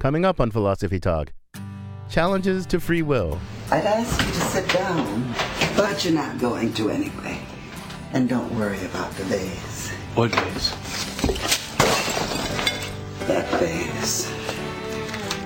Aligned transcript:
Coming 0.00 0.24
up 0.24 0.40
on 0.40 0.50
Philosophy 0.50 0.98
Talk 0.98 1.30
Challenges 2.08 2.64
to 2.68 2.80
Free 2.80 3.02
Will. 3.02 3.38
I'd 3.70 3.84
ask 3.84 4.18
you 4.18 4.32
to 4.32 4.40
sit 4.40 4.66
down, 4.70 5.34
but 5.76 6.02
you're 6.02 6.14
not 6.14 6.38
going 6.38 6.72
to 6.72 6.88
anyway. 6.88 7.38
And 8.14 8.26
don't 8.26 8.50
worry 8.58 8.82
about 8.86 9.12
the 9.12 9.24
vase. 9.24 9.90
What 10.14 10.30
vase? 10.30 10.70
That 13.26 13.46
vase. 13.60 14.30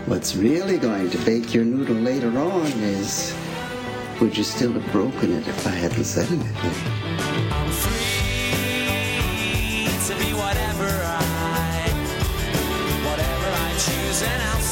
What's 0.07 0.37
really 0.37 0.79
going 0.79 1.11
to 1.11 1.19
bake 1.25 1.53
your 1.53 1.65
noodle 1.65 1.97
later 1.97 2.39
on 2.39 2.67
is 2.67 3.35
would 4.21 4.39
you 4.39 4.45
still 4.45 4.71
have 4.75 4.93
broken 4.93 5.33
it 5.33 5.49
if 5.49 5.67
I 5.67 5.71
hadn't 5.71 6.05
said 6.05 6.31
anything? 6.31 8.04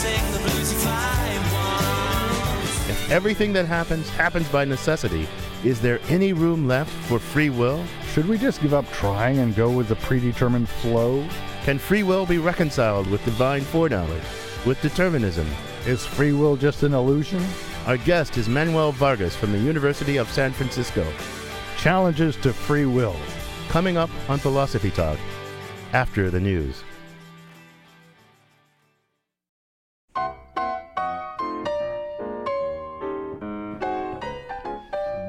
If 0.04 0.86
I 0.86 1.38
want. 1.52 2.90
If 2.90 3.10
everything 3.10 3.52
that 3.54 3.66
happens 3.66 4.08
happens 4.10 4.48
by 4.48 4.64
necessity, 4.64 5.28
is 5.64 5.80
there 5.80 6.00
any 6.08 6.32
room 6.32 6.66
left 6.66 6.90
for 6.90 7.18
free 7.18 7.50
will? 7.50 7.84
Should 8.12 8.28
we 8.28 8.36
just 8.36 8.60
give 8.60 8.74
up 8.74 8.90
trying 8.92 9.38
and 9.38 9.54
go 9.54 9.70
with 9.70 9.88
the 9.88 9.96
predetermined 9.96 10.68
flow? 10.68 11.26
Can 11.64 11.78
free 11.78 12.02
will 12.02 12.26
be 12.26 12.38
reconciled 12.38 13.06
with 13.06 13.24
divine 13.24 13.62
foreknowledge, 13.62 14.24
with 14.66 14.82
determinism? 14.82 15.46
Is 15.86 16.04
free 16.04 16.32
will 16.32 16.56
just 16.56 16.82
an 16.82 16.94
illusion? 16.94 17.44
Our 17.86 17.96
guest 17.96 18.36
is 18.36 18.48
Manuel 18.48 18.92
Vargas 18.92 19.36
from 19.36 19.52
the 19.52 19.58
University 19.58 20.16
of 20.16 20.30
San 20.30 20.52
Francisco. 20.52 21.06
Challenges 21.78 22.36
to 22.36 22.52
free 22.52 22.86
will. 22.86 23.16
Coming 23.68 23.96
up 23.96 24.10
on 24.28 24.38
Philosophy 24.38 24.90
Talk 24.90 25.18
after 25.92 26.30
the 26.30 26.40
news. 26.40 26.82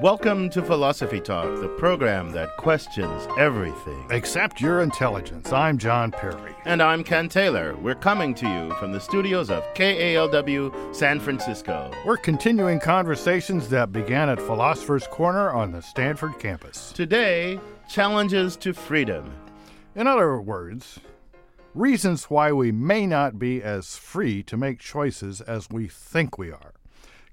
Welcome 0.03 0.49
to 0.49 0.61
Philosophy 0.61 1.21
Talk, 1.21 1.61
the 1.61 1.69
program 1.69 2.31
that 2.31 2.57
questions 2.57 3.25
everything. 3.39 4.05
Accept 4.11 4.59
your 4.59 4.81
intelligence. 4.81 5.53
I'm 5.53 5.77
John 5.77 6.11
Perry. 6.11 6.53
And 6.65 6.83
I'm 6.83 7.05
Ken 7.05 7.29
Taylor. 7.29 7.77
We're 7.77 7.95
coming 7.95 8.35
to 8.35 8.45
you 8.45 8.73
from 8.73 8.91
the 8.91 8.99
studios 8.99 9.49
of 9.49 9.63
KALW 9.75 10.93
San 10.93 11.21
Francisco. 11.21 11.89
We're 12.05 12.17
continuing 12.17 12.81
conversations 12.81 13.69
that 13.69 13.93
began 13.93 14.27
at 14.27 14.41
Philosopher's 14.41 15.07
Corner 15.07 15.51
on 15.51 15.71
the 15.71 15.81
Stanford 15.81 16.37
campus. 16.37 16.91
Today, 16.91 17.57
challenges 17.87 18.57
to 18.57 18.73
freedom. 18.73 19.33
In 19.95 20.05
other 20.05 20.37
words, 20.41 20.99
reasons 21.73 22.25
why 22.25 22.51
we 22.51 22.73
may 22.73 23.07
not 23.07 23.39
be 23.39 23.63
as 23.63 23.95
free 23.95 24.43
to 24.43 24.57
make 24.57 24.79
choices 24.79 25.39
as 25.39 25.69
we 25.69 25.87
think 25.87 26.37
we 26.37 26.51
are. 26.51 26.73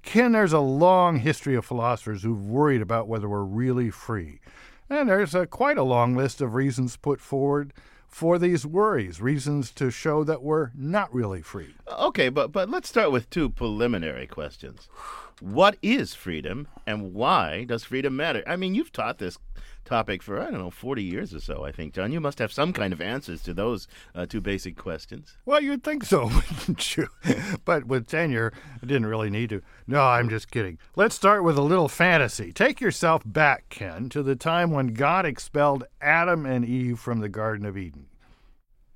Ken, 0.02 0.32
there's 0.32 0.52
a 0.52 0.60
long 0.60 1.18
history 1.18 1.54
of 1.54 1.64
philosophers 1.64 2.22
who've 2.22 2.42
worried 2.42 2.82
about 2.82 3.08
whether 3.08 3.28
we're 3.28 3.42
really 3.42 3.90
free. 3.90 4.40
And 4.88 5.08
there's 5.08 5.34
a, 5.34 5.46
quite 5.46 5.78
a 5.78 5.82
long 5.82 6.16
list 6.16 6.40
of 6.40 6.54
reasons 6.54 6.96
put 6.96 7.20
forward 7.20 7.72
for 8.08 8.38
these 8.38 8.66
worries, 8.66 9.20
reasons 9.20 9.70
to 9.70 9.90
show 9.90 10.24
that 10.24 10.42
we're 10.42 10.70
not 10.74 11.14
really 11.14 11.42
free. 11.42 11.74
Okay, 11.88 12.28
but 12.28 12.50
but 12.50 12.68
let's 12.68 12.88
start 12.88 13.12
with 13.12 13.30
two 13.30 13.48
preliminary 13.48 14.26
questions. 14.26 14.88
What 15.40 15.78
is 15.80 16.14
freedom 16.14 16.68
and 16.86 17.14
why 17.14 17.64
does 17.64 17.84
freedom 17.84 18.14
matter? 18.14 18.42
I 18.46 18.56
mean, 18.56 18.74
you've 18.74 18.92
taught 18.92 19.18
this 19.18 19.38
topic 19.86 20.22
for 20.22 20.38
I 20.38 20.44
don't 20.50 20.60
know 20.60 20.70
40 20.70 21.02
years 21.02 21.34
or 21.34 21.40
so, 21.40 21.64
I 21.64 21.72
think, 21.72 21.94
John. 21.94 22.12
You 22.12 22.20
must 22.20 22.38
have 22.38 22.52
some 22.52 22.72
kind 22.74 22.92
of 22.92 23.00
answers 23.00 23.42
to 23.44 23.54
those 23.54 23.88
uh, 24.14 24.26
two 24.26 24.40
basic 24.40 24.76
questions. 24.76 25.38
Well, 25.46 25.62
you'd 25.62 25.82
think 25.82 26.04
so, 26.04 26.24
wouldn't 26.58 26.96
you? 26.96 27.08
but 27.64 27.86
with 27.86 28.06
tenure, 28.06 28.52
I 28.82 28.86
didn't 28.86 29.06
really 29.06 29.30
need 29.30 29.48
to. 29.50 29.62
No, 29.86 30.02
I'm 30.02 30.28
just 30.28 30.50
kidding. 30.50 30.78
Let's 30.94 31.14
start 31.14 31.42
with 31.42 31.56
a 31.56 31.62
little 31.62 31.88
fantasy. 31.88 32.52
Take 32.52 32.80
yourself 32.80 33.22
back, 33.24 33.68
Ken, 33.70 34.10
to 34.10 34.22
the 34.22 34.36
time 34.36 34.70
when 34.70 34.88
God 34.88 35.24
expelled 35.24 35.84
Adam 36.02 36.44
and 36.44 36.64
Eve 36.64 36.98
from 36.98 37.20
the 37.20 37.28
Garden 37.30 37.64
of 37.64 37.78
Eden. 37.78 38.06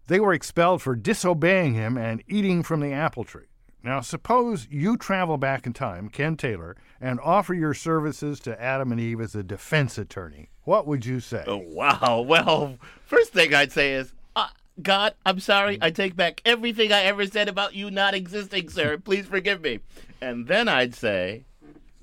They 0.07 0.21
were 0.21 0.35
expelled 0.35 0.83
for 0.83 0.95
disobeying 0.95 1.73
him 1.73 1.97
and 1.97 2.23
eating 2.29 2.63
from 2.63 2.81
the 2.81 2.93
apple 2.93 3.25
tree. 3.25 3.47
Now, 3.85 4.01
suppose 4.01 4.67
you 4.71 4.97
travel 4.97 5.37
back 5.37 5.67
in 5.67 5.75
time, 5.75 6.09
Ken 6.09 6.39
Taylor, 6.39 6.75
and 7.03 7.21
offer 7.21 7.53
your 7.53 7.75
services 7.75 8.41
to 8.41 8.61
Adam 8.61 8.91
and 8.91 8.99
Eve 8.99 9.21
as 9.21 9.35
a 9.35 9.43
defense 9.43 9.99
attorney. 9.99 10.49
What 10.63 10.87
would 10.87 11.05
you 11.05 11.21
say? 11.21 11.45
Oh, 11.47 11.59
wow. 11.59 12.25
Well, 12.35 12.79
first 13.05 13.35
thing 13.35 13.55
I'd 13.55 13.73
say 13.73 13.93
is, 13.93 14.15
uh, 14.35 14.49
God, 14.81 15.15
I'm 15.27 15.39
sorry. 15.39 15.77
I 15.83 15.91
take 15.91 16.17
back 16.17 16.41
everything 16.47 16.93
I 16.93 17.03
ever 17.03 17.27
said 17.27 17.47
about 17.47 17.75
you 17.75 17.91
not 17.91 18.15
existing, 18.15 18.71
sir. 18.71 18.97
Please 18.97 19.27
forgive 19.27 19.61
me. 19.61 19.81
And 20.19 20.47
then 20.47 20.67
I'd 20.67 20.95
say, 20.95 21.45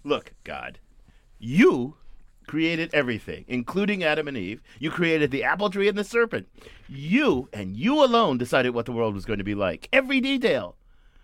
look, 0.04 0.34
God, 0.44 0.78
you 1.40 1.96
created 2.46 2.94
everything, 2.94 3.44
including 3.48 4.04
Adam 4.04 4.28
and 4.28 4.38
Eve. 4.38 4.62
You 4.78 4.92
created 4.92 5.32
the 5.32 5.44
apple 5.44 5.72
tree 5.72 5.88
and 5.88 5.98
the 5.98 6.04
serpent. 6.04 6.48
You 6.88 7.50
and 7.52 7.76
you 7.76 8.04
alone 8.04 8.38
decided 8.38 8.76
what 8.76 8.86
the 8.86 8.92
world 8.92 9.16
was 9.16 9.26
going 9.26 9.40
to 9.40 9.44
be 9.44 9.56
like. 9.56 9.90
Every 9.92 10.22
detail. 10.22 10.76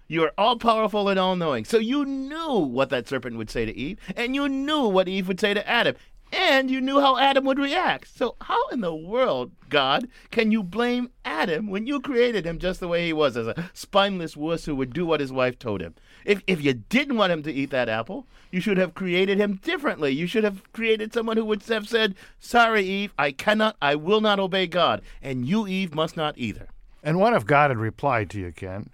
You 0.07 0.23
are 0.23 0.31
all 0.37 0.57
powerful 0.57 1.09
and 1.09 1.19
all 1.19 1.35
knowing. 1.35 1.65
So 1.65 1.77
you 1.77 2.05
knew 2.05 2.59
what 2.59 2.89
that 2.89 3.07
serpent 3.07 3.37
would 3.37 3.49
say 3.49 3.65
to 3.65 3.75
Eve, 3.75 3.99
and 4.15 4.35
you 4.35 4.47
knew 4.47 4.87
what 4.87 5.07
Eve 5.07 5.27
would 5.27 5.39
say 5.39 5.53
to 5.53 5.67
Adam, 5.67 5.95
and 6.31 6.69
you 6.69 6.81
knew 6.81 6.99
how 6.99 7.17
Adam 7.17 7.45
would 7.45 7.59
react. 7.59 8.07
So, 8.15 8.35
how 8.41 8.67
in 8.69 8.81
the 8.81 8.93
world, 8.93 9.51
God, 9.69 10.07
can 10.31 10.51
you 10.51 10.61
blame 10.63 11.09
Adam 11.23 11.69
when 11.69 11.87
you 11.87 12.01
created 12.01 12.45
him 12.45 12.59
just 12.59 12.79
the 12.79 12.87
way 12.87 13.05
he 13.05 13.13
was, 13.13 13.37
as 13.37 13.47
a 13.47 13.69
spineless 13.73 14.35
wuss 14.35 14.65
who 14.65 14.75
would 14.75 14.93
do 14.93 15.05
what 15.05 15.19
his 15.19 15.31
wife 15.31 15.57
told 15.57 15.81
him? 15.81 15.95
If, 16.25 16.41
if 16.47 16.61
you 16.61 16.73
didn't 16.73 17.17
want 17.17 17.31
him 17.31 17.43
to 17.43 17.53
eat 17.53 17.69
that 17.69 17.87
apple, 17.87 18.27
you 18.51 18.59
should 18.59 18.77
have 18.77 18.93
created 18.93 19.39
him 19.39 19.59
differently. 19.63 20.11
You 20.11 20.27
should 20.27 20.43
have 20.43 20.71
created 20.73 21.13
someone 21.13 21.37
who 21.37 21.45
would 21.45 21.63
have 21.63 21.87
said, 21.87 22.15
Sorry, 22.39 22.83
Eve, 22.83 23.13
I 23.17 23.31
cannot, 23.31 23.77
I 23.81 23.95
will 23.95 24.21
not 24.21 24.39
obey 24.39 24.67
God, 24.67 25.01
and 25.21 25.45
you, 25.45 25.67
Eve, 25.67 25.95
must 25.95 26.17
not 26.17 26.37
either. 26.37 26.67
And 27.03 27.19
what 27.19 27.33
if 27.33 27.45
God 27.45 27.69
had 27.69 27.77
replied 27.77 28.29
to 28.31 28.39
you, 28.39 28.51
Ken? 28.51 28.89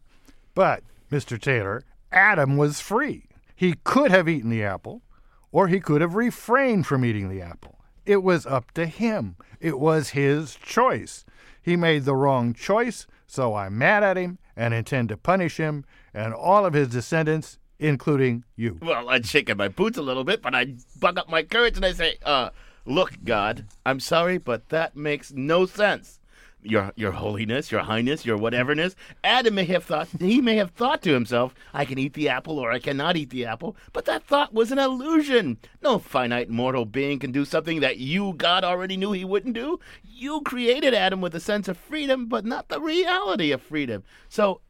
But, 0.54 0.84
Mr. 1.14 1.40
Taylor, 1.40 1.84
Adam 2.12 2.58
was 2.58 2.80
free. 2.80 3.28
He 3.56 3.76
could 3.84 4.10
have 4.10 4.28
eaten 4.28 4.50
the 4.50 4.64
apple, 4.64 5.04
or 5.52 5.68
he 5.68 5.80
could 5.80 6.02
have 6.02 6.16
refrained 6.16 6.88
from 6.88 7.06
eating 7.06 7.30
the 7.30 7.40
apple. 7.40 7.80
It 8.04 8.24
was 8.24 8.48
up 8.48 8.72
to 8.72 8.88
him. 8.88 9.36
It 9.60 9.80
was 9.80 10.10
his 10.10 10.56
choice. 10.56 11.24
He 11.62 11.76
made 11.76 12.06
the 12.06 12.16
wrong 12.16 12.54
choice, 12.54 13.06
so 13.28 13.54
I'm 13.54 13.78
mad 13.78 14.04
at 14.04 14.18
him 14.18 14.40
and 14.56 14.74
intend 14.74 15.10
to 15.10 15.18
punish 15.18 15.58
him 15.58 15.86
and 16.16 16.34
all 16.34 16.66
of 16.66 16.74
his 16.74 16.88
descendants, 16.88 17.60
including 17.78 18.44
you. 18.56 18.80
Well, 18.82 19.08
I'd 19.08 19.28
shake 19.28 19.56
my 19.56 19.68
boots 19.68 20.00
a 20.00 20.02
little 20.02 20.24
bit, 20.24 20.42
but 20.42 20.56
I'd 20.56 20.80
bug 21.00 21.20
up 21.20 21.30
my 21.30 21.44
courage 21.44 21.76
and 21.76 21.86
I 21.86 21.94
say, 21.94 22.18
uh, 22.26 22.50
look, 22.86 23.14
God, 23.24 23.66
I'm 23.86 24.00
sorry, 24.00 24.40
but 24.40 24.70
that 24.70 24.96
makes 24.96 25.32
no 25.32 25.68
sense 25.68 26.20
your 26.64 26.94
your 26.96 27.12
holiness, 27.12 27.72
your 27.72 27.82
highness, 27.82 28.26
your 28.26 28.38
whateverness. 28.38 28.96
Adam 29.24 29.56
may 29.56 29.66
have 29.66 29.84
thought 29.84 30.08
he 30.20 30.42
may 30.42 30.56
have 30.56 30.72
thought 30.72 31.02
to 31.04 31.14
himself, 31.14 31.54
I 31.74 31.86
can 31.86 31.98
eat 31.98 32.14
the 32.14 32.30
apple 32.30 32.60
or 32.60 32.72
I 32.72 32.80
cannot 32.80 33.18
eat 33.18 33.30
the 33.30 33.46
apple, 33.46 33.76
but 33.92 34.06
that 34.06 34.24
thought 34.24 34.54
was 34.54 34.72
an 34.72 34.80
illusion. 34.80 35.58
No 35.82 36.00
finite 36.00 36.50
mortal 36.50 36.86
being 36.86 37.20
can 37.20 37.32
do 37.32 37.46
something 37.46 37.80
that 37.82 37.98
you, 37.98 38.34
God, 38.34 38.64
already 38.64 38.98
knew 38.98 39.12
he 39.12 39.26
wouldn't 39.26 39.56
do. 39.56 39.80
You 40.04 40.42
created 40.42 40.94
Adam 40.94 41.22
with 41.22 41.36
a 41.36 41.40
sense 41.40 41.68
of 41.68 41.78
freedom, 41.78 42.28
but 42.28 42.46
not 42.46 42.70
the 42.70 42.80
reality 42.80 43.52
of 43.52 43.62
freedom. 43.62 44.04
So, 44.30 44.62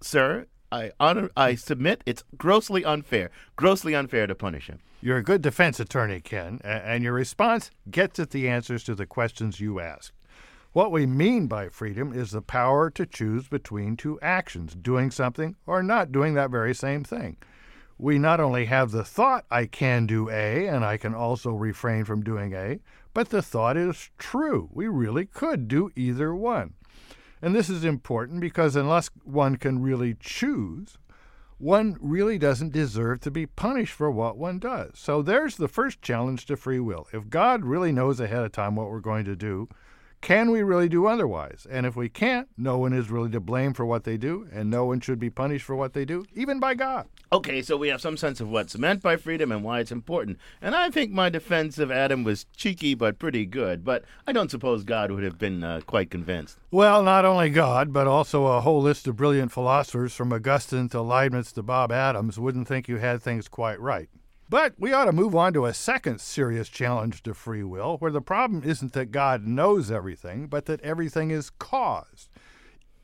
sir, 0.00 0.46
I 0.70 0.92
honor 1.00 1.30
I 1.36 1.54
submit 1.54 2.02
it's 2.06 2.24
grossly 2.36 2.84
unfair. 2.84 3.30
Grossly 3.56 3.94
unfair 3.94 4.26
to 4.26 4.34
punish 4.34 4.68
him. 4.68 4.80
You're 5.00 5.18
a 5.18 5.22
good 5.22 5.42
defense 5.42 5.78
attorney, 5.78 6.20
Ken, 6.20 6.60
and 6.64 7.04
your 7.04 7.12
response 7.12 7.70
gets 7.88 8.18
at 8.18 8.30
the 8.30 8.48
answers 8.48 8.82
to 8.84 8.96
the 8.96 9.06
questions 9.06 9.60
you 9.60 9.78
ask. 9.78 10.12
What 10.72 10.92
we 10.92 11.06
mean 11.06 11.46
by 11.46 11.70
freedom 11.70 12.12
is 12.12 12.32
the 12.32 12.42
power 12.42 12.90
to 12.90 13.06
choose 13.06 13.48
between 13.48 13.96
two 13.96 14.20
actions, 14.20 14.74
doing 14.74 15.10
something 15.10 15.56
or 15.66 15.82
not 15.82 16.12
doing 16.12 16.34
that 16.34 16.50
very 16.50 16.74
same 16.74 17.04
thing. 17.04 17.38
We 17.96 18.18
not 18.18 18.38
only 18.38 18.66
have 18.66 18.90
the 18.90 19.02
thought, 19.02 19.46
I 19.50 19.64
can 19.64 20.06
do 20.06 20.28
A, 20.28 20.68
and 20.68 20.84
I 20.84 20.98
can 20.98 21.14
also 21.14 21.52
refrain 21.52 22.04
from 22.04 22.22
doing 22.22 22.52
A, 22.52 22.80
but 23.14 23.30
the 23.30 23.40
thought 23.40 23.78
is 23.78 24.10
true. 24.18 24.68
We 24.70 24.88
really 24.88 25.24
could 25.24 25.68
do 25.68 25.90
either 25.96 26.34
one. 26.34 26.74
And 27.40 27.54
this 27.54 27.70
is 27.70 27.82
important 27.82 28.40
because 28.40 28.76
unless 28.76 29.10
one 29.24 29.56
can 29.56 29.80
really 29.80 30.16
choose, 30.20 30.98
one 31.56 31.96
really 31.98 32.38
doesn't 32.38 32.72
deserve 32.72 33.20
to 33.20 33.30
be 33.30 33.46
punished 33.46 33.94
for 33.94 34.10
what 34.10 34.36
one 34.36 34.58
does. 34.58 34.90
So 34.94 35.22
there's 35.22 35.56
the 35.56 35.66
first 35.66 36.02
challenge 36.02 36.44
to 36.46 36.56
free 36.56 36.78
will. 36.78 37.08
If 37.12 37.30
God 37.30 37.64
really 37.64 37.90
knows 37.90 38.20
ahead 38.20 38.44
of 38.44 38.52
time 38.52 38.76
what 38.76 38.90
we're 38.90 39.00
going 39.00 39.24
to 39.24 39.34
do, 39.34 39.68
Can 40.20 40.50
we 40.50 40.62
really 40.62 40.88
do 40.88 41.06
otherwise? 41.06 41.66
And 41.70 41.86
if 41.86 41.96
we 41.96 42.08
can't, 42.08 42.48
no 42.56 42.76
one 42.78 42.92
is 42.92 43.10
really 43.10 43.30
to 43.30 43.40
blame 43.40 43.72
for 43.72 43.86
what 43.86 44.04
they 44.04 44.16
do, 44.16 44.48
and 44.52 44.68
no 44.68 44.84
one 44.84 45.00
should 45.00 45.18
be 45.18 45.30
punished 45.30 45.64
for 45.64 45.76
what 45.76 45.92
they 45.92 46.04
do, 46.04 46.26
even 46.34 46.60
by 46.60 46.74
God. 46.74 47.06
Okay, 47.32 47.62
so 47.62 47.76
we 47.76 47.88
have 47.88 48.00
some 48.00 48.16
sense 48.16 48.40
of 48.40 48.48
what's 48.48 48.76
meant 48.76 49.02
by 49.02 49.16
freedom 49.16 49.52
and 49.52 49.62
why 49.62 49.80
it's 49.80 49.92
important. 49.92 50.38
And 50.60 50.74
I 50.74 50.90
think 50.90 51.12
my 51.12 51.28
defense 51.28 51.78
of 51.78 51.90
Adam 51.90 52.24
was 52.24 52.46
cheeky 52.56 52.94
but 52.94 53.18
pretty 53.18 53.46
good, 53.46 53.84
but 53.84 54.04
I 54.26 54.32
don't 54.32 54.50
suppose 54.50 54.82
God 54.82 55.10
would 55.10 55.22
have 55.22 55.38
been 55.38 55.62
uh, 55.62 55.80
quite 55.86 56.10
convinced. 56.10 56.58
Well, 56.70 57.02
not 57.02 57.24
only 57.24 57.50
God, 57.50 57.92
but 57.92 58.06
also 58.06 58.46
a 58.46 58.60
whole 58.60 58.82
list 58.82 59.06
of 59.06 59.16
brilliant 59.16 59.52
philosophers 59.52 60.14
from 60.14 60.32
Augustine 60.32 60.88
to 60.90 61.00
Leibniz 61.00 61.52
to 61.52 61.62
Bob 61.62 61.92
Adams 61.92 62.38
wouldn't 62.38 62.66
think 62.66 62.88
you 62.88 62.96
had 62.96 63.22
things 63.22 63.46
quite 63.46 63.80
right. 63.80 64.08
But 64.50 64.74
we 64.78 64.94
ought 64.94 65.04
to 65.04 65.12
move 65.12 65.34
on 65.34 65.52
to 65.52 65.66
a 65.66 65.74
second 65.74 66.20
serious 66.20 66.70
challenge 66.70 67.22
to 67.24 67.34
free 67.34 67.62
will, 67.62 67.98
where 67.98 68.10
the 68.10 68.22
problem 68.22 68.62
isn't 68.64 68.94
that 68.94 69.10
God 69.10 69.46
knows 69.46 69.90
everything, 69.90 70.46
but 70.46 70.64
that 70.64 70.80
everything 70.80 71.30
is 71.30 71.50
caused, 71.50 72.30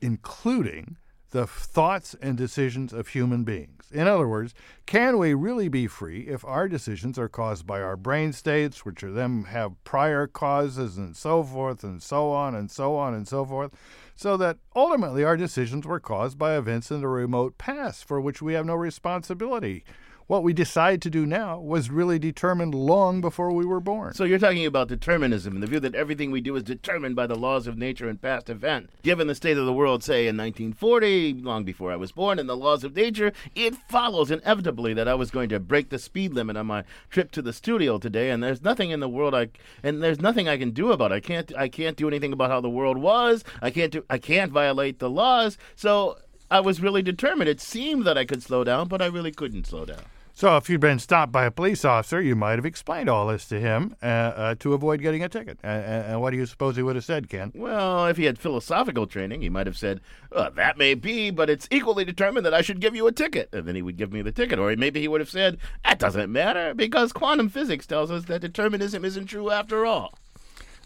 including 0.01 0.97
the 1.29 1.45
thoughts 1.45 2.15
and 2.21 2.37
decisions 2.37 2.93
of 2.93 3.09
human 3.09 3.43
beings. 3.43 3.91
In 3.91 4.07
other 4.07 4.27
words, 4.27 4.55
can 4.85 5.17
we 5.17 5.33
really 5.33 5.67
be 5.67 5.85
free 5.85 6.21
if 6.21 6.45
our 6.45 6.67
decisions 6.67 7.19
are 7.19 7.29
caused 7.29 7.67
by 7.67 7.81
our 7.81 7.97
brain 7.97 8.33
states, 8.33 8.85
which 8.85 9.03
are 9.03 9.11
them 9.11 9.45
have 9.45 9.83
prior 9.83 10.27
causes 10.27 10.97
and 10.97 11.15
so 11.15 11.43
forth 11.43 11.83
and 11.83 12.01
so 12.01 12.31
on 12.31 12.55
and 12.55 12.71
so 12.71 12.95
on 12.95 13.13
and 13.13 13.27
so 13.27 13.45
forth, 13.45 13.71
so 14.15 14.37
that 14.37 14.57
ultimately 14.75 15.23
our 15.23 15.37
decisions 15.37 15.85
were 15.85 15.99
caused 15.99 16.39
by 16.39 16.57
events 16.57 16.89
in 16.89 17.01
the 17.01 17.07
remote 17.07 17.57
past 17.57 18.05
for 18.05 18.19
which 18.19 18.41
we 18.41 18.53
have 18.53 18.65
no 18.65 18.75
responsibility? 18.75 19.83
What 20.27 20.43
we 20.43 20.53
decide 20.53 21.01
to 21.03 21.09
do 21.09 21.25
now 21.25 21.59
was 21.59 21.89
really 21.89 22.17
determined 22.17 22.73
long 22.73 23.21
before 23.21 23.51
we 23.51 23.65
were 23.65 23.79
born. 23.79 24.13
So 24.13 24.23
you're 24.23 24.39
talking 24.39 24.65
about 24.65 24.87
determinism 24.87 25.59
the 25.59 25.67
view 25.67 25.79
that 25.79 25.95
everything 25.95 26.31
we 26.31 26.41
do 26.41 26.55
is 26.55 26.63
determined 26.63 27.15
by 27.15 27.27
the 27.27 27.35
laws 27.35 27.67
of 27.67 27.77
nature 27.77 28.09
and 28.09 28.21
past 28.21 28.49
event. 28.49 28.89
Given 29.03 29.27
the 29.27 29.35
state 29.35 29.57
of 29.57 29.65
the 29.65 29.73
world, 29.73 30.03
say 30.03 30.27
in 30.27 30.37
1940, 30.37 31.33
long 31.41 31.63
before 31.63 31.91
I 31.91 31.95
was 31.95 32.11
born, 32.11 32.39
and 32.39 32.49
the 32.49 32.57
laws 32.57 32.83
of 32.83 32.95
nature, 32.95 33.31
it 33.53 33.75
follows 33.87 34.31
inevitably 34.31 34.93
that 34.93 35.07
I 35.07 35.15
was 35.15 35.31
going 35.31 35.49
to 35.49 35.59
break 35.59 35.89
the 35.89 35.99
speed 35.99 36.33
limit 36.33 36.57
on 36.57 36.67
my 36.67 36.83
trip 37.09 37.31
to 37.31 37.41
the 37.41 37.53
studio 37.53 37.97
today, 37.97 38.31
and 38.31 38.43
there's 38.43 38.63
nothing 38.63 38.89
in 38.91 38.99
the 38.99 39.09
world 39.09 39.35
I 39.35 39.49
and 39.83 40.01
there's 40.01 40.19
nothing 40.19 40.47
I 40.47 40.57
can 40.57 40.71
do 40.71 40.91
about 40.91 41.11
it. 41.11 41.15
I 41.15 41.19
can't 41.19 41.55
I 41.55 41.67
can't 41.67 41.97
do 41.97 42.07
anything 42.07 42.33
about 42.33 42.49
how 42.49 42.61
the 42.61 42.69
world 42.69 42.97
was. 42.97 43.43
I 43.61 43.69
can't 43.69 43.91
do 43.91 44.03
I 44.09 44.17
can't 44.17 44.51
violate 44.51 44.99
the 44.99 45.09
laws. 45.09 45.57
So 45.75 46.17
I 46.49 46.59
was 46.59 46.81
really 46.81 47.01
determined. 47.01 47.49
It 47.49 47.61
seemed 47.61 48.05
that 48.05 48.17
I 48.17 48.25
could 48.25 48.43
slow 48.43 48.63
down, 48.63 48.87
but 48.87 49.01
I 49.01 49.07
really 49.07 49.31
couldn't 49.31 49.67
slow 49.67 49.85
down. 49.85 50.03
So, 50.37 50.57
if 50.57 50.69
you'd 50.69 50.81
been 50.81 50.99
stopped 50.99 51.31
by 51.31 51.45
a 51.45 51.51
police 51.51 51.85
officer, 51.85 52.21
you 52.21 52.35
might 52.35 52.57
have 52.57 52.65
explained 52.65 53.07
all 53.07 53.27
this 53.27 53.47
to 53.47 53.57
him 53.57 53.95
uh, 54.03 54.05
uh, 54.05 54.55
to 54.55 54.73
avoid 54.73 54.99
getting 54.99 55.23
a 55.23 55.29
ticket. 55.29 55.57
And 55.63 56.19
what 56.19 56.31
do 56.31 56.37
you 56.37 56.45
suppose 56.45 56.75
he 56.75 56.83
would 56.83 56.97
have 56.97 57.05
said, 57.05 57.29
Ken? 57.29 57.53
Well, 57.55 58.07
if 58.07 58.17
he 58.17 58.25
had 58.25 58.37
philosophical 58.37 59.07
training, 59.07 59.41
he 59.41 59.47
might 59.47 59.65
have 59.65 59.77
said, 59.77 60.01
well, 60.33 60.51
That 60.51 60.77
may 60.77 60.93
be, 60.93 61.29
but 61.29 61.49
it's 61.49 61.69
equally 61.71 62.03
determined 62.03 62.45
that 62.45 62.53
I 62.53 62.61
should 62.61 62.81
give 62.81 62.97
you 62.97 63.07
a 63.07 63.13
ticket. 63.13 63.47
And 63.53 63.65
then 63.65 63.75
he 63.75 63.81
would 63.81 63.95
give 63.95 64.11
me 64.11 64.21
the 64.21 64.33
ticket. 64.33 64.59
Or 64.59 64.75
maybe 64.75 64.99
he 64.99 65.07
would 65.07 65.21
have 65.21 65.29
said, 65.29 65.57
That 65.85 65.99
doesn't 65.99 66.29
matter 66.29 66.73
because 66.73 67.13
quantum 67.13 67.47
physics 67.47 67.87
tells 67.87 68.11
us 68.11 68.25
that 68.25 68.41
determinism 68.41 69.05
isn't 69.05 69.27
true 69.27 69.51
after 69.51 69.85
all. 69.85 70.19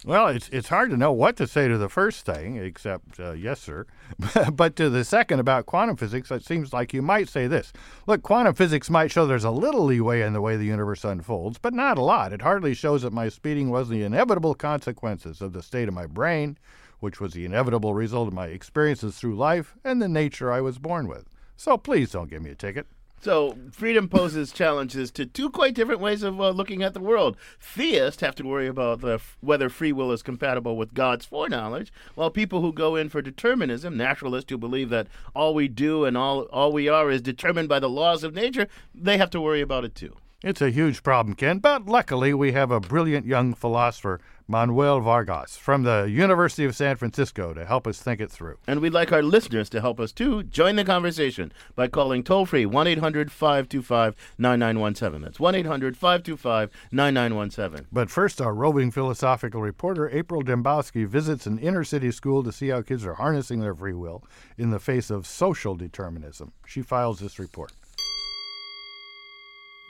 Well, 0.06 0.28
it's 0.30 0.48
it's 0.50 0.70
hard 0.70 0.92
to 0.92 0.98
know 0.98 1.12
what 1.12 1.36
to 1.38 1.48
say 1.48 1.68
to 1.68 1.78
the 1.78 1.90
first 1.90 2.26
thing, 2.26 2.56
except 2.56 3.20
uh, 3.20 3.34
yes, 3.34 3.60
sir. 3.60 3.86
but 4.54 4.76
to 4.78 4.90
the 4.90 5.04
second 5.04 5.40
about 5.40 5.66
quantum 5.66 5.98
physics, 5.98 6.32
it 6.32 6.46
seems 6.46 6.72
like 6.72 6.94
you 6.94 7.02
might 7.02 7.28
say 7.28 7.48
this: 7.48 7.74
Look, 8.08 8.24
quantum 8.24 8.54
physics 8.54 8.90
might 8.90 9.12
show 9.12 9.26
there's 9.26 9.44
a 9.44 9.52
little 9.52 9.84
leeway 9.84 10.22
in 10.22 10.32
the 10.32 10.42
way 10.42 10.56
the 10.56 10.66
universe 10.66 11.04
unfolds, 11.04 11.58
but 11.58 11.74
not 11.74 11.98
a 11.98 12.02
lot. 12.02 12.32
It 12.32 12.42
hardly 12.42 12.74
shows 12.74 13.02
that 13.02 13.12
my 13.12 13.28
speeding 13.28 13.70
was 13.70 13.90
the 13.90 14.04
inevitable 14.04 14.56
consequences 14.56 15.42
of 15.42 15.52
the 15.52 15.62
state 15.62 15.90
of 15.90 15.94
my 15.94 16.06
brain, 16.06 16.58
which 17.00 17.20
was 17.20 17.34
the 17.34 17.44
inevitable 17.44 17.94
result 17.94 18.30
of 18.30 18.34
my 18.34 18.48
experiences 18.48 19.18
through 19.18 19.36
life 19.36 19.76
and 19.84 20.02
the 20.02 20.08
nature 20.08 20.52
I 20.52 20.62
was 20.62 20.80
born 20.80 21.08
with. 21.08 21.26
So 21.58 21.78
please 21.78 22.12
don't 22.12 22.30
give 22.30 22.42
me 22.42 22.52
a 22.52 22.56
ticket. 22.56 22.88
So, 23.22 23.58
freedom 23.72 24.08
poses 24.08 24.54
challenges 24.54 25.12
to 25.12 25.26
two 25.26 25.50
quite 25.50 25.76
different 25.76 26.00
ways 26.00 26.24
of 26.24 26.40
uh, 26.40 26.52
looking 26.52 26.84
at 26.84 26.94
the 26.94 27.02
world. 27.02 27.36
Theists 27.60 28.22
have 28.22 28.34
to 28.36 28.44
worry 28.44 28.68
about 28.68 29.02
the, 29.02 29.20
whether 29.42 29.68
free 29.70 29.92
will 29.92 30.14
is 30.14 30.24
compatible 30.24 30.78
with 30.78 30.94
God's 30.94 31.26
foreknowledge, 31.26 31.92
while 32.16 32.30
people 32.30 32.62
who 32.62 32.72
go 32.72 32.96
in 32.96 33.10
for 33.10 33.22
determinism, 33.22 33.98
naturalists 33.98 34.50
who 34.50 34.58
believe 34.58 34.90
that 34.90 35.08
all 35.36 35.54
we 35.54 35.68
do 35.68 36.06
and 36.06 36.16
all, 36.16 36.44
all 36.44 36.72
we 36.72 36.88
are 36.88 37.12
is 37.12 37.22
determined 37.22 37.68
by 37.68 37.80
the 37.80 37.90
laws 37.90 38.24
of 38.24 38.34
nature, 38.34 38.68
they 38.96 39.18
have 39.18 39.30
to 39.32 39.42
worry 39.42 39.60
about 39.60 39.84
it 39.84 39.96
too. 39.96 40.16
It's 40.42 40.62
a 40.62 40.70
huge 40.70 41.04
problem, 41.04 41.36
Ken, 41.36 41.60
but 41.60 41.88
luckily 41.88 42.34
we 42.34 42.54
have 42.54 42.72
a 42.72 42.80
brilliant 42.80 43.26
young 43.26 43.54
philosopher, 43.54 44.22
Manuel 44.50 45.00
Vargas, 45.00 45.58
from 45.58 45.84
the 45.84 46.10
University 46.10 46.66
of 46.66 46.76
San 46.76 46.96
Francisco 46.96 47.54
to 47.54 47.68
help 47.68 47.86
us 47.86 48.02
think 48.02 48.20
it 48.20 48.32
through. 48.32 48.58
And 48.66 48.80
we'd 48.80 48.94
like 48.94 49.12
our 49.12 49.22
listeners 49.22 49.70
to 49.70 49.80
help 49.80 50.00
us 50.00 50.12
too. 50.12 50.42
Join 50.42 50.76
the 50.76 50.84
conversation 50.84 51.52
by 51.76 51.88
calling 51.88 52.24
toll 52.24 52.48
free 52.48 52.66
1 52.66 52.88
800 52.88 53.32
525 53.32 54.16
9917. 54.40 55.22
That's 55.22 55.40
1 55.40 55.54
800 55.54 55.96
525 55.96 56.72
9917. 56.92 57.88
But 57.92 58.10
first, 58.10 58.42
our 58.42 58.56
roving 58.56 58.90
philosophical 58.90 59.62
reporter, 59.62 60.10
April 60.10 60.42
Dembosky, 60.42 61.06
visits 61.06 61.46
an 61.46 61.60
inner 61.60 61.84
city 61.84 62.10
school 62.10 62.44
to 62.44 62.52
see 62.52 62.70
how 62.70 62.82
kids 62.82 63.06
are 63.06 63.14
harnessing 63.14 63.60
their 63.60 63.76
free 63.76 63.94
will 63.94 64.24
in 64.58 64.72
the 64.72 64.80
face 64.80 65.12
of 65.12 65.28
social 65.28 65.76
determinism. 65.76 66.54
She 66.66 66.82
files 66.82 67.20
this 67.20 67.38
report. 67.38 67.72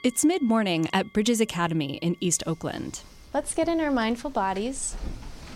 It's 0.04 0.22
mid 0.22 0.42
morning 0.42 0.86
at 0.92 1.14
Bridges 1.14 1.40
Academy 1.40 1.96
in 2.02 2.18
East 2.20 2.42
Oakland. 2.46 3.00
Let's 3.32 3.54
get 3.54 3.68
in 3.68 3.80
our 3.80 3.92
mindful 3.92 4.30
bodies. 4.30 4.96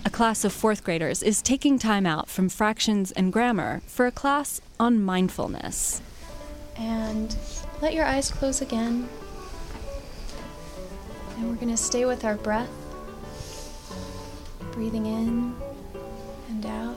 A 0.04 0.10
class 0.10 0.44
of 0.44 0.52
fourth 0.52 0.84
graders 0.84 1.24
is 1.24 1.42
taking 1.42 1.76
time 1.76 2.06
out 2.06 2.28
from 2.28 2.48
fractions 2.48 3.10
and 3.10 3.32
grammar 3.32 3.82
for 3.88 4.06
a 4.06 4.12
class 4.12 4.60
on 4.78 5.02
mindfulness. 5.02 6.00
And 6.76 7.34
let 7.82 7.92
your 7.92 8.04
eyes 8.04 8.30
close 8.30 8.62
again. 8.62 9.08
And 11.36 11.48
we're 11.48 11.56
going 11.56 11.68
to 11.68 11.76
stay 11.76 12.04
with 12.04 12.24
our 12.24 12.36
breath. 12.36 12.70
Breathing 14.70 15.06
in 15.06 15.56
and 16.50 16.66
out. 16.66 16.96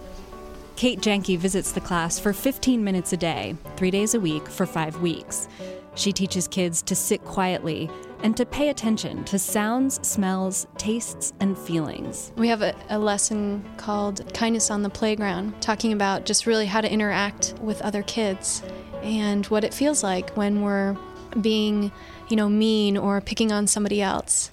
Kate 0.76 1.02
Janke 1.02 1.40
visits 1.40 1.72
the 1.72 1.82
class 1.82 2.20
for 2.20 2.34
15 2.34 2.84
minutes 2.84 3.14
a 3.14 3.18
day, 3.18 3.56
three 3.78 3.90
days 3.90 4.14
a 4.14 4.20
week 4.20 4.48
for 4.48 4.68
five 4.68 5.02
weeks. 5.02 5.48
She 5.96 6.14
teaches 6.14 6.48
kids 6.48 6.84
to 6.84 6.94
sit 6.94 7.26
quietly 7.26 7.90
and 8.24 8.36
to 8.38 8.46
pay 8.46 8.70
attention 8.70 9.24
to 9.26 9.38
sounds, 9.38 10.06
smells, 10.08 10.68
tastes, 10.78 11.34
and 11.40 11.58
feelings. 11.58 12.32
We 12.36 12.48
have 12.48 12.62
a, 12.62 12.76
a, 12.90 12.98
lesson 12.98 13.64
called 13.78 14.34
Kindness 14.34 14.72
on 14.72 14.82
the 14.82 14.90
Playground, 14.90 15.62
talking 15.62 15.94
about 15.94 16.26
just 16.26 16.46
really 16.46 16.66
how 16.66 16.82
to 16.82 16.92
interact 16.92 17.54
with 17.62 17.82
other 17.82 18.04
kids 18.04 18.64
and 19.04 19.46
what 19.48 19.64
it 19.64 19.74
feels 19.74 20.04
like 20.04 20.32
when 20.32 20.62
we're 20.62 20.98
being, 21.42 21.92
you 22.30 22.36
know, 22.36 22.50
mean 22.50 22.98
or 22.98 23.22
picking 23.22 23.52
on 23.52 23.68
somebody 23.68 24.02
else. 24.02 24.52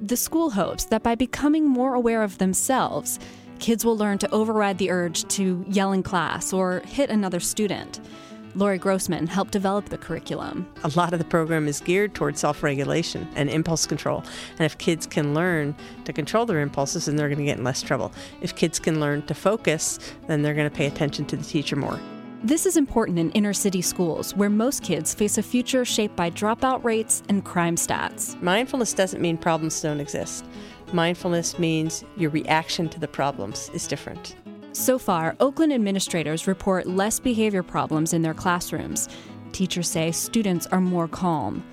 The 0.00 0.16
school 0.16 0.50
hopes 0.50 0.84
that 0.86 1.02
by 1.02 1.14
becoming 1.14 1.66
more 1.68 1.94
aware 1.94 2.22
of 2.22 2.38
themselves, 2.38 3.18
kids 3.58 3.84
will 3.84 3.96
learn 3.96 4.18
to 4.18 4.30
override 4.30 4.78
the 4.78 4.90
urge 4.90 5.24
to 5.28 5.64
yell 5.68 5.92
in 5.92 6.02
class 6.02 6.52
or 6.52 6.80
hit 6.86 7.10
another 7.10 7.40
student. 7.40 8.00
Lori 8.54 8.78
Grossman 8.78 9.26
helped 9.26 9.52
develop 9.52 9.88
the 9.88 9.98
curriculum. 9.98 10.66
A 10.82 10.90
lot 10.96 11.12
of 11.12 11.18
the 11.18 11.24
program 11.24 11.68
is 11.68 11.80
geared 11.80 12.14
towards 12.14 12.40
self 12.40 12.62
regulation 12.62 13.28
and 13.36 13.48
impulse 13.48 13.86
control. 13.86 14.24
And 14.52 14.62
if 14.62 14.76
kids 14.78 15.06
can 15.06 15.34
learn 15.34 15.74
to 16.04 16.12
control 16.12 16.46
their 16.46 16.60
impulses, 16.60 17.06
then 17.06 17.16
they're 17.16 17.28
going 17.28 17.38
to 17.38 17.44
get 17.44 17.58
in 17.58 17.64
less 17.64 17.82
trouble. 17.82 18.12
If 18.40 18.56
kids 18.56 18.78
can 18.78 19.00
learn 19.00 19.22
to 19.22 19.34
focus, 19.34 19.98
then 20.26 20.42
they're 20.42 20.54
going 20.54 20.68
to 20.68 20.76
pay 20.76 20.86
attention 20.86 21.26
to 21.26 21.36
the 21.36 21.44
teacher 21.44 21.76
more. 21.76 21.98
This 22.42 22.64
is 22.64 22.78
important 22.78 23.18
in 23.18 23.30
inner 23.32 23.52
city 23.52 23.82
schools 23.82 24.34
where 24.34 24.48
most 24.48 24.82
kids 24.82 25.14
face 25.14 25.36
a 25.36 25.42
future 25.42 25.84
shaped 25.84 26.16
by 26.16 26.30
dropout 26.30 26.82
rates 26.82 27.22
and 27.28 27.44
crime 27.44 27.76
stats. 27.76 28.40
Mindfulness 28.40 28.94
doesn't 28.94 29.20
mean 29.20 29.36
problems 29.36 29.80
don't 29.82 30.00
exist. 30.00 30.46
Mindfulness 30.94 31.58
means 31.58 32.02
your 32.16 32.30
reaction 32.30 32.88
to 32.88 32.98
the 32.98 33.06
problems 33.06 33.70
is 33.74 33.86
different. 33.86 34.36
So 34.72 34.98
far, 34.98 35.36
Oakland 35.40 35.72
administrators 35.72 36.46
report 36.46 36.86
less 36.86 37.18
behavior 37.18 37.62
problems 37.62 38.12
in 38.12 38.22
their 38.22 38.34
classrooms. 38.34 39.08
Teachers 39.52 39.88
say 39.88 40.12
students 40.12 40.66
are 40.68 40.80
more 40.80 41.08
calm. 41.08 41.64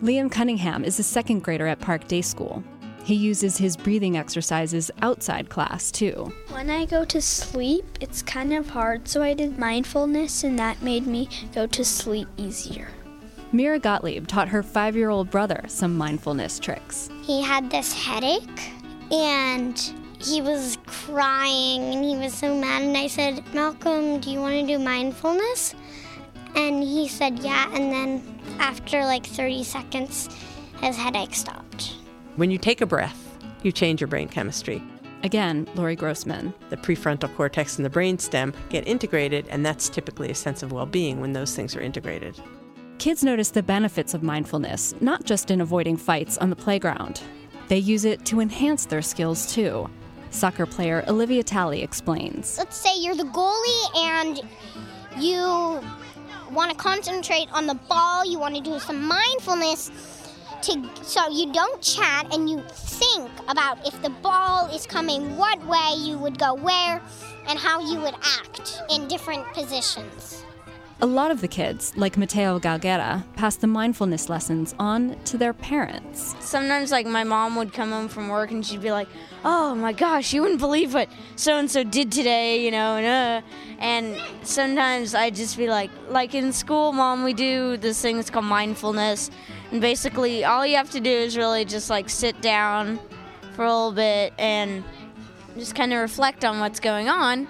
Liam 0.00 0.30
Cunningham 0.30 0.84
is 0.84 0.98
a 0.98 1.02
second 1.02 1.42
grader 1.42 1.66
at 1.66 1.80
Park 1.80 2.06
Day 2.06 2.22
School. 2.22 2.62
He 3.02 3.14
uses 3.14 3.56
his 3.56 3.76
breathing 3.76 4.16
exercises 4.16 4.90
outside 5.02 5.48
class 5.48 5.90
too. 5.90 6.32
When 6.50 6.70
I 6.70 6.86
go 6.86 7.04
to 7.04 7.20
sleep, 7.20 7.84
it's 8.00 8.22
kind 8.22 8.52
of 8.52 8.68
hard, 8.70 9.08
so 9.08 9.22
I 9.22 9.32
did 9.32 9.58
mindfulness, 9.58 10.44
and 10.44 10.58
that 10.58 10.82
made 10.82 11.06
me 11.06 11.28
go 11.54 11.66
to 11.68 11.84
sleep 11.84 12.28
easier. 12.36 12.88
Mira 13.52 13.78
Gottlieb 13.78 14.26
taught 14.26 14.48
her 14.48 14.62
five 14.62 14.96
year 14.96 15.08
old 15.08 15.30
brother 15.30 15.64
some 15.68 15.96
mindfulness 15.96 16.58
tricks. 16.58 17.08
He 17.22 17.42
had 17.42 17.70
this 17.70 17.92
headache, 17.92 18.72
and 19.12 19.78
he 20.18 20.42
was 20.42 20.76
crying 21.06 21.94
and 21.94 22.04
he 22.04 22.16
was 22.16 22.34
so 22.34 22.54
mad. 22.54 22.82
And 22.82 22.96
I 22.96 23.06
said, 23.06 23.42
Malcolm, 23.54 24.20
do 24.20 24.30
you 24.30 24.40
want 24.40 24.54
to 24.54 24.66
do 24.66 24.78
mindfulness? 24.78 25.74
And 26.54 26.82
he 26.82 27.06
said, 27.08 27.38
yeah. 27.38 27.70
And 27.74 27.92
then 27.92 28.40
after 28.58 29.04
like 29.04 29.24
30 29.24 29.62
seconds, 29.62 30.28
his 30.80 30.96
headache 30.96 31.34
stopped. 31.34 31.94
When 32.36 32.50
you 32.50 32.58
take 32.58 32.80
a 32.80 32.86
breath, 32.86 33.38
you 33.62 33.72
change 33.72 34.00
your 34.00 34.08
brain 34.08 34.28
chemistry. 34.28 34.82
Again, 35.22 35.68
Lori 35.74 35.96
Grossman. 35.96 36.52
The 36.70 36.76
prefrontal 36.76 37.34
cortex 37.34 37.76
and 37.76 37.84
the 37.84 37.90
brainstem 37.90 38.54
get 38.68 38.86
integrated, 38.86 39.46
and 39.48 39.64
that's 39.64 39.88
typically 39.88 40.30
a 40.30 40.34
sense 40.34 40.62
of 40.62 40.72
well 40.72 40.86
being 40.86 41.20
when 41.20 41.32
those 41.32 41.54
things 41.54 41.74
are 41.74 41.80
integrated. 41.80 42.38
Kids 42.98 43.22
notice 43.22 43.50
the 43.50 43.62
benefits 43.62 44.14
of 44.14 44.22
mindfulness, 44.22 44.94
not 45.00 45.24
just 45.24 45.50
in 45.50 45.60
avoiding 45.60 45.96
fights 45.96 46.38
on 46.38 46.50
the 46.50 46.56
playground. 46.56 47.22
They 47.68 47.78
use 47.78 48.04
it 48.04 48.24
to 48.26 48.40
enhance 48.40 48.86
their 48.86 49.02
skills 49.02 49.52
too. 49.52 49.88
Soccer 50.36 50.66
player 50.66 51.02
Olivia 51.08 51.42
Talley 51.42 51.82
explains. 51.82 52.58
Let's 52.58 52.76
say 52.76 52.90
you're 52.98 53.14
the 53.14 53.24
goalie 53.24 53.96
and 53.96 54.42
you 55.18 55.80
want 56.52 56.70
to 56.70 56.76
concentrate 56.76 57.48
on 57.52 57.66
the 57.66 57.74
ball, 57.88 58.30
you 58.30 58.38
want 58.38 58.54
to 58.54 58.60
do 58.60 58.78
some 58.78 59.08
mindfulness 59.08 59.90
to 60.62 60.90
so 61.02 61.28
you 61.30 61.52
don't 61.54 61.80
chat 61.80 62.34
and 62.34 62.50
you 62.50 62.62
think 62.68 63.30
about 63.48 63.86
if 63.86 64.00
the 64.02 64.10
ball 64.10 64.66
is 64.74 64.86
coming 64.86 65.38
what 65.38 65.64
way 65.66 65.92
you 65.96 66.18
would 66.18 66.38
go 66.38 66.52
where 66.52 67.00
and 67.48 67.58
how 67.58 67.80
you 67.80 67.98
would 68.00 68.14
act 68.14 68.82
in 68.90 69.08
different 69.08 69.46
positions. 69.54 70.45
A 71.02 71.06
lot 71.06 71.30
of 71.30 71.42
the 71.42 71.48
kids, 71.48 71.94
like 71.94 72.16
Mateo 72.16 72.58
Galguera, 72.58 73.22
pass 73.36 73.56
the 73.56 73.66
mindfulness 73.66 74.30
lessons 74.30 74.74
on 74.78 75.14
to 75.24 75.36
their 75.36 75.52
parents. 75.52 76.34
Sometimes, 76.40 76.90
like, 76.90 77.06
my 77.06 77.22
mom 77.22 77.54
would 77.56 77.74
come 77.74 77.90
home 77.90 78.08
from 78.08 78.28
work 78.28 78.50
and 78.50 78.64
she'd 78.64 78.80
be 78.80 78.90
like, 78.90 79.08
Oh 79.44 79.74
my 79.74 79.92
gosh, 79.92 80.32
you 80.32 80.40
wouldn't 80.40 80.58
believe 80.58 80.94
what 80.94 81.10
so 81.36 81.58
and 81.58 81.70
so 81.70 81.84
did 81.84 82.10
today, 82.10 82.64
you 82.64 82.70
know, 82.70 82.96
and, 82.96 83.44
uh, 83.44 83.46
and 83.78 84.16
sometimes 84.42 85.14
I'd 85.14 85.34
just 85.34 85.58
be 85.58 85.68
like, 85.68 85.90
like 86.08 86.34
in 86.34 86.50
school, 86.50 86.92
mom, 86.92 87.24
we 87.24 87.34
do 87.34 87.76
this 87.76 88.00
thing 88.00 88.16
that's 88.16 88.30
called 88.30 88.46
mindfulness. 88.46 89.30
And 89.72 89.82
basically, 89.82 90.44
all 90.44 90.66
you 90.66 90.76
have 90.76 90.90
to 90.92 91.00
do 91.00 91.10
is 91.10 91.36
really 91.36 91.66
just 91.66 91.90
like 91.90 92.08
sit 92.08 92.40
down 92.40 92.98
for 93.52 93.66
a 93.66 93.68
little 93.68 93.92
bit 93.92 94.32
and 94.38 94.82
just 95.58 95.74
kind 95.74 95.92
of 95.92 96.00
reflect 96.00 96.42
on 96.42 96.58
what's 96.58 96.80
going 96.80 97.10
on. 97.10 97.48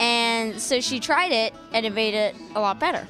And 0.00 0.60
so 0.60 0.80
she 0.80 1.00
tried 1.00 1.32
it 1.32 1.54
and 1.72 1.84
it 1.84 1.92
made 1.92 2.14
it 2.14 2.34
a 2.54 2.60
lot 2.60 2.78
better. 2.78 3.06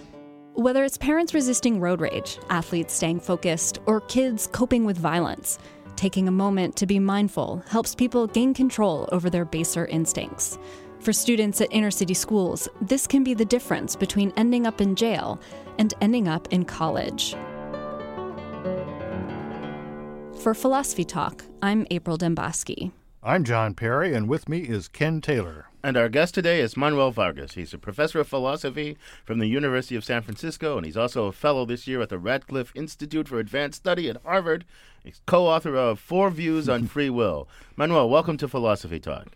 Whether 0.54 0.85
it's 0.85 0.99
parents 0.99 1.35
resisting 1.35 1.78
road 1.78 2.00
rage, 2.00 2.38
athletes 2.50 2.92
staying 2.92 3.21
focused, 3.21 3.78
or 3.87 4.00
kids 4.00 4.49
coping 4.49 4.85
with 4.85 4.99
violence, 4.99 5.59
taking 5.95 6.26
a 6.26 6.33
moment 6.33 6.75
to 6.76 6.87
be 6.87 6.99
mindful 6.99 7.62
helps 7.68 7.95
people 7.95 8.26
gain 8.26 8.54
control 8.54 9.09
over 9.12 9.30
their 9.30 9.45
baser 9.45 9.87
instincts. 9.87 10.59
For 11.00 11.12
students 11.12 11.61
at 11.61 11.68
inner 11.71 11.92
city 11.92 12.14
schools, 12.14 12.68
this 12.80 13.07
can 13.07 13.23
be 13.23 13.35
the 13.35 13.45
difference 13.45 13.95
between 13.95 14.33
ending 14.37 14.66
up 14.66 14.80
in 14.80 14.97
jail 14.97 15.40
and 15.78 15.95
ending 16.00 16.26
up 16.26 16.49
in 16.50 16.64
college. 16.64 17.37
For 20.42 20.54
Philosophy 20.54 21.04
Talk, 21.04 21.45
I'm 21.62 21.87
April 21.92 22.18
Dembosky. 22.18 22.90
I'm 23.23 23.45
John 23.45 23.75
Perry, 23.75 24.12
and 24.12 24.28
with 24.28 24.49
me 24.49 24.61
is 24.61 24.88
Ken 24.88 25.21
Taylor. 25.21 25.67
And 25.82 25.97
our 25.97 26.08
guest 26.08 26.35
today 26.35 26.61
is 26.61 26.76
Manuel 26.76 27.12
Vargas. 27.12 27.54
He's 27.54 27.73
a 27.73 27.78
professor 27.78 28.18
of 28.18 28.26
philosophy 28.26 28.99
from 29.25 29.38
the 29.38 29.47
University 29.47 29.94
of 29.94 30.04
San 30.04 30.23
Francisco, 30.23 30.76
and 30.76 30.85
he's 30.85 30.97
also 30.97 31.26
a 31.26 31.32
fellow 31.32 31.64
this 31.64 31.87
year 31.87 32.00
at 32.00 32.08
the 32.08 32.18
Radcliffe 32.18 32.73
Institute 32.75 33.28
for 33.28 33.38
Advanced 33.38 33.78
Study 33.78 34.08
at 34.11 34.20
Harvard. 34.25 34.64
He's 35.04 35.20
co 35.26 35.47
author 35.47 35.76
of 35.76 36.00
Four 36.00 36.30
Views 36.30 36.68
on 36.68 36.87
Free 36.88 37.11
Will. 37.11 37.49
Manuel, 37.76 38.11
welcome 38.11 38.37
to 38.38 38.49
Philosophy 38.49 38.99
Talk. 38.99 39.28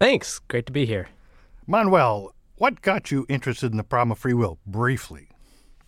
Thanks. 0.00 0.40
Great 0.40 0.66
to 0.66 0.72
be 0.72 0.84
here. 0.84 1.10
Manuel, 1.64 2.34
what 2.56 2.82
got 2.82 3.12
you 3.12 3.24
interested 3.28 3.70
in 3.70 3.76
the 3.76 3.84
problem 3.84 4.10
of 4.10 4.18
free 4.18 4.34
will? 4.34 4.58
Briefly. 4.66 5.28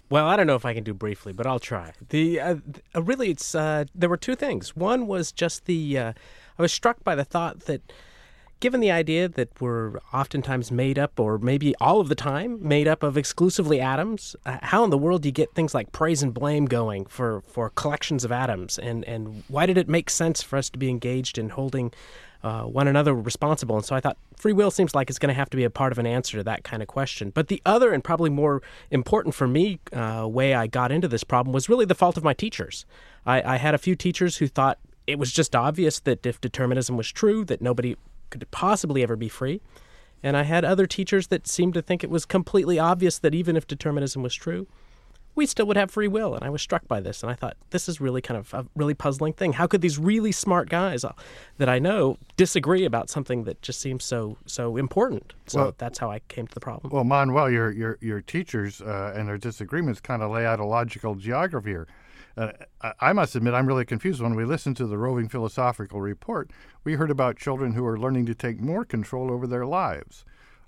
Well, 0.08 0.28
I 0.28 0.36
don't 0.36 0.46
know 0.46 0.54
if 0.54 0.64
I 0.64 0.74
can 0.74 0.84
do 0.84 0.94
briefly, 0.94 1.32
but 1.32 1.48
I'll 1.48 1.58
try. 1.58 1.92
The 2.10 2.38
uh, 2.38 2.56
uh, 2.94 3.02
really, 3.02 3.30
it's 3.30 3.56
uh, 3.56 3.86
there 3.92 4.08
were 4.08 4.16
two 4.16 4.36
things. 4.36 4.76
One 4.76 5.08
was 5.08 5.32
just 5.32 5.64
the 5.64 5.98
uh, 5.98 6.12
I 6.56 6.62
was 6.62 6.72
struck 6.72 7.02
by 7.02 7.16
the 7.16 7.24
thought 7.24 7.60
that, 7.60 7.92
given 8.64 8.80
the 8.80 8.90
idea 8.90 9.28
that 9.28 9.60
we're 9.60 9.98
oftentimes 10.14 10.72
made 10.72 10.98
up, 10.98 11.20
or 11.20 11.36
maybe 11.36 11.74
all 11.82 12.00
of 12.00 12.08
the 12.08 12.14
time, 12.14 12.58
made 12.66 12.88
up 12.88 13.02
of 13.02 13.14
exclusively 13.18 13.78
atoms, 13.78 14.34
uh, 14.46 14.56
how 14.62 14.82
in 14.82 14.88
the 14.88 14.96
world 14.96 15.20
do 15.20 15.28
you 15.28 15.32
get 15.32 15.52
things 15.52 15.74
like 15.74 15.92
praise 15.92 16.22
and 16.22 16.32
blame 16.32 16.64
going 16.64 17.04
for 17.04 17.42
for 17.42 17.68
collections 17.68 18.24
of 18.24 18.32
atoms, 18.32 18.78
and 18.78 19.04
and 19.04 19.42
why 19.48 19.66
did 19.66 19.76
it 19.76 19.86
make 19.86 20.08
sense 20.08 20.42
for 20.42 20.56
us 20.56 20.70
to 20.70 20.78
be 20.78 20.88
engaged 20.88 21.36
in 21.36 21.50
holding 21.50 21.92
uh, 22.42 22.62
one 22.62 22.88
another 22.88 23.14
responsible. 23.14 23.76
And 23.76 23.84
so 23.84 23.94
I 23.94 24.00
thought 24.00 24.16
free 24.34 24.54
will 24.54 24.70
seems 24.70 24.94
like 24.94 25.10
it's 25.10 25.18
going 25.18 25.34
to 25.34 25.34
have 25.34 25.50
to 25.50 25.58
be 25.58 25.64
a 25.64 25.70
part 25.70 25.92
of 25.92 25.98
an 25.98 26.06
answer 26.06 26.38
to 26.38 26.44
that 26.44 26.64
kind 26.64 26.80
of 26.82 26.88
question. 26.88 27.28
But 27.28 27.48
the 27.48 27.60
other, 27.66 27.92
and 27.92 28.02
probably 28.02 28.30
more 28.30 28.62
important 28.90 29.34
for 29.34 29.46
me, 29.46 29.78
uh, 29.92 30.26
way 30.26 30.54
I 30.54 30.68
got 30.68 30.90
into 30.90 31.06
this 31.06 31.22
problem 31.22 31.52
was 31.52 31.68
really 31.68 31.84
the 31.84 31.94
fault 31.94 32.16
of 32.16 32.24
my 32.24 32.32
teachers. 32.32 32.86
I, 33.26 33.42
I 33.42 33.56
had 33.58 33.74
a 33.74 33.78
few 33.78 33.94
teachers 33.94 34.38
who 34.38 34.48
thought 34.48 34.78
it 35.06 35.18
was 35.18 35.32
just 35.32 35.54
obvious 35.54 36.00
that 36.00 36.24
if 36.24 36.40
determinism 36.40 36.96
was 36.96 37.12
true, 37.12 37.44
that 37.44 37.60
nobody 37.60 37.96
could 38.38 38.50
possibly 38.50 39.02
ever 39.02 39.16
be 39.16 39.28
free. 39.28 39.60
And 40.22 40.36
I 40.36 40.42
had 40.42 40.64
other 40.64 40.86
teachers 40.86 41.26
that 41.28 41.46
seemed 41.46 41.74
to 41.74 41.82
think 41.82 42.02
it 42.02 42.10
was 42.10 42.24
completely 42.24 42.78
obvious 42.78 43.18
that 43.18 43.34
even 43.34 43.56
if 43.56 43.66
determinism 43.66 44.22
was 44.22 44.34
true, 44.34 44.66
we 45.36 45.46
still 45.46 45.66
would 45.66 45.76
have 45.76 45.90
free 45.90 46.08
will. 46.08 46.34
And 46.34 46.44
I 46.44 46.48
was 46.48 46.62
struck 46.62 46.86
by 46.88 47.00
this. 47.00 47.22
And 47.22 47.30
I 47.30 47.34
thought, 47.34 47.56
this 47.70 47.88
is 47.88 48.00
really 48.00 48.22
kind 48.22 48.38
of 48.38 48.54
a 48.54 48.66
really 48.74 48.94
puzzling 48.94 49.32
thing. 49.32 49.52
How 49.52 49.66
could 49.66 49.80
these 49.82 49.98
really 49.98 50.32
smart 50.32 50.68
guys 50.70 51.04
uh, 51.04 51.12
that 51.58 51.68
I 51.68 51.78
know 51.78 52.18
disagree 52.36 52.84
about 52.84 53.10
something 53.10 53.44
that 53.44 53.60
just 53.60 53.80
seems 53.80 54.04
so 54.04 54.36
so 54.46 54.76
important? 54.76 55.34
So 55.46 55.58
Well- 55.58 55.74
that's 55.76 55.98
how 55.98 56.10
I 56.10 56.20
came 56.28 56.46
to 56.46 56.54
the 56.54 56.60
problem. 56.60 56.90
Well, 56.92 57.04
Manuel, 57.04 57.50
your 57.50 57.70
your 57.72 57.98
your 58.00 58.20
teachers 58.20 58.80
uh, 58.80 59.12
and 59.16 59.28
their 59.28 59.38
disagreements 59.38 60.00
kind 60.00 60.22
of 60.22 60.30
lay 60.30 60.46
out 60.46 60.58
a 60.60 60.64
logical 60.64 61.16
geography 61.16 61.70
here. 61.70 61.86
Uh, 62.36 62.52
I, 63.00 63.12
must 63.12 63.36
admit, 63.36 63.54
I'm 63.54 63.66
really 63.66 63.84
confused. 63.84 64.20
When 64.20 64.34
we 64.34 64.44
listened 64.44 64.76
to 64.78 64.86
the 64.86 64.98
Roving 64.98 65.28
Philosophical 65.28 66.00
Report, 66.00 66.50
we 66.82 66.94
heard 66.94 67.10
about 67.10 67.36
children 67.36 67.72
who 67.72 67.86
are 67.86 67.98
learning 67.98 68.26
to 68.26 68.34
take 68.34 68.60
more 68.60 68.84
control 68.84 69.30
over 69.30 69.46
their 69.46 69.66
lives, 69.66 70.24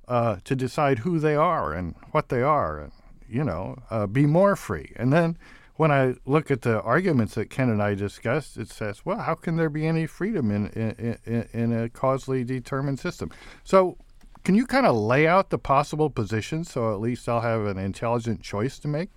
uh, 0.06 0.36
to 0.44 0.54
decide 0.54 1.00
who 1.00 1.18
they 1.18 1.34
are 1.34 1.72
and 1.72 1.94
what 2.12 2.28
they 2.28 2.42
are, 2.42 2.78
and 2.78 2.92
you 3.28 3.42
know, 3.42 3.76
uh, 3.90 4.06
be 4.06 4.26
more 4.26 4.54
free. 4.54 4.92
And 4.96 5.12
then 5.12 5.36
when 5.74 5.90
I 5.90 6.14
look 6.24 6.50
at 6.50 6.62
the 6.62 6.80
arguments 6.82 7.34
that 7.34 7.50
Ken 7.50 7.68
and 7.68 7.82
I 7.82 7.94
discussed, 7.94 8.56
it 8.56 8.70
says, 8.70 9.04
well, 9.04 9.18
how 9.18 9.34
can 9.34 9.56
there 9.56 9.68
be 9.68 9.86
any 9.86 10.06
freedom 10.06 10.50
in 10.50 10.68
in, 10.68 11.18
in, 11.24 11.48
in 11.52 11.72
a 11.72 11.88
causally 11.88 12.44
determined 12.44 13.00
system? 13.00 13.30
So 13.64 13.98
can 14.44 14.54
you 14.54 14.64
kind 14.64 14.86
of 14.86 14.94
lay 14.94 15.26
out 15.26 15.50
the 15.50 15.58
possible 15.58 16.08
positions 16.08 16.70
so 16.70 16.94
at 16.94 17.00
least 17.00 17.28
I'll 17.28 17.40
have 17.40 17.66
an 17.66 17.78
intelligent 17.78 18.42
choice 18.42 18.78
to 18.78 18.88
make? 18.88 19.10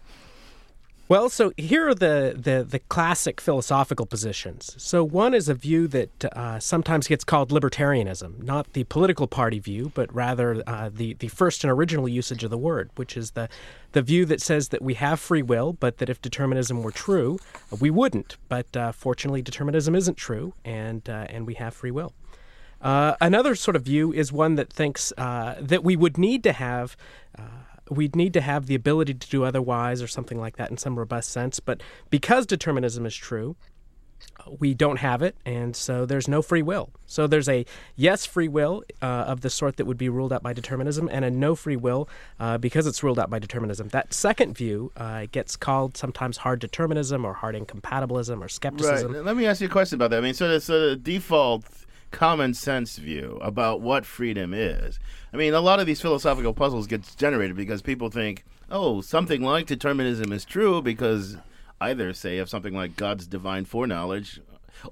Well, 1.10 1.30
so 1.30 1.52
here 1.58 1.88
are 1.88 1.96
the, 1.96 2.36
the, 2.38 2.64
the 2.64 2.78
classic 2.78 3.42
philosophical 3.42 4.06
positions. 4.06 4.76
So, 4.78 5.04
one 5.04 5.34
is 5.34 5.50
a 5.50 5.56
view 5.56 5.88
that 5.88 6.26
uh, 6.26 6.60
sometimes 6.60 7.08
gets 7.08 7.24
called 7.24 7.50
libertarianism, 7.50 8.44
not 8.44 8.74
the 8.74 8.84
political 8.84 9.26
party 9.26 9.58
view, 9.58 9.92
but 9.96 10.14
rather 10.14 10.62
uh, 10.68 10.92
the, 10.94 11.16
the 11.16 11.30
first 11.30 11.64
and 11.64 11.72
original 11.72 12.08
usage 12.08 12.44
of 12.44 12.52
the 12.52 12.60
word, 12.60 12.92
which 12.96 13.18
is 13.18 13.32
the, 13.32 13.50
the 13.94 14.04
view 14.04 14.24
that 14.26 14.40
says 14.40 14.68
that 14.68 14.84
we 14.84 14.94
have 14.94 15.20
free 15.20 15.42
will, 15.42 15.74
but 15.74 15.98
that 15.98 16.10
if 16.10 16.22
determinism 16.22 16.84
were 16.84 16.92
true, 16.92 17.40
we 17.80 17.90
wouldn't. 17.90 18.38
But 18.48 18.78
uh, 18.78 18.92
fortunately, 18.92 19.42
determinism 19.42 19.96
isn't 19.96 20.16
true, 20.16 20.54
and, 20.64 21.10
uh, 21.10 21.26
and 21.28 21.48
we 21.48 21.56
have 21.56 21.74
free 21.74 21.90
will. 21.90 22.14
Uh, 22.84 23.16
another 23.20 23.56
sort 23.56 23.76
of 23.76 23.82
view 23.82 24.14
is 24.14 24.32
one 24.32 24.56
that 24.56 24.72
thinks 24.72 25.12
uh, 25.18 25.56
that 25.60 25.84
we 25.84 25.96
would 25.96 26.20
need 26.20 26.44
to 26.44 26.54
have. 26.54 26.96
We'd 27.90 28.16
need 28.16 28.34
to 28.34 28.42
have 28.42 28.68
the 28.68 28.76
ability 28.76 29.16
to 29.16 29.30
do 29.30 29.44
otherwise 29.44 30.02
or 30.02 30.08
something 30.08 30.40
like 30.40 30.58
that 30.58 30.70
in 30.70 30.78
some 30.78 30.98
robust 30.98 31.30
sense. 31.32 31.60
But 31.60 31.82
because 32.10 32.46
determinism 32.46 33.06
is 33.06 33.16
true, 33.16 33.56
we 34.60 34.74
don't 34.74 34.98
have 34.98 35.22
it, 35.22 35.36
and 35.46 35.76
so 35.76 36.06
there's 36.06 36.28
no 36.28 36.42
free 36.42 36.62
will. 36.62 36.90
So 37.06 37.28
there's 37.28 37.50
a 37.50 37.66
yes 37.96 38.26
free 38.26 38.48
will 38.48 38.84
uh, 39.02 39.06
of 39.06 39.42
the 39.42 39.50
sort 39.50 39.78
that 39.78 39.86
would 39.86 39.98
be 39.98 40.10
ruled 40.10 40.34
out 40.34 40.44
by 40.44 40.54
determinism, 40.54 41.10
and 41.12 41.26
a 41.26 41.32
no 41.32 41.56
free 41.56 41.76
will 41.76 42.10
uh, 42.40 42.58
because 42.58 42.88
it's 42.88 43.04
ruled 43.04 43.20
out 43.20 43.30
by 43.30 43.40
determinism. 43.40 43.90
That 43.90 44.14
second 44.14 44.58
view 44.58 44.92
uh, 44.98 45.28
gets 45.32 45.56
called 45.56 45.98
sometimes 45.98 46.38
hard 46.38 46.60
determinism 46.60 47.26
or 47.26 47.34
hard 47.34 47.56
incompatibilism 47.56 48.44
or 48.44 48.48
skepticism. 48.48 49.14
Right. 49.14 49.24
Let 49.24 49.38
me 49.38 49.46
ask 49.46 49.62
you 49.62 49.68
a 49.68 49.72
question 49.72 49.96
about 49.96 50.12
that. 50.12 50.18
I 50.18 50.22
mean, 50.22 50.34
so 50.34 50.48
the, 50.48 50.60
so 50.60 50.90
the 50.90 50.96
default 50.96 51.66
common 52.12 52.54
sense 52.54 52.98
view 52.98 53.38
about 53.42 53.82
what 53.82 54.06
freedom 54.06 54.54
is. 54.54 55.00
I 55.34 55.38
mean, 55.38 55.54
a 55.54 55.62
lot 55.62 55.80
of 55.80 55.86
these 55.86 56.02
philosophical 56.02 56.54
puzzles 56.54 56.88
get 56.88 57.16
generated 57.18 57.56
because 57.56 57.82
people 57.82 58.10
think, 58.10 58.44
oh, 58.70 59.02
something 59.02 59.42
like 59.42 59.68
determinism 59.68 60.32
is 60.32 60.46
true 60.46 60.82
because 60.82 61.38
either 61.82 62.14
say 62.14 62.38
of 62.38 62.50
something 62.50 62.74
like 62.74 62.98
God's 62.98 63.28
divine 63.28 63.66
foreknowledge 63.66 64.42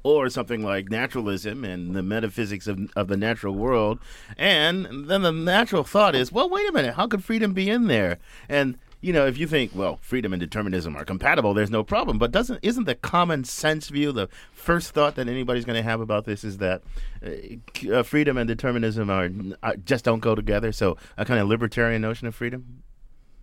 or 0.04 0.30
something 0.30 0.64
like 0.64 0.90
naturalism 0.90 1.64
and 1.64 1.96
the 1.96 2.04
metaphysics 2.04 2.68
of, 2.68 2.92
of 2.96 3.08
the 3.08 3.18
natural 3.18 3.54
world. 3.54 4.00
And 4.38 5.08
then 5.10 5.22
the 5.22 5.32
natural 5.32 5.84
thought 5.84 6.16
is, 6.16 6.32
well, 6.32 6.50
wait 6.50 6.70
a 6.70 6.74
minute, 6.74 6.96
how 6.96 7.08
could 7.08 7.24
freedom 7.24 7.54
be 7.54 7.70
in 7.70 7.88
there? 7.88 8.20
And 8.50 8.78
you 9.00 9.14
know, 9.14 9.28
if 9.28 9.38
you 9.38 9.48
think, 9.48 9.72
well, 9.76 10.00
freedom 10.02 10.34
and 10.34 10.40
determinism 10.40 10.96
are 10.96 11.06
compatible, 11.06 11.54
there's 11.54 11.70
no 11.70 11.84
problem. 11.84 12.18
But 12.18 12.32
doesn't 12.32 12.60
isn't 12.64 12.86
the 12.86 12.96
common 12.96 13.44
sense 13.44 13.90
view 13.90 14.12
the 14.12 14.28
first 14.52 14.92
thought 14.92 15.16
that 15.16 15.28
anybody's 15.28 15.66
going 15.66 15.76
to 15.76 15.84
have 15.84 16.02
about 16.02 16.26
this 16.26 16.44
is 16.44 16.58
that 16.58 16.82
uh, 17.24 17.92
uh, 17.94 18.04
freedom 18.04 18.38
and 18.38 18.48
determinism 18.48 19.10
are, 19.10 19.30
are 19.62 19.76
just 19.78 20.04
don't 20.04 20.20
go 20.20 20.34
together? 20.34 20.72
So 20.72 20.98
a 21.18 21.26
kind 21.26 21.40
of 21.40 21.48
libertarian 21.48 22.02
notion 22.02 22.28
of 22.28 22.36
freedom. 22.36 22.84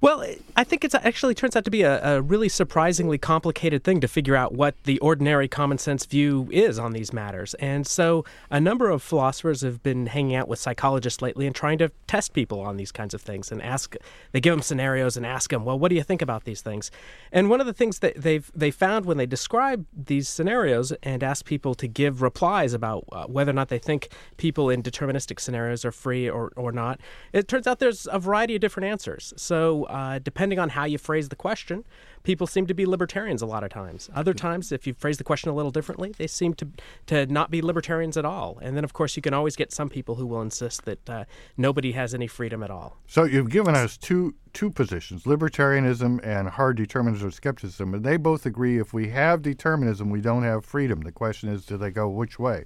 Well, 0.04 0.22
I 0.54 0.64
think 0.64 0.84
it 0.84 0.94
actually 0.94 1.34
turns 1.34 1.56
out 1.56 1.64
to 1.64 1.70
be 1.70 1.80
a, 1.80 2.16
a 2.16 2.20
really 2.20 2.50
surprisingly 2.50 3.16
complicated 3.16 3.84
thing 3.84 4.02
to 4.02 4.06
figure 4.06 4.36
out 4.36 4.52
what 4.52 4.74
the 4.84 4.98
ordinary 4.98 5.48
common 5.48 5.78
sense 5.78 6.04
view 6.04 6.46
is 6.52 6.78
on 6.78 6.92
these 6.92 7.10
matters. 7.10 7.54
And 7.54 7.86
so 7.86 8.22
a 8.50 8.60
number 8.60 8.90
of 8.90 9.02
philosophers 9.02 9.62
have 9.62 9.82
been 9.82 10.04
hanging 10.08 10.34
out 10.34 10.46
with 10.46 10.58
psychologists 10.58 11.22
lately 11.22 11.46
and 11.46 11.56
trying 11.56 11.78
to 11.78 11.90
test 12.06 12.34
people 12.34 12.60
on 12.60 12.76
these 12.76 12.92
kinds 12.92 13.14
of 13.14 13.22
things 13.22 13.50
and 13.50 13.62
ask 13.62 13.96
they 14.32 14.42
give 14.42 14.52
them 14.52 14.60
scenarios 14.60 15.16
and 15.16 15.24
ask 15.24 15.48
them, 15.48 15.64
"Well, 15.64 15.78
what 15.78 15.88
do 15.88 15.94
you 15.94 16.02
think 16.02 16.20
about 16.20 16.44
these 16.44 16.60
things?" 16.60 16.90
And 17.32 17.48
one 17.48 17.62
of 17.62 17.66
the 17.66 17.72
things 17.72 18.00
that 18.00 18.14
they've 18.14 18.52
they 18.54 18.70
found 18.70 19.06
when 19.06 19.16
they 19.16 19.24
describe 19.24 19.86
these 19.96 20.28
scenarios 20.28 20.92
and 21.02 21.22
ask 21.22 21.46
people 21.46 21.74
to 21.76 21.88
give 21.88 22.20
replies 22.20 22.74
about 22.74 23.04
uh, 23.10 23.24
whether 23.24 23.52
or 23.52 23.54
not 23.54 23.70
they 23.70 23.78
think 23.78 24.10
people 24.36 24.68
in 24.68 24.82
deterministic 24.82 25.40
scenarios 25.40 25.82
are 25.82 25.92
free 25.92 26.28
or, 26.28 26.52
or 26.56 26.72
not, 26.72 27.00
it 27.32 27.48
turns 27.48 27.66
out 27.66 27.78
there's 27.78 28.06
a 28.12 28.18
variety 28.18 28.54
of 28.54 28.60
different 28.60 28.86
answers. 28.86 29.32
So, 29.38 29.86
uh, 29.94 30.18
depending 30.18 30.58
on 30.58 30.70
how 30.70 30.84
you 30.84 30.98
phrase 30.98 31.28
the 31.28 31.36
question, 31.36 31.84
people 32.24 32.48
seem 32.48 32.66
to 32.66 32.74
be 32.74 32.84
libertarians 32.84 33.42
a 33.42 33.46
lot 33.46 33.62
of 33.62 33.70
times. 33.70 34.10
Other 34.12 34.34
times, 34.34 34.72
if 34.72 34.88
you 34.88 34.92
phrase 34.92 35.18
the 35.18 35.24
question 35.24 35.50
a 35.50 35.54
little 35.54 35.70
differently, 35.70 36.12
they 36.18 36.26
seem 36.26 36.52
to, 36.54 36.66
to 37.06 37.26
not 37.26 37.48
be 37.48 37.62
libertarians 37.62 38.16
at 38.16 38.24
all. 38.24 38.58
And 38.60 38.76
then, 38.76 38.82
of 38.82 38.92
course, 38.92 39.14
you 39.14 39.22
can 39.22 39.32
always 39.32 39.54
get 39.54 39.72
some 39.72 39.88
people 39.88 40.16
who 40.16 40.26
will 40.26 40.42
insist 40.42 40.84
that 40.86 41.08
uh, 41.08 41.24
nobody 41.56 41.92
has 41.92 42.12
any 42.12 42.26
freedom 42.26 42.64
at 42.64 42.72
all. 42.72 42.96
So 43.06 43.22
you've 43.22 43.50
given 43.50 43.76
us 43.76 43.96
two 43.96 44.34
two 44.52 44.70
positions, 44.70 45.24
libertarianism 45.24 46.24
and 46.24 46.48
hard 46.48 46.76
determinism 46.76 47.26
or 47.26 47.30
skepticism, 47.32 47.92
and 47.92 48.04
they 48.04 48.16
both 48.16 48.46
agree 48.46 48.78
if 48.78 48.92
we 48.94 49.08
have 49.08 49.42
determinism, 49.42 50.10
we 50.10 50.20
don't 50.20 50.44
have 50.44 50.64
freedom. 50.64 51.00
The 51.00 51.10
question 51.10 51.48
is, 51.48 51.66
do 51.66 51.76
they 51.76 51.90
go 51.90 52.08
which 52.08 52.38
way? 52.38 52.64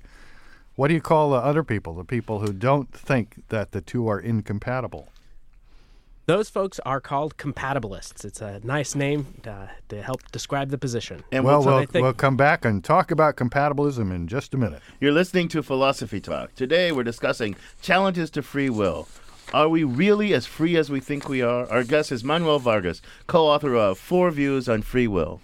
What 0.76 0.88
do 0.88 0.94
you 0.94 1.00
call 1.00 1.30
the 1.30 1.36
other 1.36 1.64
people, 1.64 1.94
the 1.94 2.04
people 2.04 2.40
who 2.40 2.52
don't 2.52 2.92
think 2.92 3.42
that 3.48 3.72
the 3.72 3.80
two 3.80 4.06
are 4.06 4.20
incompatible? 4.20 5.08
Those 6.28 6.50
folks 6.50 6.78
are 6.84 7.00
called 7.00 7.38
compatibilists. 7.38 8.22
It's 8.22 8.42
a 8.42 8.60
nice 8.62 8.94
name 8.94 9.28
uh, 9.46 9.68
to 9.88 10.02
help 10.02 10.20
describe 10.30 10.68
the 10.68 10.76
position. 10.76 11.24
And 11.32 11.42
well, 11.42 11.64
we'll, 11.64 11.86
think- 11.86 12.02
we'll 12.02 12.12
come 12.12 12.36
back 12.36 12.66
and 12.66 12.84
talk 12.84 13.10
about 13.10 13.36
compatibilism 13.36 14.14
in 14.14 14.26
just 14.28 14.52
a 14.52 14.58
minute. 14.58 14.82
You're 15.00 15.12
listening 15.12 15.48
to 15.48 15.62
Philosophy 15.62 16.20
Talk. 16.20 16.54
Today 16.54 16.92
we're 16.92 17.02
discussing 17.02 17.56
challenges 17.80 18.28
to 18.32 18.42
free 18.42 18.68
will. 18.68 19.08
Are 19.54 19.70
we 19.70 19.84
really 19.84 20.34
as 20.34 20.44
free 20.44 20.76
as 20.76 20.90
we 20.90 21.00
think 21.00 21.30
we 21.30 21.40
are? 21.40 21.66
Our 21.70 21.82
guest 21.82 22.12
is 22.12 22.22
Manuel 22.22 22.58
Vargas, 22.58 23.00
co 23.26 23.46
author 23.46 23.74
of 23.74 23.96
Four 23.98 24.30
Views 24.30 24.68
on 24.68 24.82
Free 24.82 25.08
Will. 25.08 25.40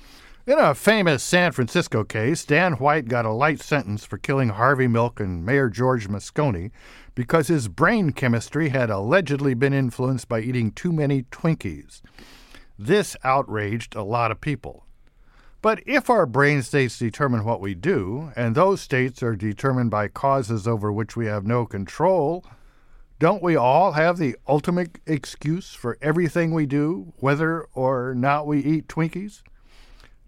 In 0.46 0.58
a 0.58 0.74
famous 0.74 1.22
San 1.22 1.52
Francisco 1.52 2.04
case, 2.04 2.44
Dan 2.44 2.74
White 2.74 3.08
got 3.08 3.24
a 3.24 3.32
light 3.32 3.62
sentence 3.62 4.04
for 4.04 4.18
killing 4.18 4.50
Harvey 4.50 4.86
Milk 4.86 5.18
and 5.18 5.46
Mayor 5.46 5.70
George 5.70 6.08
Moscone 6.10 6.70
because 7.14 7.49
his 7.49 7.68
brain 7.68 8.11
chemistry 8.11 8.71
had 8.71 8.90
allegedly 8.90 9.54
been 9.54 9.73
influenced 9.73 10.28
by 10.28 10.40
eating 10.40 10.71
too 10.71 10.92
many 10.92 11.23
Twinkies. 11.25 12.02
This 12.78 13.16
outraged 13.23 13.94
a 13.94 14.02
lot 14.02 14.30
of 14.30 14.40
people. 14.40 14.85
But 15.62 15.80
if 15.87 16.11
our 16.11 16.26
brain 16.26 16.62
states 16.62 16.99
determine 16.99 17.44
what 17.44 17.61
we 17.61 17.75
do, 17.75 18.33
and 18.37 18.54
those 18.54 18.80
states 18.83 19.23
are 19.23 19.35
determined 19.35 19.90
by 19.90 20.09
causes 20.09 20.68
over 20.68 20.92
which 20.92 21.16
we 21.16 21.26
have 21.26 21.47
no 21.47 21.64
control, 21.64 22.44
don't 23.18 23.42
we 23.42 23.56
all 23.56 23.92
have 23.92 24.18
the 24.18 24.37
ultimate 24.47 24.99
excuse 25.06 25.73
for 25.73 25.97
everything 26.02 26.52
we 26.52 26.66
do, 26.66 27.14
whether 27.16 27.66
or 27.73 28.14
not 28.14 28.47
we 28.47 28.59
eat 28.61 28.88
Twinkies? 28.88 29.42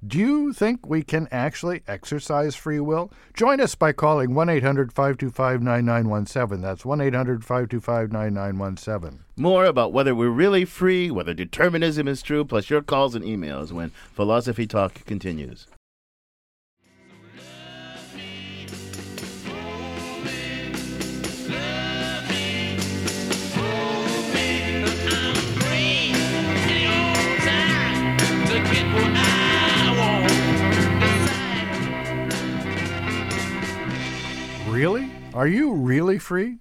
Do 0.06 0.18
you 0.18 0.52
think 0.52 0.86
we 0.86 1.02
can 1.02 1.26
actually 1.32 1.82
exercise 1.88 2.54
free 2.54 2.80
will? 2.80 3.10
Join 3.34 3.60
us 3.60 3.74
by 3.74 3.92
calling 3.92 4.34
1 4.34 4.48
800 4.48 4.92
525 4.92 5.62
9917. 5.62 6.60
That's 6.60 6.84
1 6.84 7.00
800 7.00 7.42
525 7.42 8.12
9917. 8.12 9.20
More 9.36 9.64
about 9.64 9.92
whether 9.92 10.14
we're 10.14 10.28
really 10.28 10.66
free, 10.66 11.10
whether 11.10 11.32
determinism 11.32 12.08
is 12.08 12.20
true, 12.20 12.44
plus 12.44 12.68
your 12.68 12.82
calls 12.82 13.14
and 13.14 13.24
emails 13.24 13.72
when 13.72 13.90
Philosophy 14.12 14.66
Talk 14.66 15.04
continues. 15.06 15.66
Really? 34.76 35.10
Are 35.32 35.46
you 35.46 35.72
really 35.72 36.18
free? 36.18 36.58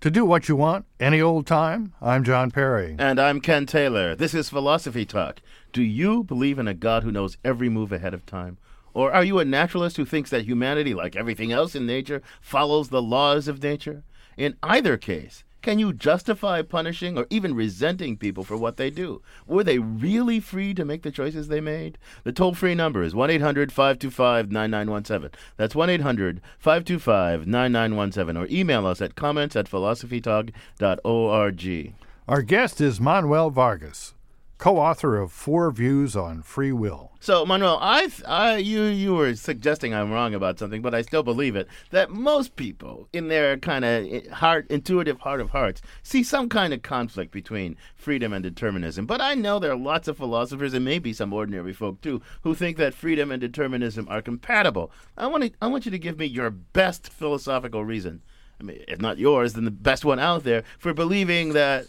To 0.00 0.10
do 0.10 0.24
what 0.24 0.48
you 0.48 0.56
want 0.56 0.86
any 0.98 1.20
old 1.20 1.46
time? 1.46 1.94
I'm 2.02 2.24
John 2.24 2.50
Perry. 2.50 2.96
And 2.98 3.20
I'm 3.20 3.40
Ken 3.40 3.64
Taylor. 3.64 4.16
This 4.16 4.34
is 4.34 4.50
Philosophy 4.50 5.04
Talk. 5.04 5.40
Do 5.72 5.80
you 5.84 6.24
believe 6.24 6.58
in 6.58 6.66
a 6.66 6.74
God 6.74 7.04
who 7.04 7.12
knows 7.12 7.38
every 7.44 7.68
move 7.68 7.92
ahead 7.92 8.12
of 8.12 8.26
time? 8.26 8.58
Or 8.92 9.12
are 9.12 9.22
you 9.22 9.38
a 9.38 9.44
naturalist 9.44 9.98
who 9.98 10.04
thinks 10.04 10.30
that 10.30 10.46
humanity, 10.46 10.94
like 10.94 11.14
everything 11.14 11.52
else 11.52 11.76
in 11.76 11.86
nature, 11.86 12.22
follows 12.40 12.88
the 12.88 13.00
laws 13.00 13.46
of 13.46 13.62
nature? 13.62 14.02
In 14.36 14.56
either 14.64 14.96
case, 14.96 15.44
can 15.60 15.78
you 15.78 15.92
justify 15.92 16.62
punishing 16.62 17.18
or 17.18 17.26
even 17.30 17.54
resenting 17.54 18.16
people 18.16 18.44
for 18.44 18.56
what 18.56 18.76
they 18.76 18.90
do? 18.90 19.22
Were 19.46 19.64
they 19.64 19.78
really 19.78 20.40
free 20.40 20.74
to 20.74 20.84
make 20.84 21.02
the 21.02 21.10
choices 21.10 21.48
they 21.48 21.60
made? 21.60 21.98
The 22.24 22.32
toll 22.32 22.54
free 22.54 22.74
number 22.74 23.02
is 23.02 23.14
1 23.14 23.30
800 23.30 23.72
525 23.72 24.52
9917. 24.52 25.38
That's 25.56 25.74
1 25.74 25.90
800 25.90 26.40
525 26.58 27.46
9917. 27.46 28.36
Or 28.36 28.46
email 28.50 28.86
us 28.86 29.02
at 29.02 29.16
comments 29.16 29.56
at 29.56 29.68
philosophytalk.org. 29.68 31.94
Our 32.28 32.42
guest 32.42 32.80
is 32.80 33.00
Manuel 33.00 33.50
Vargas, 33.50 34.14
co 34.58 34.76
author 34.76 35.16
of 35.16 35.32
Four 35.32 35.70
Views 35.70 36.16
on 36.16 36.42
Free 36.42 36.72
Will. 36.72 37.12
So, 37.20 37.46
Manuel, 37.46 37.78
I, 37.80 38.10
I, 38.26 38.56
you, 38.56 38.84
you 38.84 39.14
were 39.14 39.34
suggesting 39.34 39.94
I'm 39.94 40.12
wrong 40.12 40.34
about 40.34 40.58
something, 40.58 40.82
but 40.82 40.94
I 40.94 41.02
still 41.02 41.22
believe 41.22 41.56
it. 41.56 41.68
That 41.90 42.10
most 42.10 42.56
people, 42.56 43.08
in 43.12 43.28
their 43.28 43.56
kind 43.56 43.84
of 43.84 44.26
heart, 44.28 44.66
intuitive 44.68 45.20
heart 45.20 45.40
of 45.40 45.50
hearts, 45.50 45.80
see 46.02 46.22
some 46.22 46.48
kind 46.48 46.72
of 46.72 46.82
conflict 46.82 47.32
between 47.32 47.76
freedom 47.96 48.32
and 48.32 48.42
determinism. 48.42 49.06
But 49.06 49.20
I 49.20 49.34
know 49.34 49.58
there 49.58 49.72
are 49.72 49.76
lots 49.76 50.08
of 50.08 50.16
philosophers, 50.16 50.74
and 50.74 50.84
maybe 50.84 51.12
some 51.12 51.32
ordinary 51.32 51.72
folk 51.72 52.00
too, 52.00 52.20
who 52.42 52.54
think 52.54 52.76
that 52.76 52.94
freedom 52.94 53.32
and 53.32 53.40
determinism 53.40 54.06
are 54.08 54.22
compatible. 54.22 54.90
I 55.16 55.26
want 55.28 55.44
to, 55.44 55.50
I 55.62 55.68
want 55.68 55.86
you 55.86 55.90
to 55.92 55.98
give 55.98 56.18
me 56.18 56.26
your 56.26 56.50
best 56.50 57.08
philosophical 57.12 57.84
reason. 57.84 58.22
I 58.60 58.64
mean, 58.64 58.82
if 58.88 59.00
not 59.00 59.18
yours, 59.18 59.52
then 59.52 59.64
the 59.64 59.70
best 59.70 60.04
one 60.04 60.18
out 60.18 60.42
there 60.42 60.64
for 60.78 60.92
believing 60.92 61.52
that 61.52 61.86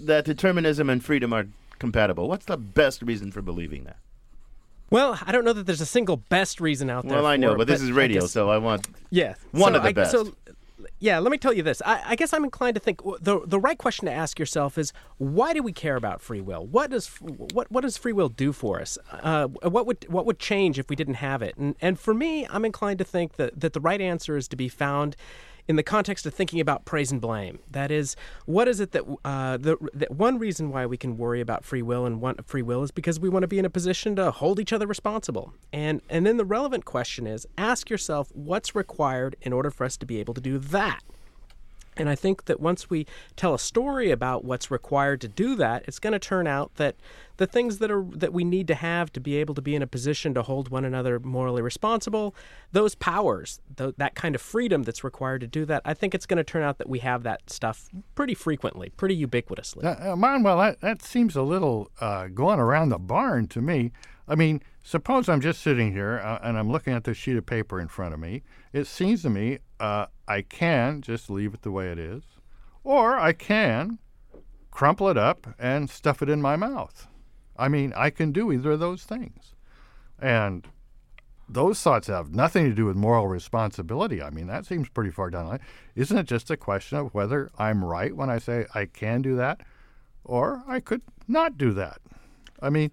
that 0.00 0.24
determinism 0.24 0.90
and 0.90 1.04
freedom 1.04 1.32
are 1.32 1.46
compatible. 1.78 2.28
What's 2.28 2.46
the 2.46 2.56
best 2.56 3.02
reason 3.02 3.32
for 3.32 3.42
believing 3.42 3.84
that? 3.84 3.96
Well, 4.90 5.18
I 5.26 5.32
don't 5.32 5.44
know 5.44 5.52
that 5.52 5.66
there's 5.66 5.80
a 5.82 5.86
single 5.86 6.16
best 6.16 6.60
reason 6.60 6.88
out 6.88 7.06
there. 7.06 7.16
Well, 7.18 7.26
I 7.26 7.36
know, 7.36 7.52
it, 7.52 7.58
but 7.58 7.66
this 7.66 7.82
is 7.82 7.90
I 7.90 7.92
radio, 7.92 8.22
guess- 8.22 8.30
so 8.32 8.48
I 8.50 8.56
want 8.58 8.88
Yeah, 9.10 9.34
one 9.52 9.72
so 9.72 9.76
of 9.76 9.82
the 9.82 9.88
I- 9.90 9.92
best. 9.92 10.10
So, 10.12 10.32
yeah, 11.00 11.18
let 11.18 11.30
me 11.30 11.38
tell 11.38 11.52
you 11.52 11.62
this. 11.62 11.82
I, 11.84 12.02
I 12.06 12.16
guess 12.16 12.32
I'm 12.32 12.42
inclined 12.42 12.74
to 12.74 12.80
think 12.80 13.00
the 13.20 13.40
the 13.44 13.58
right 13.60 13.76
question 13.78 14.06
to 14.06 14.12
ask 14.12 14.38
yourself 14.38 14.78
is 14.78 14.92
why 15.18 15.52
do 15.52 15.62
we 15.62 15.72
care 15.72 15.94
about 15.96 16.20
free 16.20 16.40
will? 16.40 16.64
What 16.66 16.90
does 16.90 17.08
what 17.20 17.70
what 17.70 17.82
does 17.82 17.96
free 17.96 18.12
will 18.12 18.28
do 18.28 18.52
for 18.52 18.80
us? 18.80 18.96
Uh, 19.12 19.46
what 19.46 19.86
would 19.86 20.06
what 20.08 20.24
would 20.26 20.38
change 20.38 20.78
if 20.78 20.88
we 20.88 20.96
didn't 20.96 21.14
have 21.14 21.42
it? 21.42 21.56
And 21.56 21.76
and 21.80 21.98
for 22.00 22.14
me, 22.14 22.46
I'm 22.50 22.64
inclined 22.64 22.98
to 23.00 23.04
think 23.04 23.36
that 23.36 23.60
that 23.60 23.74
the 23.74 23.80
right 23.80 24.00
answer 24.00 24.36
is 24.36 24.48
to 24.48 24.56
be 24.56 24.68
found 24.68 25.14
in 25.68 25.76
the 25.76 25.82
context 25.82 26.26
of 26.26 26.34
thinking 26.34 26.60
about 26.60 26.84
praise 26.86 27.12
and 27.12 27.20
blame. 27.20 27.58
That 27.70 27.90
is, 27.90 28.16
what 28.46 28.66
is 28.66 28.80
it 28.80 28.92
that 28.92 29.04
uh, 29.24 29.58
the 29.58 29.76
that 29.94 30.10
one 30.10 30.38
reason 30.38 30.70
why 30.70 30.86
we 30.86 30.96
can 30.96 31.16
worry 31.18 31.40
about 31.40 31.64
free 31.64 31.82
will 31.82 32.06
and 32.06 32.20
want 32.20 32.46
free 32.48 32.62
will 32.62 32.82
is 32.82 32.90
because 32.90 33.20
we 33.20 33.28
want 33.28 33.42
to 33.42 33.48
be 33.48 33.58
in 33.58 33.64
a 33.64 33.70
position 33.70 34.16
to 34.16 34.30
hold 34.30 34.58
each 34.58 34.72
other 34.72 34.86
responsible. 34.86 35.52
And 35.72 36.00
and 36.08 36.26
then 36.26 36.38
the 36.38 36.44
relevant 36.44 36.84
question 36.86 37.26
is, 37.26 37.46
ask 37.56 37.90
yourself 37.90 38.30
what's 38.32 38.74
required 38.74 39.36
in 39.42 39.52
order 39.52 39.70
for 39.70 39.84
us 39.84 39.96
to 39.98 40.06
be 40.06 40.18
able 40.18 40.34
to 40.34 40.40
do 40.40 40.58
that. 40.58 41.02
And 41.98 42.08
I 42.08 42.14
think 42.14 42.44
that 42.44 42.60
once 42.60 42.88
we 42.88 43.06
tell 43.36 43.54
a 43.54 43.58
story 43.58 44.10
about 44.10 44.44
what's 44.44 44.70
required 44.70 45.20
to 45.22 45.28
do 45.28 45.56
that, 45.56 45.84
it's 45.86 45.98
going 45.98 46.12
to 46.12 46.18
turn 46.18 46.46
out 46.46 46.76
that 46.76 46.96
the 47.38 47.46
things 47.46 47.78
that 47.78 47.90
are 47.90 48.04
that 48.12 48.32
we 48.32 48.44
need 48.44 48.66
to 48.68 48.74
have 48.74 49.12
to 49.12 49.20
be 49.20 49.36
able 49.36 49.54
to 49.54 49.62
be 49.62 49.74
in 49.74 49.82
a 49.82 49.86
position 49.86 50.34
to 50.34 50.42
hold 50.42 50.70
one 50.70 50.84
another 50.84 51.18
morally 51.18 51.62
responsible, 51.62 52.34
those 52.72 52.94
powers, 52.94 53.60
th- 53.76 53.94
that 53.96 54.14
kind 54.14 54.34
of 54.34 54.40
freedom 54.40 54.82
that's 54.82 55.02
required 55.02 55.40
to 55.40 55.46
do 55.46 55.64
that, 55.66 55.82
I 55.84 55.94
think 55.94 56.14
it's 56.14 56.26
going 56.26 56.38
to 56.38 56.44
turn 56.44 56.62
out 56.62 56.78
that 56.78 56.88
we 56.88 57.00
have 57.00 57.22
that 57.24 57.50
stuff 57.50 57.88
pretty 58.14 58.34
frequently, 58.34 58.90
pretty 58.90 59.24
ubiquitously. 59.24 59.84
Uh, 59.84 60.12
uh, 60.12 60.16
Manuel, 60.16 60.58
that, 60.58 60.80
that 60.80 61.02
seems 61.02 61.36
a 61.36 61.42
little 61.42 61.90
uh, 62.00 62.28
going 62.28 62.58
around 62.58 62.90
the 62.90 62.98
barn 62.98 63.46
to 63.48 63.60
me. 63.60 63.92
I 64.26 64.34
mean, 64.34 64.62
suppose 64.82 65.28
I'm 65.28 65.40
just 65.40 65.62
sitting 65.62 65.92
here 65.92 66.18
uh, 66.18 66.38
and 66.42 66.58
I'm 66.58 66.70
looking 66.70 66.92
at 66.92 67.04
this 67.04 67.16
sheet 67.16 67.36
of 67.36 67.46
paper 67.46 67.80
in 67.80 67.88
front 67.88 68.14
of 68.14 68.20
me. 68.20 68.42
It 68.72 68.86
seems 68.86 69.22
to 69.22 69.30
me 69.30 69.58
uh, 69.80 70.06
I 70.26 70.42
can 70.42 71.02
just 71.02 71.30
leave 71.30 71.54
it 71.54 71.62
the 71.62 71.70
way 71.70 71.90
it 71.90 71.98
is, 71.98 72.22
or 72.84 73.18
I 73.18 73.32
can 73.32 73.98
crumple 74.70 75.08
it 75.08 75.16
up 75.16 75.46
and 75.58 75.90
stuff 75.90 76.22
it 76.22 76.28
in 76.28 76.42
my 76.42 76.56
mouth. 76.56 77.06
I 77.56 77.68
mean, 77.68 77.92
I 77.96 78.10
can 78.10 78.32
do 78.32 78.52
either 78.52 78.72
of 78.72 78.80
those 78.80 79.04
things. 79.04 79.54
And 80.20 80.68
those 81.48 81.80
thoughts 81.80 82.08
have 82.08 82.34
nothing 82.34 82.64
to 82.66 82.74
do 82.74 82.84
with 82.84 82.96
moral 82.96 83.26
responsibility. 83.26 84.22
I 84.22 84.30
mean, 84.30 84.46
that 84.48 84.66
seems 84.66 84.88
pretty 84.88 85.10
far 85.10 85.30
down 85.30 85.44
the 85.44 85.50
line. 85.52 85.60
Isn't 85.94 86.18
it 86.18 86.26
just 86.26 86.50
a 86.50 86.56
question 86.56 86.98
of 86.98 87.14
whether 87.14 87.50
I'm 87.58 87.84
right 87.84 88.14
when 88.14 88.30
I 88.30 88.38
say 88.38 88.66
I 88.74 88.84
can 88.84 89.22
do 89.22 89.34
that, 89.36 89.62
or 90.24 90.62
I 90.68 90.80
could 90.80 91.02
not 91.26 91.56
do 91.56 91.72
that? 91.72 92.00
I 92.60 92.70
mean, 92.70 92.90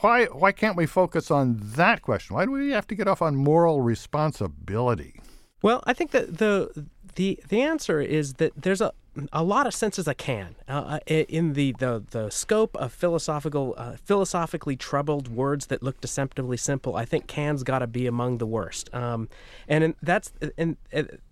why 0.00 0.24
why 0.26 0.52
can't 0.52 0.76
we 0.76 0.86
focus 0.86 1.30
on 1.30 1.60
that 1.60 2.02
question? 2.02 2.34
Why 2.34 2.46
do 2.46 2.52
we 2.52 2.70
have 2.70 2.86
to 2.88 2.94
get 2.94 3.08
off 3.08 3.22
on 3.22 3.36
moral 3.36 3.80
responsibility? 3.80 5.20
Well, 5.62 5.82
I 5.86 5.92
think 5.92 6.10
that 6.10 6.38
the 6.38 6.86
the 7.14 7.38
the 7.48 7.62
answer 7.62 8.00
is 8.00 8.34
that 8.34 8.52
there's 8.56 8.80
a 8.80 8.92
a 9.30 9.44
lot 9.44 9.66
of 9.66 9.74
senses 9.74 10.08
I 10.08 10.14
can 10.14 10.54
uh, 10.66 10.98
in 11.06 11.52
the, 11.52 11.72
the 11.78 12.02
the 12.10 12.30
scope 12.30 12.74
of 12.76 12.92
philosophical 12.92 13.74
uh, 13.76 13.96
philosophically 14.02 14.74
troubled 14.74 15.28
words 15.28 15.66
that 15.66 15.82
look 15.82 16.00
deceptively 16.00 16.56
simple. 16.56 16.96
I 16.96 17.04
think 17.04 17.26
can's 17.26 17.62
got 17.62 17.80
to 17.80 17.86
be 17.86 18.06
among 18.06 18.38
the 18.38 18.46
worst, 18.46 18.92
um, 18.94 19.28
and 19.68 19.94
that's 20.02 20.32
and 20.56 20.76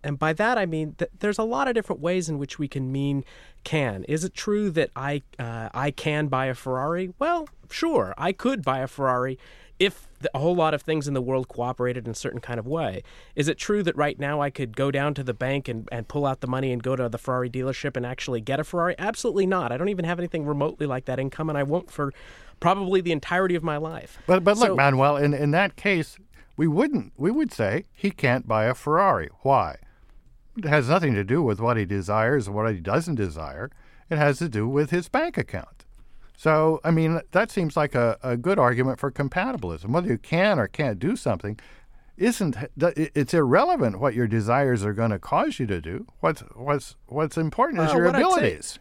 and 0.04 0.18
by 0.18 0.32
that 0.34 0.58
I 0.58 0.66
mean 0.66 0.94
that 0.98 1.20
there's 1.20 1.38
a 1.38 1.42
lot 1.42 1.68
of 1.68 1.74
different 1.74 2.02
ways 2.02 2.28
in 2.28 2.38
which 2.38 2.58
we 2.58 2.68
can 2.68 2.92
mean 2.92 3.24
can. 3.64 4.04
Is 4.04 4.24
it 4.24 4.34
true 4.34 4.70
that 4.70 4.90
I 4.94 5.22
uh, 5.38 5.70
I 5.72 5.90
can 5.90 6.28
buy 6.28 6.46
a 6.46 6.54
Ferrari? 6.54 7.14
Well, 7.18 7.48
sure, 7.70 8.14
I 8.18 8.32
could 8.32 8.62
buy 8.62 8.80
a 8.80 8.86
Ferrari 8.86 9.38
if 9.78 10.06
a 10.34 10.38
whole 10.38 10.54
lot 10.54 10.74
of 10.74 10.82
things 10.82 11.08
in 11.08 11.14
the 11.14 11.22
world 11.22 11.48
cooperated 11.48 12.06
in 12.06 12.12
a 12.12 12.14
certain 12.14 12.40
kind 12.40 12.58
of 12.58 12.66
way. 12.66 13.02
Is 13.34 13.48
it 13.48 13.58
true 13.58 13.82
that 13.82 13.96
right 13.96 14.18
now 14.18 14.40
I 14.40 14.50
could 14.50 14.76
go 14.76 14.90
down 14.90 15.14
to 15.14 15.22
the 15.22 15.34
bank 15.34 15.68
and, 15.68 15.88
and 15.90 16.08
pull 16.08 16.26
out 16.26 16.40
the 16.40 16.46
money 16.46 16.72
and 16.72 16.82
go 16.82 16.96
to 16.96 17.08
the 17.08 17.18
Ferrari 17.18 17.48
dealership 17.50 17.96
and 17.96 18.04
actually 18.04 18.40
get 18.40 18.60
a 18.60 18.64
Ferrari? 18.64 18.94
Absolutely 18.98 19.46
not. 19.46 19.72
I 19.72 19.76
don't 19.76 19.88
even 19.88 20.04
have 20.04 20.18
anything 20.18 20.44
remotely 20.46 20.86
like 20.86 21.06
that 21.06 21.18
income, 21.18 21.48
and 21.48 21.56
I 21.56 21.62
won't 21.62 21.90
for 21.90 22.12
probably 22.60 23.00
the 23.00 23.12
entirety 23.12 23.54
of 23.54 23.62
my 23.62 23.76
life. 23.76 24.18
But 24.26 24.44
but 24.44 24.56
look, 24.58 24.68
So- 24.68 24.76
Manuel, 24.76 25.16
in, 25.16 25.32
in 25.34 25.50
that 25.52 25.76
case, 25.76 26.18
we 26.56 26.66
wouldn't 26.68 27.12
we 27.16 27.30
would 27.30 27.52
say 27.52 27.86
he 27.92 28.10
can't 28.10 28.46
buy 28.46 28.64
a 28.64 28.74
Ferrari. 28.74 29.30
Why? 29.42 29.76
It 30.58 30.64
has 30.64 30.88
nothing 30.88 31.14
to 31.14 31.24
do 31.24 31.42
with 31.42 31.60
what 31.60 31.76
he 31.78 31.84
desires 31.86 32.48
or 32.48 32.52
what 32.52 32.74
he 32.74 32.80
doesn't 32.80 33.14
desire. 33.14 33.70
It 34.10 34.18
has 34.18 34.38
to 34.38 34.48
do 34.48 34.68
with 34.68 34.90
his 34.90 35.08
bank 35.08 35.38
account. 35.38 35.79
So, 36.40 36.80
I 36.82 36.90
mean, 36.90 37.20
that 37.32 37.50
seems 37.50 37.76
like 37.76 37.94
a, 37.94 38.16
a 38.22 38.34
good 38.34 38.58
argument 38.58 38.98
for 38.98 39.12
compatibilism. 39.12 39.90
Whether 39.90 40.08
you 40.08 40.16
can 40.16 40.58
or 40.58 40.68
can't 40.68 40.98
do 40.98 41.14
something 41.14 41.60
isn't 42.16 42.56
it's 42.78 43.34
irrelevant 43.34 44.00
what 44.00 44.14
your 44.14 44.26
desires 44.26 44.82
are 44.82 44.94
going 44.94 45.10
to 45.10 45.18
cause 45.18 45.58
you 45.58 45.66
to 45.66 45.82
do. 45.82 46.06
What's 46.20 46.40
what's 46.56 46.96
what's 47.08 47.36
important 47.36 47.82
is 47.82 47.92
your 47.92 48.06
what 48.06 48.14
I'd 48.14 48.20
say- 48.20 48.24
abilities. 48.24 48.78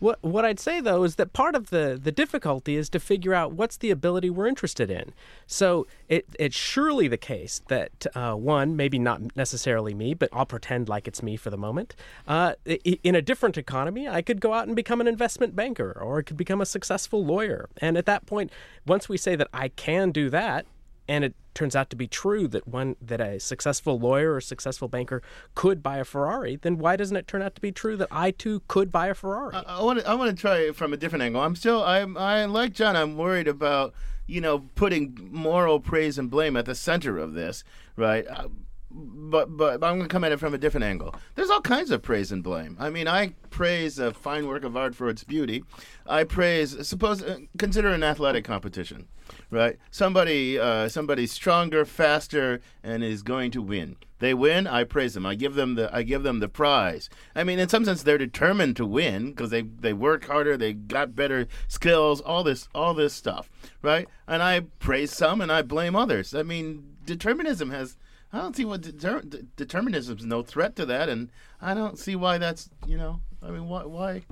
What 0.00 0.22
what 0.22 0.44
I'd 0.44 0.60
say 0.60 0.80
though 0.80 1.04
is 1.04 1.16
that 1.16 1.32
part 1.32 1.54
of 1.54 1.70
the 1.70 1.98
the 2.02 2.12
difficulty 2.12 2.76
is 2.76 2.88
to 2.90 3.00
figure 3.00 3.34
out 3.34 3.52
what's 3.52 3.76
the 3.76 3.90
ability 3.90 4.30
we're 4.30 4.46
interested 4.46 4.90
in. 4.90 5.12
So 5.46 5.86
it 6.08 6.26
it's 6.38 6.56
surely 6.56 7.08
the 7.08 7.16
case 7.16 7.62
that 7.68 8.06
uh, 8.14 8.34
one 8.34 8.76
maybe 8.76 8.98
not 8.98 9.36
necessarily 9.36 9.94
me, 9.94 10.14
but 10.14 10.28
I'll 10.32 10.46
pretend 10.46 10.88
like 10.88 11.08
it's 11.08 11.22
me 11.22 11.36
for 11.36 11.50
the 11.50 11.56
moment. 11.56 11.94
Uh, 12.26 12.54
in 12.64 13.14
a 13.14 13.22
different 13.22 13.56
economy, 13.56 14.08
I 14.08 14.22
could 14.22 14.40
go 14.40 14.52
out 14.52 14.66
and 14.66 14.76
become 14.76 15.00
an 15.00 15.08
investment 15.08 15.56
banker, 15.56 15.96
or 16.00 16.18
I 16.18 16.22
could 16.22 16.36
become 16.36 16.60
a 16.60 16.66
successful 16.66 17.24
lawyer. 17.24 17.68
And 17.78 17.96
at 17.96 18.06
that 18.06 18.26
point, 18.26 18.50
once 18.86 19.08
we 19.08 19.16
say 19.16 19.36
that 19.36 19.48
I 19.52 19.68
can 19.68 20.10
do 20.10 20.28
that, 20.30 20.66
and 21.08 21.24
it 21.24 21.34
turns 21.54 21.76
out 21.76 21.90
to 21.90 21.96
be 21.96 22.06
true 22.06 22.48
that 22.48 22.66
one 22.66 22.96
that 23.00 23.20
a 23.20 23.38
successful 23.38 23.98
lawyer 23.98 24.34
or 24.34 24.40
successful 24.40 24.88
banker 24.88 25.22
could 25.54 25.82
buy 25.82 25.98
a 25.98 26.04
Ferrari, 26.04 26.56
then 26.56 26.78
why 26.78 26.96
doesn't 26.96 27.16
it 27.16 27.28
turn 27.28 27.42
out 27.42 27.54
to 27.54 27.60
be 27.60 27.72
true 27.72 27.96
that 27.96 28.08
I 28.10 28.30
too 28.30 28.62
could 28.68 28.90
buy 28.90 29.08
a 29.08 29.14
Ferrari? 29.14 29.54
I 29.54 29.82
want 29.82 30.00
to 30.00 30.08
I 30.08 30.14
want 30.14 30.30
to 30.30 30.36
try 30.36 30.58
it 30.58 30.76
from 30.76 30.92
a 30.92 30.96
different 30.96 31.22
angle. 31.22 31.42
I'm 31.42 31.56
still 31.56 31.82
I'm 31.82 32.16
I 32.16 32.44
like 32.46 32.72
John. 32.72 32.96
I'm 32.96 33.16
worried 33.16 33.48
about 33.48 33.94
you 34.26 34.40
know 34.40 34.60
putting 34.74 35.28
moral 35.30 35.80
praise 35.80 36.18
and 36.18 36.30
blame 36.30 36.56
at 36.56 36.66
the 36.66 36.74
center 36.74 37.18
of 37.18 37.34
this, 37.34 37.64
right? 37.96 38.26
Uh, 38.28 38.48
but 38.94 39.56
but 39.56 39.74
I'm 39.74 39.96
going 39.96 40.02
to 40.02 40.08
come 40.08 40.24
at 40.24 40.32
it 40.32 40.38
from 40.38 40.54
a 40.54 40.58
different 40.58 40.84
angle. 40.84 41.14
There's 41.34 41.50
all 41.50 41.60
kinds 41.60 41.90
of 41.90 42.02
praise 42.02 42.30
and 42.30 42.42
blame. 42.42 42.76
I 42.78 42.90
mean, 42.90 43.08
I 43.08 43.34
praise 43.50 43.98
a 43.98 44.12
fine 44.12 44.46
work 44.46 44.64
of 44.64 44.76
art 44.76 44.94
for 44.94 45.08
its 45.08 45.24
beauty. 45.24 45.64
I 46.06 46.24
praise 46.24 46.86
suppose 46.86 47.22
uh, 47.22 47.38
consider 47.58 47.88
an 47.88 48.02
athletic 48.02 48.44
competition, 48.44 49.08
right? 49.50 49.78
Somebody 49.90 50.58
uh, 50.58 50.88
somebody's 50.88 51.32
stronger, 51.32 51.84
faster, 51.84 52.60
and 52.82 53.02
is 53.02 53.22
going 53.22 53.50
to 53.52 53.62
win. 53.62 53.96
They 54.20 54.32
win, 54.32 54.66
I 54.66 54.84
praise 54.84 55.14
them. 55.14 55.26
I 55.26 55.34
give 55.34 55.54
them 55.54 55.74
the 55.74 55.94
I 55.94 56.02
give 56.02 56.22
them 56.22 56.40
the 56.40 56.48
prize. 56.48 57.10
I 57.34 57.44
mean, 57.44 57.58
in 57.58 57.68
some 57.68 57.84
sense, 57.84 58.02
they're 58.02 58.16
determined 58.16 58.76
to 58.76 58.86
win 58.86 59.30
because 59.30 59.50
they 59.50 59.62
they 59.62 59.92
work 59.92 60.26
harder, 60.26 60.56
they 60.56 60.72
got 60.72 61.14
better 61.14 61.46
skills, 61.68 62.20
all 62.20 62.42
this 62.42 62.68
all 62.74 62.94
this 62.94 63.12
stuff, 63.12 63.50
right? 63.82 64.08
And 64.26 64.42
I 64.42 64.60
praise 64.78 65.12
some 65.12 65.40
and 65.40 65.52
I 65.52 65.62
blame 65.62 65.94
others. 65.94 66.34
I 66.34 66.42
mean, 66.42 66.96
determinism 67.04 67.70
has. 67.70 67.96
I 68.32 68.38
don't 68.38 68.56
see 68.56 68.64
what 68.64 68.80
deter- 68.80 69.20
de- 69.20 69.42
determinism's 69.56 70.24
no 70.24 70.42
threat 70.42 70.74
to 70.76 70.86
that, 70.86 71.08
and 71.08 71.30
I 71.60 71.74
don't 71.74 71.98
see 71.98 72.16
why 72.16 72.38
that's 72.38 72.70
you 72.86 72.96
know. 72.96 73.20
I 73.42 73.50
mean, 73.50 73.68
why 73.68 73.84
why. 73.84 74.22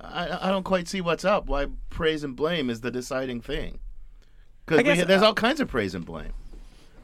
I, 0.00 0.48
I 0.48 0.50
don't 0.50 0.64
quite 0.64 0.88
see 0.88 1.00
what's 1.00 1.24
up. 1.24 1.46
Why 1.46 1.66
praise 1.88 2.24
and 2.24 2.36
blame 2.36 2.68
is 2.68 2.80
the 2.80 2.90
deciding 2.90 3.40
thing? 3.40 3.78
Because 4.66 5.04
there's 5.06 5.22
uh, 5.22 5.26
all 5.26 5.34
kinds 5.34 5.60
of 5.60 5.68
praise 5.68 5.94
and 5.94 6.04
blame. 6.04 6.32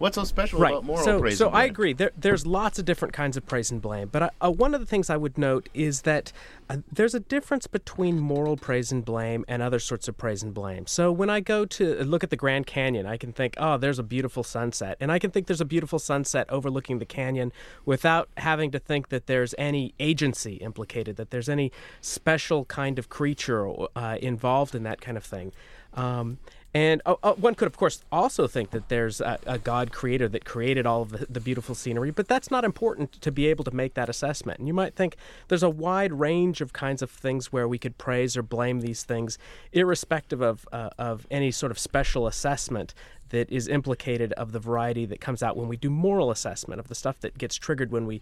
What's 0.00 0.14
so 0.14 0.24
special 0.24 0.60
right. 0.60 0.72
about 0.72 0.84
moral 0.84 1.04
so, 1.04 1.20
praise 1.20 1.36
so 1.36 1.44
and 1.44 1.52
blame? 1.52 1.60
So 1.60 1.62
I 1.62 1.64
agree. 1.66 1.92
There, 1.92 2.10
there's 2.16 2.46
lots 2.46 2.78
of 2.78 2.86
different 2.86 3.12
kinds 3.12 3.36
of 3.36 3.44
praise 3.46 3.70
and 3.70 3.82
blame. 3.82 4.08
But 4.08 4.22
I, 4.22 4.30
uh, 4.40 4.50
one 4.50 4.72
of 4.72 4.80
the 4.80 4.86
things 4.86 5.10
I 5.10 5.18
would 5.18 5.36
note 5.36 5.68
is 5.74 6.02
that 6.02 6.32
uh, 6.70 6.78
there's 6.90 7.14
a 7.14 7.20
difference 7.20 7.66
between 7.66 8.18
moral 8.18 8.56
praise 8.56 8.90
and 8.90 9.04
blame 9.04 9.44
and 9.46 9.60
other 9.60 9.78
sorts 9.78 10.08
of 10.08 10.16
praise 10.16 10.42
and 10.42 10.54
blame. 10.54 10.86
So 10.86 11.12
when 11.12 11.28
I 11.28 11.40
go 11.40 11.66
to 11.66 12.02
look 12.02 12.24
at 12.24 12.30
the 12.30 12.36
Grand 12.36 12.66
Canyon, 12.66 13.04
I 13.04 13.18
can 13.18 13.34
think, 13.34 13.52
oh, 13.58 13.76
there's 13.76 13.98
a 13.98 14.02
beautiful 14.02 14.42
sunset. 14.42 14.96
And 15.00 15.12
I 15.12 15.18
can 15.18 15.30
think 15.30 15.48
there's 15.48 15.60
a 15.60 15.66
beautiful 15.66 15.98
sunset 15.98 16.46
overlooking 16.48 16.98
the 16.98 17.04
canyon 17.04 17.52
without 17.84 18.30
having 18.38 18.70
to 18.70 18.78
think 18.78 19.10
that 19.10 19.26
there's 19.26 19.54
any 19.58 19.92
agency 20.00 20.54
implicated, 20.54 21.16
that 21.16 21.28
there's 21.30 21.50
any 21.50 21.72
special 22.00 22.64
kind 22.64 22.98
of 22.98 23.10
creature 23.10 23.70
uh, 23.94 24.16
involved 24.22 24.74
in 24.74 24.82
that 24.84 25.02
kind 25.02 25.18
of 25.18 25.24
thing. 25.24 25.52
Um, 25.92 26.38
and 26.72 27.02
uh, 27.04 27.16
uh, 27.22 27.32
one 27.34 27.56
could, 27.56 27.66
of 27.66 27.76
course, 27.76 28.04
also 28.12 28.46
think 28.46 28.70
that 28.70 28.88
there's 28.88 29.20
a, 29.20 29.38
a 29.44 29.58
God 29.58 29.90
creator 29.90 30.28
that 30.28 30.44
created 30.44 30.86
all 30.86 31.02
of 31.02 31.10
the, 31.10 31.26
the 31.28 31.40
beautiful 31.40 31.74
scenery, 31.74 32.12
but 32.12 32.28
that's 32.28 32.50
not 32.50 32.64
important 32.64 33.12
to 33.20 33.32
be 33.32 33.48
able 33.48 33.64
to 33.64 33.72
make 33.72 33.94
that 33.94 34.08
assessment. 34.08 34.60
And 34.60 34.68
you 34.68 34.74
might 34.74 34.94
think 34.94 35.16
there's 35.48 35.64
a 35.64 35.70
wide 35.70 36.12
range 36.12 36.60
of 36.60 36.72
kinds 36.72 37.02
of 37.02 37.10
things 37.10 37.52
where 37.52 37.66
we 37.66 37.76
could 37.76 37.98
praise 37.98 38.36
or 38.36 38.42
blame 38.42 38.80
these 38.80 39.02
things, 39.02 39.36
irrespective 39.72 40.40
of, 40.40 40.68
uh, 40.70 40.90
of 40.96 41.26
any 41.28 41.50
sort 41.50 41.72
of 41.72 41.78
special 41.78 42.28
assessment 42.28 42.94
that 43.30 43.50
is 43.50 43.66
implicated 43.66 44.32
of 44.34 44.52
the 44.52 44.60
variety 44.60 45.06
that 45.06 45.20
comes 45.20 45.42
out 45.42 45.56
when 45.56 45.68
we 45.68 45.76
do 45.76 45.90
moral 45.90 46.30
assessment 46.30 46.78
of 46.78 46.88
the 46.88 46.94
stuff 46.94 47.18
that 47.20 47.36
gets 47.38 47.56
triggered 47.56 47.90
when 47.90 48.06
we 48.06 48.20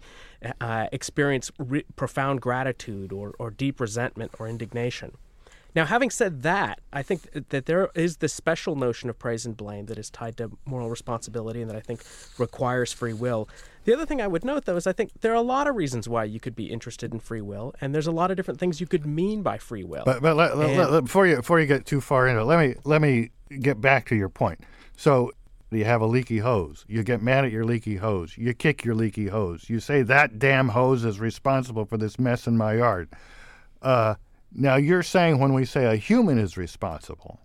uh, 0.61 0.87
experience 0.91 1.51
re- 1.59 1.85
profound 1.95 2.41
gratitude 2.41 3.11
or, 3.11 3.33
or 3.37 3.51
deep 3.51 3.79
resentment 3.79 4.31
or 4.39 4.47
indignation. 4.47 5.11
Now, 5.75 5.85
having 5.85 6.09
said 6.09 6.41
that, 6.43 6.79
I 6.91 7.03
think 7.03 7.49
that 7.49 7.65
there 7.67 7.89
is 7.93 8.17
this 8.17 8.33
special 8.33 8.75
notion 8.75 9.09
of 9.09 9.19
praise 9.19 9.45
and 9.45 9.55
blame 9.55 9.85
that 9.85 9.97
is 9.99 10.09
tied 10.09 10.37
to 10.37 10.51
moral 10.65 10.89
responsibility 10.89 11.61
and 11.61 11.69
that 11.69 11.77
I 11.77 11.79
think 11.81 12.01
requires 12.39 12.91
free 12.91 13.13
will. 13.13 13.47
The 13.85 13.93
other 13.93 14.05
thing 14.05 14.21
I 14.21 14.27
would 14.27 14.43
note, 14.43 14.65
though, 14.65 14.75
is 14.77 14.87
I 14.87 14.93
think 14.93 15.11
there 15.21 15.31
are 15.31 15.35
a 15.35 15.41
lot 15.41 15.67
of 15.67 15.75
reasons 15.75 16.09
why 16.09 16.23
you 16.23 16.39
could 16.39 16.55
be 16.55 16.65
interested 16.71 17.13
in 17.13 17.19
free 17.19 17.41
will, 17.41 17.73
and 17.81 17.93
there's 17.93 18.07
a 18.07 18.11
lot 18.11 18.31
of 18.31 18.37
different 18.37 18.59
things 18.59 18.81
you 18.81 18.87
could 18.87 19.05
mean 19.05 19.41
by 19.43 19.57
free 19.57 19.83
will. 19.83 20.03
But 20.05 20.21
but 20.21 20.35
let, 20.35 20.57
let- 20.57 20.91
let- 20.91 21.03
before 21.05 21.27
you 21.27 21.37
before 21.37 21.59
you 21.59 21.65
get 21.67 21.85
too 21.85 22.01
far 22.01 22.27
into 22.27 22.41
it, 22.41 22.45
let 22.45 22.59
me 22.59 22.75
let 22.83 23.01
me 23.01 23.29
get 23.59 23.79
back 23.79 24.07
to 24.09 24.15
your 24.15 24.29
point. 24.29 24.59
So 24.97 25.31
you 25.71 25.85
have 25.85 26.01
a 26.01 26.07
leaky 26.07 26.39
hose. 26.39 26.83
You 26.87 27.03
get 27.03 27.21
mad 27.21 27.45
at 27.45 27.51
your 27.51 27.63
leaky 27.63 27.97
hose. 27.97 28.35
You 28.37 28.53
kick 28.55 28.83
your 28.83 28.95
leaky 28.95 29.27
hose. 29.27 29.69
You 29.69 29.79
say 29.79 30.01
that 30.01 30.39
damn 30.39 30.69
hose 30.69 31.05
is 31.05 31.19
responsible 31.19 31.85
for 31.85 31.97
this 31.97 32.17
mess 32.19 32.47
in 32.47 32.57
my 32.57 32.73
yard. 32.73 33.09
Uh, 33.81 34.15
now 34.53 34.75
you're 34.75 35.03
saying 35.03 35.39
when 35.39 35.53
we 35.53 35.65
say 35.65 35.85
a 35.85 35.95
human 35.95 36.37
is 36.37 36.57
responsible, 36.57 37.39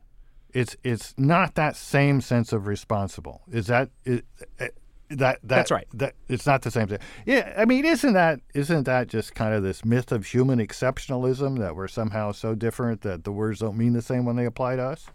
it's 0.52 0.76
it's 0.84 1.14
not 1.18 1.54
that 1.56 1.76
same 1.76 2.20
sense 2.20 2.52
of 2.52 2.66
responsible. 2.66 3.42
Is 3.50 3.66
that 3.66 3.90
is, 4.04 4.22
that 4.58 4.72
that 5.10 5.38
That's 5.42 5.70
right. 5.70 5.86
That 5.94 6.14
it's 6.28 6.46
not 6.46 6.62
the 6.62 6.70
same 6.70 6.88
thing. 6.88 6.98
Yeah, 7.26 7.52
I 7.56 7.64
mean, 7.64 7.84
isn't 7.84 8.14
that 8.14 8.40
isn't 8.54 8.84
that 8.84 9.08
just 9.08 9.34
kind 9.34 9.54
of 9.54 9.62
this 9.62 9.84
myth 9.84 10.12
of 10.12 10.26
human 10.26 10.58
exceptionalism 10.58 11.58
that 11.58 11.76
we're 11.76 11.88
somehow 11.88 12.32
so 12.32 12.54
different 12.54 13.02
that 13.02 13.24
the 13.24 13.32
words 13.32 13.60
don't 13.60 13.76
mean 13.76 13.92
the 13.92 14.02
same 14.02 14.24
when 14.24 14.36
they 14.36 14.46
apply 14.46 14.76
to 14.76 14.82
us? 14.82 15.06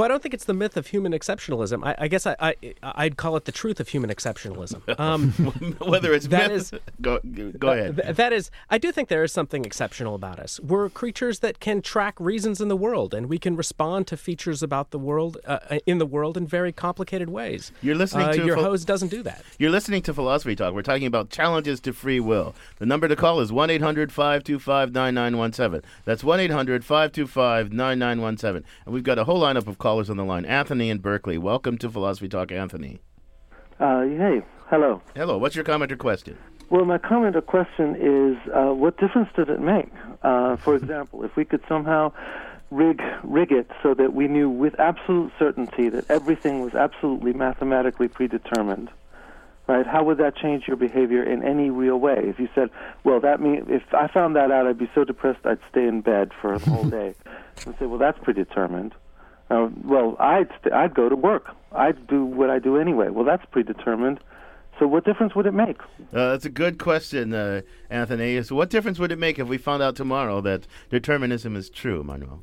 Well, 0.00 0.06
I 0.06 0.08
don't 0.08 0.22
think 0.22 0.32
it's 0.32 0.46
the 0.46 0.54
myth 0.54 0.78
of 0.78 0.86
human 0.86 1.12
exceptionalism. 1.12 1.84
I, 1.86 1.94
I 1.98 2.08
guess 2.08 2.26
I, 2.26 2.34
I 2.40 2.54
I'd 2.82 3.18
call 3.18 3.36
it 3.36 3.44
the 3.44 3.52
truth 3.52 3.80
of 3.80 3.88
human 3.88 4.08
exceptionalism. 4.08 4.80
Um, 4.98 5.32
Whether 5.78 6.14
it's 6.14 6.26
that 6.28 6.50
myth, 6.50 6.72
is- 6.72 6.80
go 7.02 7.20
go 7.58 7.72
ahead. 7.72 7.96
Th- 7.96 8.16
that 8.16 8.32
is, 8.32 8.50
I 8.70 8.78
do 8.78 8.92
think 8.92 9.08
there 9.10 9.22
is 9.24 9.30
something 9.32 9.64
exceptional 9.66 10.14
about 10.14 10.38
us. 10.38 10.58
We're 10.60 10.88
creatures 10.88 11.40
that 11.40 11.60
can 11.60 11.82
track 11.82 12.18
reasons 12.18 12.62
in 12.62 12.68
the 12.68 12.76
world, 12.76 13.12
and 13.12 13.26
we 13.28 13.38
can 13.38 13.56
respond 13.56 14.06
to 14.06 14.16
features 14.16 14.62
about 14.62 14.90
the 14.90 14.98
world 14.98 15.36
uh, 15.46 15.58
in 15.84 15.98
the 15.98 16.06
world 16.06 16.36
in 16.38 16.46
very 16.46 16.72
complicated 16.72 17.28
ways. 17.28 17.70
You're 17.82 17.94
listening 17.94 18.28
Uh, 18.28 18.32
to 18.32 18.44
your 18.46 18.56
Pho- 18.56 18.64
hose 18.70 18.84
doesn't 18.86 19.08
do 19.08 19.22
that. 19.24 19.42
You're 19.58 19.70
listening 19.70 20.00
to 20.02 20.14
Philosophy 20.14 20.56
Talk. 20.56 20.72
We're 20.72 20.80
talking 20.82 21.06
about 21.06 21.28
challenges 21.28 21.78
to 21.80 21.92
free 21.92 22.20
will. 22.20 22.54
The 22.78 22.86
number 22.86 23.06
to 23.06 23.16
call 23.16 23.40
is 23.40 23.52
1 23.52 23.68
800 23.68 24.10
525 24.12 24.92
9917. 24.94 25.82
That's 26.06 26.24
1 26.24 26.40
800 26.40 26.84
525 26.86 27.70
9917. 27.72 28.64
And 28.86 28.94
we've 28.94 29.04
got 29.04 29.18
a 29.18 29.24
whole 29.24 29.40
lineup 29.42 29.66
of 29.66 29.78
callers 29.90 30.08
on 30.08 30.16
the 30.16 30.24
line. 30.24 30.44
Anthony 30.44 30.88
in 30.88 30.98
Berkeley. 30.98 31.36
Welcome 31.36 31.76
to 31.78 31.90
Philosophy 31.90 32.28
Talk, 32.28 32.52
Anthony. 32.52 33.00
Uh, 33.80 34.02
hey, 34.02 34.40
hello. 34.68 35.02
Hello. 35.16 35.36
What's 35.36 35.56
your 35.56 35.64
comment 35.64 35.90
or 35.90 35.96
question? 35.96 36.38
Well, 36.68 36.84
my 36.84 36.96
comment 36.98 37.34
or 37.34 37.40
question 37.40 37.96
is 37.96 38.52
uh, 38.54 38.72
what 38.72 38.96
difference 38.98 39.30
did 39.34 39.48
it 39.48 39.60
make? 39.60 39.88
Uh, 40.22 40.54
for 40.54 40.76
example, 40.80 41.24
if 41.24 41.34
we 41.34 41.44
could 41.44 41.60
somehow 41.68 42.12
rig 42.70 43.02
rig 43.24 43.50
it 43.50 43.68
so 43.82 43.94
that 43.94 44.14
we 44.14 44.28
knew 44.28 44.48
with 44.48 44.78
absolute 44.78 45.32
certainty 45.40 45.88
that 45.88 46.08
everything 46.08 46.60
was 46.60 46.72
absolutely 46.76 47.32
mathematically 47.32 48.06
predetermined, 48.06 48.90
right? 49.66 49.88
How 49.88 50.04
would 50.04 50.18
that 50.18 50.36
change 50.36 50.68
your 50.68 50.76
behavior 50.76 51.24
in 51.24 51.42
any 51.42 51.68
real 51.68 51.96
way? 51.96 52.18
If 52.26 52.38
you 52.38 52.48
said, 52.54 52.70
"Well, 53.02 53.18
that 53.22 53.40
mean 53.40 53.66
if 53.68 53.82
I 53.92 54.06
found 54.06 54.36
that 54.36 54.52
out, 54.52 54.68
I'd 54.68 54.78
be 54.78 54.88
so 54.94 55.02
depressed 55.02 55.44
I'd 55.44 55.58
stay 55.68 55.88
in 55.88 56.00
bed 56.00 56.30
for 56.40 56.56
the 56.56 56.70
whole 56.70 56.84
day," 57.00 57.16
and 57.66 57.74
say, 57.80 57.86
"Well, 57.86 57.98
that's 57.98 58.20
predetermined." 58.22 58.94
Uh, 59.50 59.68
well, 59.84 60.16
I'd 60.20 60.48
st- 60.60 60.72
I'd 60.72 60.94
go 60.94 61.08
to 61.08 61.16
work. 61.16 61.48
I'd 61.72 62.06
do 62.06 62.24
what 62.24 62.50
I 62.50 62.58
do 62.58 62.76
anyway. 62.76 63.08
Well, 63.08 63.24
that's 63.24 63.44
predetermined. 63.50 64.20
So 64.78 64.86
what 64.86 65.04
difference 65.04 65.34
would 65.34 65.46
it 65.46 65.52
make? 65.52 65.78
Uh, 66.12 66.30
that's 66.30 66.46
a 66.46 66.50
good 66.50 66.78
question, 66.78 67.34
uh, 67.34 67.60
Anthony. 67.90 68.42
So, 68.42 68.54
what 68.54 68.70
difference 68.70 68.98
would 68.98 69.12
it 69.12 69.18
make 69.18 69.38
if 69.38 69.46
we 69.46 69.58
found 69.58 69.82
out 69.82 69.94
tomorrow 69.94 70.40
that 70.40 70.66
determinism 70.88 71.54
is 71.54 71.68
true, 71.68 72.02
Manuel? 72.02 72.42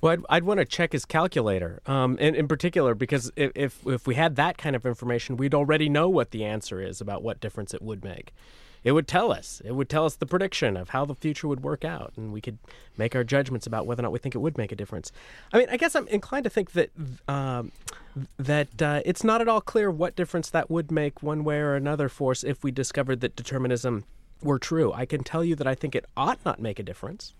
Well, 0.00 0.12
I'd, 0.14 0.20
I'd 0.30 0.44
want 0.44 0.58
to 0.58 0.64
check 0.64 0.92
his 0.92 1.04
calculator, 1.04 1.80
um, 1.86 2.16
in, 2.18 2.34
in 2.34 2.48
particular, 2.48 2.94
because 2.94 3.30
if, 3.36 3.52
if 3.54 3.86
if 3.86 4.06
we 4.06 4.14
had 4.14 4.36
that 4.36 4.56
kind 4.56 4.74
of 4.74 4.86
information, 4.86 5.36
we'd 5.36 5.54
already 5.54 5.88
know 5.88 6.08
what 6.08 6.30
the 6.30 6.44
answer 6.44 6.80
is 6.80 7.00
about 7.00 7.22
what 7.22 7.40
difference 7.40 7.74
it 7.74 7.82
would 7.82 8.02
make. 8.02 8.32
It 8.84 8.92
would 8.92 9.06
tell 9.06 9.30
us. 9.30 9.62
It 9.64 9.72
would 9.72 9.88
tell 9.88 10.04
us 10.04 10.16
the 10.16 10.26
prediction 10.26 10.76
of 10.76 10.90
how 10.90 11.04
the 11.04 11.14
future 11.14 11.46
would 11.46 11.62
work 11.62 11.84
out, 11.84 12.12
and 12.16 12.32
we 12.32 12.40
could 12.40 12.58
make 12.96 13.14
our 13.14 13.24
judgments 13.24 13.66
about 13.66 13.86
whether 13.86 14.00
or 14.00 14.04
not 14.04 14.12
we 14.12 14.18
think 14.18 14.34
it 14.34 14.38
would 14.38 14.58
make 14.58 14.72
a 14.72 14.76
difference. 14.76 15.12
I 15.52 15.58
mean, 15.58 15.68
I 15.70 15.76
guess 15.76 15.94
I'm 15.94 16.08
inclined 16.08 16.44
to 16.44 16.50
think 16.50 16.72
that 16.72 16.90
um, 17.28 17.72
that 18.38 18.82
uh, 18.82 19.00
it's 19.04 19.24
not 19.24 19.40
at 19.40 19.48
all 19.48 19.60
clear 19.60 19.90
what 19.90 20.16
difference 20.16 20.50
that 20.50 20.70
would 20.70 20.90
make 20.90 21.22
one 21.22 21.44
way 21.44 21.58
or 21.58 21.74
another 21.74 22.08
for 22.08 22.32
us 22.32 22.42
if 22.42 22.64
we 22.64 22.70
discovered 22.70 23.20
that 23.20 23.36
determinism 23.36 24.04
were 24.42 24.58
true. 24.58 24.92
I 24.92 25.06
can 25.06 25.22
tell 25.22 25.44
you 25.44 25.54
that 25.56 25.66
I 25.66 25.74
think 25.74 25.94
it 25.94 26.04
ought 26.16 26.44
not 26.44 26.60
make 26.60 26.78
a 26.78 26.82
difference. 26.82 27.34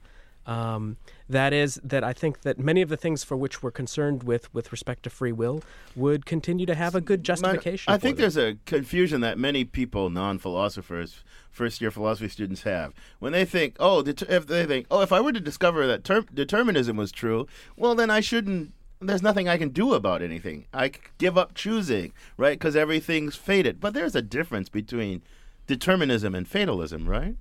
Um, 0.44 0.96
that 1.28 1.52
is 1.52 1.81
that 1.85 2.02
I 2.02 2.12
think 2.12 2.42
that 2.42 2.59
many 2.59 2.83
of 2.83 2.88
the 2.88 2.96
things 2.96 3.22
for 3.22 3.37
which 3.37 3.62
we're 3.62 3.70
concerned 3.70 4.24
with 4.24 4.52
with 4.52 4.72
respect 4.72 5.05
to 5.05 5.11
free 5.11 5.31
will 5.31 5.62
would 5.94 6.26
continue 6.26 6.66
to 6.66 6.74
have 6.74 6.94
a 6.94 7.00
good 7.00 7.22
justification. 7.22 7.92
I 7.92 7.96
think 7.96 8.16
them. 8.16 8.22
there's 8.22 8.37
a 8.37 8.57
confusion 8.66 9.20
that 9.20 9.38
many 9.38 9.64
people, 9.64 10.11
non-philosophers, 10.11 11.22
first-year 11.50 11.90
philosophy 11.90 12.28
students 12.28 12.62
have 12.62 12.92
when 13.20 13.33
they 13.33 13.44
think, 13.44 13.76
oh, 13.78 14.00
if 14.00 14.46
they 14.46 14.66
think, 14.66 14.87
oh, 14.90 15.00
if 15.00 15.12
I 15.12 15.20
were 15.20 15.33
to 15.33 15.40
discover 15.40 15.87
that 15.87 16.02
ter- 16.02 16.26
determinism 16.35 16.96
was 16.96 17.12
true, 17.12 17.46
well, 17.76 17.94
then 17.94 18.11
I 18.11 18.20
shouldn't. 18.20 18.72
There's 19.00 19.22
nothing 19.22 19.48
I 19.48 19.59
can 19.59 19.70
do 19.70 19.94
about 19.94 20.22
anything. 20.22 20.66
I 20.72 20.92
give 21.18 21.37
up 21.37 21.55
choosing, 21.55 22.12
right? 22.37 22.59
Because 22.59 22.76
everything's 22.76 23.37
fated. 23.37 23.81
But 23.81 23.94
there's 23.94 24.14
a 24.14 24.22
difference 24.22 24.68
between 24.68 25.22
determinism 25.66 26.35
and 26.35 26.46
fatalism, 26.46 27.09
right? 27.09 27.37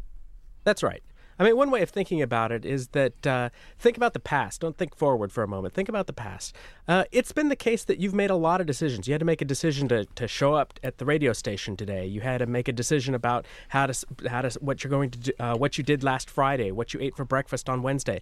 That's 0.64 0.84
right. 0.84 1.04
I 1.40 1.44
mean, 1.44 1.58
one 1.58 1.72
way 1.72 1.82
of 1.82 1.90
thinking 1.90 2.22
about 2.22 2.52
it 2.52 2.66
is 2.66 2.90
that 2.90 3.26
uh, 3.26 3.50
think 3.80 3.98
about 3.98 4.14
the 4.14 4.20
past. 4.20 4.62
Don't 4.62 4.78
think 4.78 4.96
forward 4.96 5.32
for 5.32 5.44
a 5.44 5.48
moment. 5.48 5.74
Think 5.74 5.90
about 5.90 6.08
the 6.08 6.14
past. 6.14 6.56
Uh, 6.88 7.06
it's 7.12 7.32
been 7.32 7.50
the 7.50 7.56
case 7.56 7.84
that 7.86 8.00
you've 8.00 8.14
made 8.14 8.30
a 8.30 8.36
lot 8.36 8.62
of 8.62 8.68
decisions. 8.68 9.08
You 9.08 9.14
had 9.14 9.20
to 9.20 9.26
make 9.26 9.42
a 9.42 9.46
decision 9.46 9.88
to, 9.90 10.06
to 10.06 10.28
show 10.28 10.54
up 10.54 10.80
at 10.84 10.98
the 10.98 11.06
radio 11.06 11.34
station 11.34 11.76
today. 11.76 12.06
You 12.06 12.22
had 12.22 12.40
to 12.40 12.46
make 12.46 12.68
a 12.68 12.74
decision 12.74 13.16
about 13.16 13.46
how 13.70 13.88
to 13.88 14.06
how 14.30 14.42
to 14.42 14.60
what 14.60 14.84
you're 14.84 14.92
going 14.92 15.10
to 15.12 15.20
do, 15.20 15.32
uh, 15.40 15.56
what 15.56 15.78
you 15.78 15.84
did 15.84 16.04
last 16.04 16.30
Friday, 16.30 16.72
what 16.72 16.94
you 16.94 17.00
ate 17.00 17.16
for 17.16 17.26
breakfast 17.26 17.70
on 17.70 17.82
Wednesday. 17.82 18.22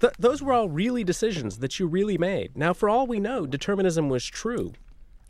Th- 0.00 0.14
those 0.18 0.42
were 0.42 0.52
all 0.52 0.68
really 0.68 1.04
decisions 1.04 1.58
that 1.58 1.78
you 1.78 1.86
really 1.86 2.18
made. 2.18 2.56
Now, 2.56 2.72
for 2.72 2.88
all 2.88 3.06
we 3.06 3.20
know, 3.20 3.46
determinism 3.46 4.08
was 4.08 4.24
true 4.24 4.72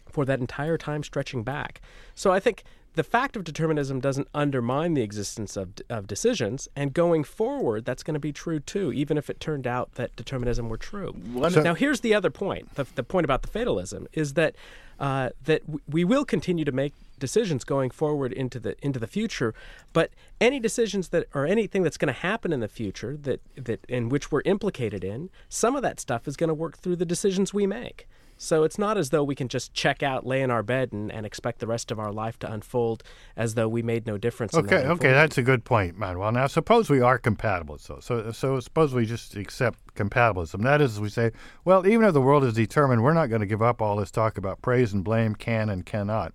for 0.09 0.25
that 0.25 0.41
entire 0.41 0.79
time 0.79 1.03
stretching 1.03 1.43
back. 1.43 1.81
So 2.15 2.33
I 2.33 2.41
think 2.41 2.63
the 2.95 3.03
fact 3.03 3.37
of 3.37 3.45
determinism 3.45 4.01
doesn't 4.01 4.29
undermine 4.35 4.95
the 4.95 5.03
existence 5.03 5.57
of, 5.57 5.71
of 5.89 6.07
decisions, 6.07 6.69
and 6.77 6.93
going 6.93 7.25
forward, 7.25 7.85
that's 7.85 8.03
going 8.03 8.15
to 8.15 8.21
be 8.21 8.33
true 8.33 8.61
too, 8.61 8.93
even 8.93 9.19
if 9.19 9.29
it 9.29 9.41
turned 9.41 9.67
out 9.67 9.95
that 9.95 10.15
determinism 10.17 10.69
were 10.69 10.77
true. 10.77 11.13
One- 11.33 11.53
now, 11.63 11.75
here's 11.75 12.01
the 12.01 12.15
other 12.15 12.31
point: 12.31 12.75
the, 12.75 12.87
the 12.95 13.03
point 13.03 13.25
about 13.25 13.43
the 13.43 13.49
fatalism 13.49 14.07
is 14.13 14.35
that 14.35 14.55
uh, 15.01 15.31
that 15.45 15.67
w- 15.67 15.81
we 15.89 16.05
will 16.05 16.25
continue 16.25 16.65
to 16.65 16.73
make 16.73 16.93
decisions 17.19 17.65
going 17.65 17.91
forward 17.91 18.33
into 18.33 18.61
the 18.61 18.77
into 18.85 18.99
the 18.99 19.07
future, 19.07 19.55
but 19.93 20.11
any 20.41 20.61
decisions 20.61 21.09
that 21.09 21.27
or 21.35 21.47
anything 21.47 21.83
that's 21.83 21.97
going 21.97 22.13
to 22.13 22.21
happen 22.21 22.53
in 22.53 22.61
the 22.61 22.69
future 22.69 23.17
that 23.17 23.41
that 23.57 23.85
in 23.89 24.09
which 24.09 24.31
we're 24.31 24.43
implicated 24.45 25.03
in, 25.03 25.31
some 25.49 25.75
of 25.75 25.83
that 25.83 25.99
stuff 25.99 26.29
is 26.29 26.37
going 26.37 26.49
to 26.49 26.55
work 26.55 26.79
through 26.79 26.97
the 26.97 27.07
decisions 27.07 27.53
we 27.53 27.67
make. 27.67 28.07
So 28.45 28.63
it's 28.63 28.79
not 28.79 28.99
as 28.99 29.11
though 29.11 29.25
we 29.25 29.35
can 29.35 29.49
just 29.49 29.73
check 29.73 30.03
out, 30.03 30.27
lay 30.27 30.43
in 30.43 30.51
our 30.51 30.63
bed, 30.63 30.93
and, 30.93 31.11
and 31.11 31.25
expect 31.25 31.61
the 31.61 31.67
rest 31.67 31.91
of 31.91 31.99
our 31.99 32.13
life 32.13 32.39
to 32.41 32.53
unfold 32.53 33.03
as 33.37 33.55
though 33.55 33.69
we 33.69 33.83
made 33.83 34.07
no 34.07 34.19
difference. 34.19 34.55
in 34.55 34.67
that 34.67 34.75
Okay, 34.75 34.89
okay, 34.89 35.11
that's 35.13 35.39
a 35.39 35.43
good 35.43 35.65
point, 35.65 35.97
Manuel. 35.99 36.31
Now, 36.33 36.47
suppose 36.47 36.91
we 36.91 37.01
are 37.01 37.19
compatible. 37.19 37.79
So, 37.79 37.99
so, 38.01 38.31
so 38.33 38.61
suppose 38.61 38.95
we 38.95 39.07
just 39.07 39.35
accept 39.37 39.79
compatibilism. 39.95 40.63
That 40.63 40.81
is, 40.81 41.01
we 41.01 41.09
say, 41.09 41.33
well, 41.65 41.87
even 41.87 42.07
if 42.07 42.13
the 42.13 42.21
world 42.21 42.45
is 42.45 42.55
determined, 42.55 43.03
we're 43.03 43.15
not 43.15 43.29
going 43.29 43.41
to 43.41 43.47
give 43.47 43.63
up 43.63 43.81
all 43.81 43.97
this 43.97 44.11
talk 44.11 44.39
about 44.39 44.61
praise 44.63 44.93
and 44.93 45.03
blame, 45.03 45.35
can 45.35 45.71
and 45.71 45.87
cannot. 45.87 46.33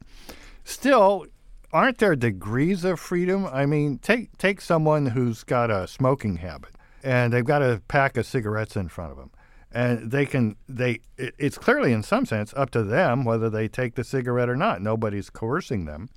Still, 0.64 1.28
aren't 1.72 2.00
there 2.00 2.16
degrees 2.16 2.84
of 2.84 3.00
freedom? 3.00 3.46
I 3.46 3.66
mean, 3.66 4.00
take 4.00 4.38
take 4.38 4.62
someone 4.62 5.08
who's 5.08 5.44
got 5.44 5.72
a 5.72 5.88
smoking 5.88 6.38
habit, 6.38 6.72
and 7.04 7.34
they've 7.34 7.46
got 7.46 7.62
a 7.62 7.82
pack 7.88 8.18
of 8.18 8.26
cigarettes 8.26 8.76
in 8.76 8.88
front 8.90 9.12
of 9.12 9.18
them, 9.18 9.32
and 9.72 10.12
they 10.12 10.26
can 10.26 10.56
they. 10.68 11.02
It, 11.18 11.36
it's 11.38 11.58
clearly, 11.58 11.94
in 11.94 12.04
some 12.04 12.26
sense, 12.26 12.54
up 12.56 12.70
to 12.72 12.84
them 12.84 13.24
whether 13.24 13.50
they 13.50 13.68
take 13.68 13.96
the 13.96 14.04
cigarette 14.04 14.50
or 14.50 14.56
not. 14.56 14.82
Nobody's 14.82 15.30
coercing 15.30 15.86
them. 15.86 16.10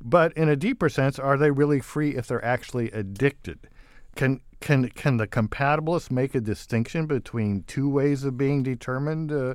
But 0.00 0.32
in 0.32 0.48
a 0.48 0.56
deeper 0.56 0.88
sense, 0.88 1.18
are 1.18 1.36
they 1.36 1.50
really 1.50 1.80
free 1.80 2.16
if 2.16 2.26
they're 2.26 2.44
actually 2.44 2.90
addicted? 2.90 3.68
Can 4.16 4.40
can 4.60 4.88
can 4.88 5.16
the 5.16 5.26
compatibilists 5.26 6.10
make 6.10 6.34
a 6.34 6.40
distinction 6.40 7.06
between 7.06 7.64
two 7.64 7.88
ways 7.88 8.24
of 8.24 8.36
being 8.36 8.62
determined, 8.62 9.32
uh, 9.32 9.54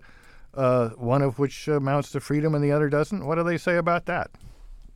uh, 0.54 0.90
one 0.90 1.22
of 1.22 1.40
which 1.40 1.68
amounts 1.68 2.12
to 2.12 2.20
freedom 2.20 2.56
and 2.56 2.64
the 2.64 2.72
other 2.72 2.90
doesn't? 2.90 3.26
What 3.26 3.36
do 3.36 3.44
they 3.44 3.58
say 3.58 3.78
about 3.78 4.06
that? 4.06 4.32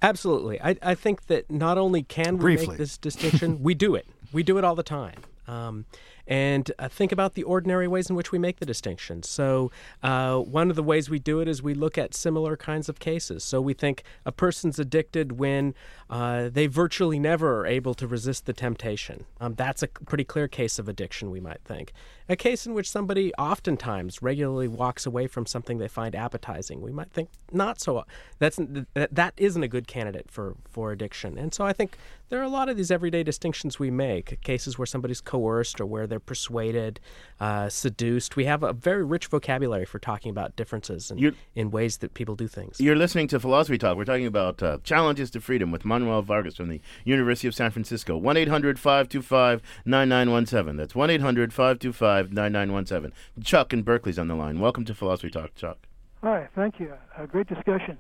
Absolutely. 0.01 0.61
I, 0.61 0.77
I 0.81 0.95
think 0.95 1.27
that 1.27 1.51
not 1.51 1.77
only 1.77 2.03
can 2.03 2.37
we 2.37 2.41
Briefly. 2.41 2.67
make 2.69 2.77
this 2.77 2.97
distinction, 2.97 3.61
we 3.61 3.73
do 3.73 3.95
it. 3.95 4.07
We 4.31 4.43
do 4.43 4.57
it 4.57 4.63
all 4.63 4.75
the 4.75 4.83
time. 4.83 5.17
Um, 5.47 5.85
and 6.29 6.71
uh, 6.77 6.87
think 6.87 7.11
about 7.11 7.33
the 7.33 7.41
ordinary 7.41 7.87
ways 7.87 8.07
in 8.07 8.15
which 8.15 8.31
we 8.31 8.37
make 8.37 8.59
the 8.59 8.65
distinction. 8.65 9.23
So, 9.23 9.71
uh, 10.03 10.37
one 10.37 10.69
of 10.69 10.75
the 10.75 10.83
ways 10.83 11.09
we 11.09 11.17
do 11.17 11.41
it 11.41 11.47
is 11.47 11.63
we 11.63 11.73
look 11.73 11.97
at 11.97 12.13
similar 12.13 12.55
kinds 12.55 12.87
of 12.87 12.99
cases. 12.99 13.43
So, 13.43 13.59
we 13.59 13.73
think 13.73 14.03
a 14.25 14.31
person's 14.31 14.77
addicted 14.77 15.39
when 15.39 15.73
uh, 16.07 16.49
they 16.49 16.67
virtually 16.67 17.17
never 17.17 17.59
are 17.59 17.65
able 17.65 17.95
to 17.95 18.05
resist 18.05 18.45
the 18.45 18.53
temptation. 18.53 19.25
Um, 19.41 19.55
that's 19.55 19.81
a 19.81 19.87
pretty 19.87 20.23
clear 20.23 20.47
case 20.47 20.77
of 20.77 20.87
addiction, 20.87 21.31
we 21.31 21.39
might 21.39 21.61
think. 21.65 21.93
A 22.31 22.35
case 22.35 22.67
in 22.67 22.75
which 22.75 22.87
somebody 22.87 23.33
oftentimes 23.35 24.21
regularly 24.21 24.67
walks 24.67 25.07
away 25.07 25.25
from 25.25 25.47
something 25.47 25.79
they 25.79 25.87
find 25.87 26.13
appetizing, 26.13 26.79
we 26.79 26.91
might 26.91 27.11
think 27.11 27.29
not 27.51 27.81
so. 27.81 28.05
That's 28.37 28.57
that, 28.93 29.15
that 29.15 29.33
isn't 29.35 29.63
a 29.63 29.67
good 29.67 29.87
candidate 29.87 30.29
for 30.29 30.55
for 30.69 30.91
addiction. 30.91 31.39
And 31.39 31.55
so 31.55 31.65
I 31.65 31.73
think 31.73 31.97
there 32.29 32.39
are 32.39 32.43
a 32.43 32.49
lot 32.49 32.69
of 32.69 32.77
these 32.77 32.91
everyday 32.91 33.23
distinctions 33.23 33.79
we 33.79 33.89
make. 33.89 34.39
Cases 34.41 34.77
where 34.77 34.85
somebody's 34.85 35.21
coerced 35.21 35.81
or 35.81 35.87
where 35.87 36.05
they're 36.05 36.19
persuaded, 36.19 36.99
uh, 37.39 37.69
seduced. 37.69 38.35
We 38.35 38.45
have 38.45 38.61
a 38.61 38.73
very 38.73 39.03
rich 39.03 39.25
vocabulary 39.25 39.85
for 39.85 39.97
talking 39.97 40.29
about 40.29 40.55
differences 40.55 41.09
in, 41.09 41.35
in 41.55 41.71
ways 41.71 41.97
that 41.97 42.13
people 42.13 42.35
do 42.35 42.47
things. 42.47 42.79
You're 42.79 42.95
listening 42.95 43.27
to 43.29 43.39
Philosophy 43.39 43.79
Talk. 43.79 43.97
We're 43.97 44.05
talking 44.05 44.27
about 44.27 44.61
uh, 44.61 44.77
challenges 44.83 45.31
to 45.31 45.41
freedom 45.41 45.71
with 45.71 45.85
Manuel 45.85 46.21
Vargas 46.21 46.57
from 46.57 46.69
the 46.69 46.81
University 47.03 47.47
of 47.47 47.55
San 47.55 47.71
Francisco. 47.71 48.15
1 48.15 48.37
800 48.37 48.77
525 48.77 49.63
9917. 49.85 50.77
That's 50.77 50.93
1 50.93 51.09
800 51.09 51.51
525 51.51 52.18
9917. 52.23 53.11
Chuck 53.43 53.73
in 53.73 53.83
Berkeley's 53.83 54.19
on 54.19 54.27
the 54.27 54.35
line. 54.35 54.59
Welcome 54.59 54.85
to 54.85 54.93
Philosophy 54.93 55.29
Talk, 55.29 55.55
Chuck. 55.55 55.77
Hi, 56.23 56.47
thank 56.55 56.79
you. 56.79 56.93
Uh, 57.17 57.25
great 57.25 57.47
discussion. 57.47 57.97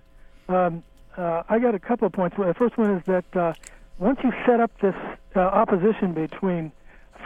Um, 0.47 0.83
uh, 1.17 1.43
I 1.49 1.59
got 1.59 1.75
a 1.75 1.79
couple 1.79 2.07
of 2.07 2.13
points. 2.13 2.35
The 2.37 2.53
first 2.53 2.77
one 2.77 2.91
is 2.91 3.03
that 3.05 3.35
uh, 3.35 3.53
once 3.97 4.19
you 4.23 4.31
set 4.45 4.59
up 4.59 4.71
this 4.81 4.95
uh, 5.35 5.39
opposition 5.39 6.13
between 6.13 6.71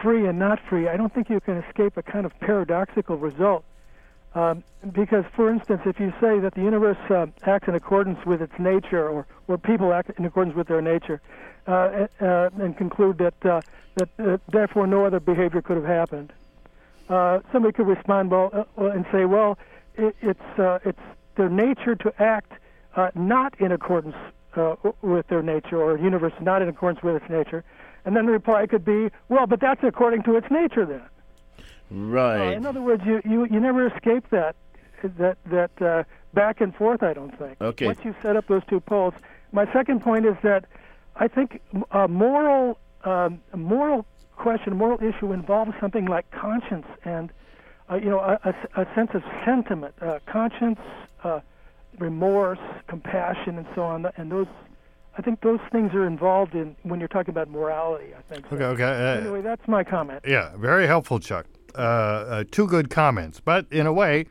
free 0.01 0.27
and 0.27 0.37
not 0.39 0.59
free, 0.69 0.87
I 0.87 0.97
don't 0.97 1.13
think 1.13 1.29
you 1.29 1.39
can 1.39 1.57
escape 1.57 1.97
a 1.97 2.03
kind 2.03 2.25
of 2.25 2.37
paradoxical 2.39 3.17
result. 3.17 3.63
Um, 4.35 4.63
because, 4.91 5.25
for 5.35 5.51
instance, 5.51 5.81
if 5.85 5.99
you 5.99 6.11
say 6.19 6.39
that 6.39 6.55
the 6.55 6.61
universe 6.61 6.97
uh, 7.09 7.27
acts 7.43 7.67
in 7.67 7.75
accordance 7.75 8.25
with 8.25 8.41
its 8.41 8.53
nature, 8.57 9.07
or, 9.07 9.27
or 9.47 9.59
people 9.59 9.93
act 9.93 10.11
in 10.17 10.25
accordance 10.25 10.55
with 10.55 10.67
their 10.67 10.81
nature, 10.81 11.21
uh, 11.67 12.07
uh, 12.19 12.49
and 12.59 12.75
conclude 12.75 13.19
that 13.19 13.45
uh, 13.45 13.61
that 13.95 14.09
uh, 14.17 14.37
therefore 14.51 14.87
no 14.87 15.05
other 15.05 15.19
behavior 15.19 15.61
could 15.61 15.77
have 15.77 15.85
happened, 15.85 16.33
uh, 17.09 17.39
somebody 17.51 17.73
could 17.73 17.87
respond 17.87 18.31
well 18.31 18.67
uh, 18.77 18.85
and 18.85 19.05
say, 19.11 19.25
well, 19.25 19.57
it, 19.95 20.15
it's 20.21 20.59
uh, 20.59 20.79
it's 20.85 20.99
their 21.35 21.49
nature 21.49 21.95
to 21.95 22.13
act 22.21 22.53
uh, 22.95 23.09
not 23.15 23.59
in 23.59 23.71
accordance 23.71 24.15
uh, 24.55 24.75
with 25.01 25.27
their 25.27 25.41
nature, 25.41 25.81
or 25.81 25.97
universe 25.97 26.33
not 26.41 26.61
in 26.61 26.69
accordance 26.69 27.03
with 27.03 27.15
its 27.21 27.29
nature, 27.29 27.63
and 28.05 28.15
then 28.15 28.25
the 28.25 28.31
reply 28.31 28.65
could 28.67 28.85
be, 28.85 29.09
well, 29.29 29.47
but 29.47 29.59
that's 29.59 29.83
according 29.83 30.23
to 30.23 30.35
its 30.35 30.47
nature 30.49 30.85
then. 30.85 31.01
Uh, 31.01 31.09
Right. 31.95 32.53
in 32.53 32.65
other 32.65 32.81
words, 32.81 33.03
you, 33.05 33.21
you 33.23 33.45
you 33.45 33.59
never 33.59 33.85
escape 33.87 34.27
that 34.31 34.55
that 35.03 35.37
that 35.51 35.81
uh, 35.81 36.03
back 36.33 36.61
and 36.61 36.73
forth. 36.75 37.03
I 37.03 37.13
don't 37.13 37.37
think. 37.37 37.61
Okay. 37.61 37.85
Once 37.85 37.99
you 38.03 38.15
set 38.21 38.35
up 38.35 38.47
those 38.47 38.63
two 38.67 38.79
poles, 38.79 39.13
my 39.51 39.71
second 39.73 40.01
point 40.01 40.25
is 40.25 40.35
that 40.43 40.65
I 41.15 41.27
think 41.27 41.61
a 41.91 42.07
moral 42.07 42.79
um, 43.03 43.41
moral 43.55 44.05
question, 44.37 44.75
moral 44.75 44.99
issue 45.01 45.31
involves 45.31 45.71
something 45.79 46.05
like 46.05 46.29
conscience 46.31 46.85
and 47.05 47.31
uh, 47.91 47.95
you 47.95 48.09
know, 48.09 48.19
a, 48.19 48.39
a, 48.43 48.81
a 48.81 48.95
sense 48.95 49.11
of 49.13 49.23
sentiment, 49.45 49.93
uh, 50.01 50.19
conscience, 50.25 50.79
uh, 51.23 51.41
remorse, 51.99 52.59
compassion, 52.87 53.57
and 53.57 53.67
so 53.75 53.83
on. 53.83 54.05
And 54.17 54.31
those, 54.31 54.47
I 55.17 55.21
think, 55.21 55.41
those 55.41 55.59
things 55.71 55.93
are 55.93 56.05
involved 56.05 56.55
in 56.55 56.75
when 56.83 56.99
you're 56.99 57.09
talking 57.09 57.31
about 57.31 57.49
morality. 57.49 58.13
I 58.17 58.33
think. 58.33 58.45
So. 58.49 58.55
Okay, 58.55 58.65
okay. 58.65 58.83
Uh, 58.83 59.21
anyway, 59.21 59.41
that's 59.41 59.67
my 59.67 59.83
comment. 59.83 60.21
Yeah, 60.25 60.55
very 60.57 60.87
helpful, 60.87 61.19
Chuck. 61.19 61.45
Uh, 61.75 61.81
uh, 61.81 62.43
two 62.51 62.67
good 62.67 62.89
comments, 62.89 63.39
but 63.39 63.65
in 63.71 63.87
a 63.87 63.93
way, 63.93 64.27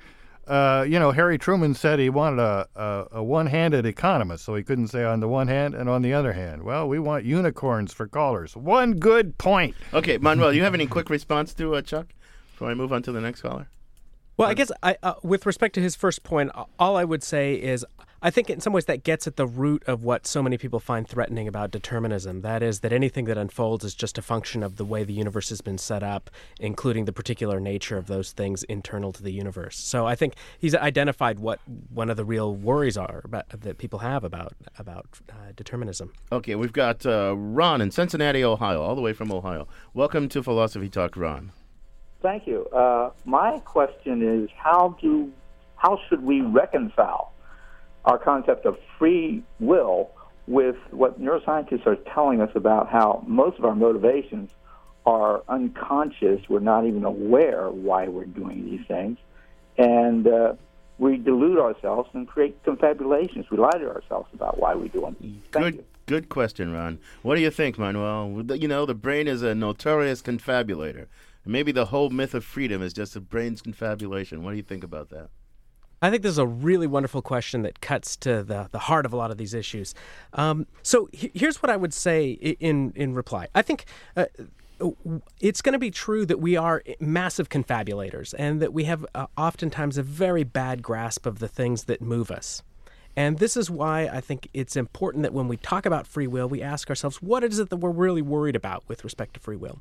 uh, 0.53 0.83
you 0.83 0.99
know, 0.99 1.12
Harry 1.12 1.38
Truman 1.38 1.73
said 1.73 1.99
he 1.99 2.11
wanted 2.11 2.41
a, 2.41 2.69
a, 2.77 3.07
a 3.12 3.23
one-handed 3.25 3.87
economist, 3.87 4.45
so 4.45 4.55
he 4.55 4.62
couldn't 4.62 4.88
say 4.88 5.03
on 5.03 5.21
the 5.21 5.29
one 5.29 5.49
hand 5.49 5.75
and 5.75 5.88
on 5.88 6.03
the 6.03 6.12
other 6.12 6.35
hand. 6.35 6.62
Well, 6.62 6.87
we 6.87 6.99
want 6.99 7.25
unicorns 7.25 7.95
for 7.95 8.07
callers. 8.07 8.55
One 8.55 8.99
good 8.99 9.38
point. 9.38 9.75
Okay, 9.95 10.19
Manuel, 10.19 10.53
you 10.53 10.62
have 10.62 10.75
any 10.75 10.87
quick 10.87 11.09
response 11.09 11.55
to 11.55 11.77
uh, 11.77 11.81
Chuck 11.81 12.09
before 12.51 12.69
I 12.69 12.75
move 12.75 12.93
on 12.93 13.03
to 13.05 13.12
the 13.12 13.21
next 13.23 13.41
caller? 13.41 13.71
Well, 14.37 14.51
I 14.51 14.53
guess 14.53 14.71
I, 14.83 14.97
uh, 15.03 15.15
with 15.23 15.47
respect 15.47 15.75
to 15.77 15.81
his 15.81 15.97
first 15.97 16.23
point, 16.23 16.51
all 16.79 16.99
I 16.99 17.05
would 17.05 17.23
say 17.23 17.55
is 17.55 17.87
I 18.25 18.31
think 18.31 18.51
in 18.51 18.61
some 18.61 18.73
ways 18.73 18.85
that 18.85 19.03
gets 19.03 19.27
at 19.27 19.35
the 19.35 19.49
root 19.49 19.83
of 19.89 20.05
what 20.05 20.29
so 20.29 20.45
many 20.45 20.57
people 20.57 20.79
find 20.79 21.09
threatening 21.09 21.49
about 21.49 21.73
determinism. 21.73 22.43
That 22.43 22.63
is, 22.63 22.79
that 22.81 22.93
anything 22.93 23.25
that 23.25 23.37
unfolds 23.37 23.85
is 23.85 23.97
just 23.97 24.17
a 24.17 24.23
function 24.23 24.63
of 24.63 24.77
the 24.77 24.85
way 24.85 25.03
the 25.03 25.13
universe 25.13 25.49
has 25.49 25.61
been 25.61 25.77
set 25.77 26.05
up, 26.05 26.31
including 26.61 27.05
the 27.07 27.13
particular 27.13 27.59
nature 27.59 27.99
of 27.99 28.07
those 28.07 28.31
things 28.31 28.63
internal 28.65 29.13
to 29.15 29.25
the 29.25 29.33
universe. 29.33 29.77
So 29.77 30.07
I 30.07 30.15
think 30.15 30.35
he's 30.57 30.73
identified 30.73 31.41
what 31.41 31.59
one 31.93 32.09
of 32.09 32.17
the 32.17 32.25
real 32.25 32.55
worries 32.55 32.97
are 32.97 33.23
about, 33.25 33.49
that 33.49 33.79
people 33.79 33.99
have 33.99 34.23
about 34.23 34.53
about 34.79 35.07
uh, 35.29 35.51
determinism. 35.57 36.13
Okay, 36.31 36.55
we've 36.55 36.73
got 36.73 37.05
uh, 37.05 37.35
Ron 37.37 37.81
in 37.81 37.91
Cincinnati, 37.91 38.45
Ohio, 38.45 38.83
all 38.83 38.95
the 38.95 39.03
way 39.03 39.13
from 39.13 39.33
Ohio. 39.33 39.67
Welcome 39.95 40.29
to 40.29 40.45
Philosophy 40.45 40.89
Talk, 40.89 41.17
Ron. 41.17 41.51
Thank 42.23 42.47
you. 42.47 42.67
Uh, 42.69 43.11
my 43.25 43.59
question 43.65 44.45
is 44.45 44.49
how 44.57 44.97
do 45.03 45.33
how 45.75 45.99
should 46.09 46.23
we 46.23 46.41
reconcile 46.43 47.32
our 48.05 48.19
concept 48.19 48.67
of 48.67 48.77
free 48.99 49.43
will 49.61 50.11
with 50.47 50.77
what 50.91 51.21
neuroscientists 51.21 51.87
are 51.87 51.97
telling 52.15 52.41
us 52.41 52.51
about 52.55 52.88
how 52.88 53.23
most 53.27 53.59
of 53.59 53.65
our 53.65 53.75
motivations 53.75 54.51
are 55.07 55.43
unconscious. 55.49 56.41
We're 56.49 56.61
not 56.61 56.87
even 56.87 57.05
aware 57.05 57.71
why 57.71 58.09
we're 58.09 58.25
doing 58.25 58.65
these 58.65 58.87
things, 58.87 59.19
and 59.79 60.27
uh, 60.27 60.55
we 60.99 61.17
delude 61.17 61.59
ourselves 61.59 62.11
and 62.12 62.27
create 62.27 62.62
confabulations. 62.65 63.47
We 63.51 63.59
lie 63.59 63.71
to 63.71 63.88
ourselves 63.88 64.29
about 64.33 64.59
why 64.59 64.75
we 64.75 64.88
do 64.88 65.01
them. 65.03 65.17
Thank 65.51 65.65
good, 65.65 65.75
you. 65.75 65.85
good 66.07 66.29
question, 66.29 66.73
Ron. 66.73 66.99
What 67.23 67.37
do 67.37 67.41
you 67.41 67.51
think, 67.51 67.79
Manuel? 67.79 68.45
You 68.55 68.69
know, 68.69 68.87
the 68.87 68.95
brain 68.95 69.29
is 69.29 69.43
a 69.43 69.55
notorious 69.55 70.23
confabulator. 70.23 71.07
Maybe 71.45 71.73
the 71.73 71.87
whole 71.87 72.11
myth 72.11 72.35
of 72.35 72.45
freedom 72.45 72.83
is 72.83 72.93
just 72.93 73.15
the 73.15 73.21
brain's 73.21 73.62
confabulation. 73.62 74.45
What 74.45 74.53
do 74.53 74.57
you 74.57 74.62
think 74.62 74.85
about 74.85 75.09
that? 75.11 75.31
I 76.03 76.11
think 76.11 76.23
this 76.23 76.33
is 76.33 76.38
a 76.38 76.47
really 76.47 76.88
wonderful 76.88 77.23
question 77.23 77.62
that 77.62 77.81
cuts 77.81 78.17
to 78.17 78.43
the, 78.43 78.69
the 78.73 78.81
heart 78.81 79.07
of 79.07 79.12
a 79.12 79.17
lot 79.17 79.31
of 79.31 79.38
these 79.38 79.55
issues. 79.55 79.95
Um, 80.33 80.67
so 80.83 81.09
he- 81.12 81.31
here's 81.33 81.62
what 81.62 81.71
I 81.71 81.77
would 81.77 81.95
say 81.95 82.33
in 82.33 82.93
in 82.97 83.15
reply. 83.15 83.49
I 83.55 83.62
think. 83.62 83.85
Uh, 84.17 84.27
it's 85.41 85.62
going 85.62 85.75
to 85.75 85.79
be 85.79 85.93
true 85.93 86.27
that 86.27 86.41
we 86.41 86.57
are 86.57 86.83
massive 86.99 87.49
confabulators 87.49 88.35
and 88.37 88.61
that 88.61 88.73
we 88.73 88.83
have 88.83 89.07
uh, 89.15 89.27
oftentimes 89.38 89.97
a 89.97 90.03
very 90.03 90.43
bad 90.43 90.83
grasp 90.83 91.25
of 91.25 91.38
the 91.38 91.47
things 91.47 91.85
that 91.85 92.03
move 92.03 92.33
us. 92.33 92.65
And 93.15 93.38
this 93.38 93.57
is 93.57 93.71
why 93.71 94.09
I 94.09 94.21
think 94.21 94.49
it's 94.53 94.75
important 94.75 95.23
that 95.23 95.33
when 95.33 95.47
we 95.47 95.57
talk 95.57 95.87
about 95.87 96.09
free 96.09 96.27
will, 96.27 96.49
we 96.49 96.62
ask 96.62 96.88
ourselves, 96.91 97.23
what 97.23 97.45
is 97.45 97.61
it 97.61 97.71
that 97.71 97.77
we're 97.77 97.91
really 97.91 98.23
worried 98.23 98.57
about 98.57 98.83
with 98.88 99.05
respect 99.05 99.35
to 99.35 99.41
free 99.41 99.55
will? 99.55 99.79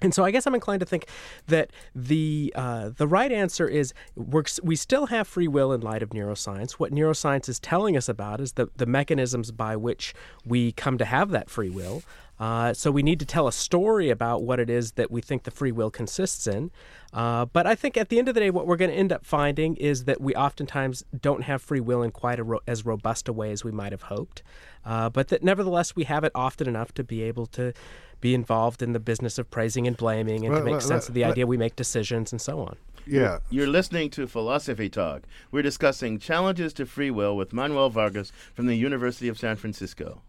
And 0.00 0.14
so 0.14 0.24
I 0.24 0.30
guess 0.30 0.46
I'm 0.46 0.54
inclined 0.54 0.80
to 0.80 0.86
think 0.86 1.06
that 1.46 1.70
the 1.94 2.52
uh, 2.54 2.90
the 2.96 3.08
right 3.08 3.32
answer 3.32 3.66
is 3.66 3.92
we 4.14 4.76
still 4.76 5.06
have 5.06 5.26
free 5.26 5.48
will 5.48 5.72
in 5.72 5.80
light 5.80 6.02
of 6.02 6.10
neuroscience. 6.10 6.72
What 6.72 6.92
neuroscience 6.92 7.48
is 7.48 7.58
telling 7.58 7.96
us 7.96 8.08
about 8.08 8.40
is 8.40 8.52
the, 8.52 8.68
the 8.76 8.86
mechanisms 8.86 9.50
by 9.50 9.76
which 9.76 10.14
we 10.44 10.72
come 10.72 10.98
to 10.98 11.04
have 11.04 11.30
that 11.30 11.50
free 11.50 11.70
will. 11.70 12.02
Uh, 12.38 12.72
so 12.72 12.90
we 12.90 13.02
need 13.02 13.18
to 13.18 13.26
tell 13.26 13.48
a 13.48 13.52
story 13.52 14.10
about 14.10 14.42
what 14.42 14.60
it 14.60 14.70
is 14.70 14.92
that 14.92 15.10
we 15.10 15.20
think 15.20 15.42
the 15.42 15.50
free 15.50 15.72
will 15.72 15.90
consists 15.90 16.46
in. 16.46 16.70
Uh, 17.12 17.44
but 17.46 17.66
I 17.66 17.74
think 17.74 17.96
at 17.96 18.10
the 18.10 18.18
end 18.18 18.28
of 18.28 18.34
the 18.34 18.40
day, 18.40 18.50
what 18.50 18.66
we're 18.66 18.76
going 18.76 18.90
to 18.90 18.96
end 18.96 19.12
up 19.12 19.24
finding 19.24 19.74
is 19.76 20.04
that 20.04 20.20
we 20.20 20.34
oftentimes 20.34 21.04
don't 21.20 21.42
have 21.42 21.60
free 21.62 21.80
will 21.80 22.02
in 22.02 22.12
quite 22.12 22.44
ro- 22.44 22.60
as 22.66 22.84
robust 22.86 23.28
a 23.28 23.32
way 23.32 23.50
as 23.50 23.64
we 23.64 23.72
might 23.72 23.92
have 23.92 24.02
hoped. 24.02 24.42
Uh, 24.84 25.08
but 25.08 25.28
that 25.28 25.42
nevertheless 25.42 25.96
we 25.96 26.04
have 26.04 26.22
it 26.22 26.32
often 26.34 26.68
enough 26.68 26.92
to 26.94 27.02
be 27.02 27.22
able 27.22 27.46
to 27.46 27.72
be 28.20 28.34
involved 28.34 28.82
in 28.82 28.92
the 28.92 29.00
business 29.00 29.38
of 29.38 29.50
praising 29.50 29.86
and 29.86 29.96
blaming 29.96 30.44
and 30.44 30.52
Well, 30.52 30.60
to 30.60 30.64
make 30.64 30.72
well, 30.72 30.80
sense 30.80 31.04
well, 31.04 31.08
of 31.08 31.14
the 31.14 31.20
well- 31.22 31.30
idea 31.32 31.46
we 31.46 31.56
make 31.56 31.76
decisions 31.76 32.32
and 32.32 32.40
so 32.40 32.60
on. 32.60 32.76
Yeah. 33.06 33.38
You're 33.48 33.66
listening 33.68 34.10
to 34.10 34.26
Philosophy 34.26 34.90
Talk. 34.90 35.22
We're 35.50 35.62
discussing 35.62 36.18
challenges 36.18 36.72
to 36.74 36.84
free 36.84 37.10
will 37.10 37.36
with 37.36 37.54
Manuel 37.54 37.88
Vargas 37.88 38.32
from 38.54 38.66
the 38.66 38.74
University 38.76 39.28
of 39.28 39.38
San 39.38 39.56
Francisco. 39.56 40.20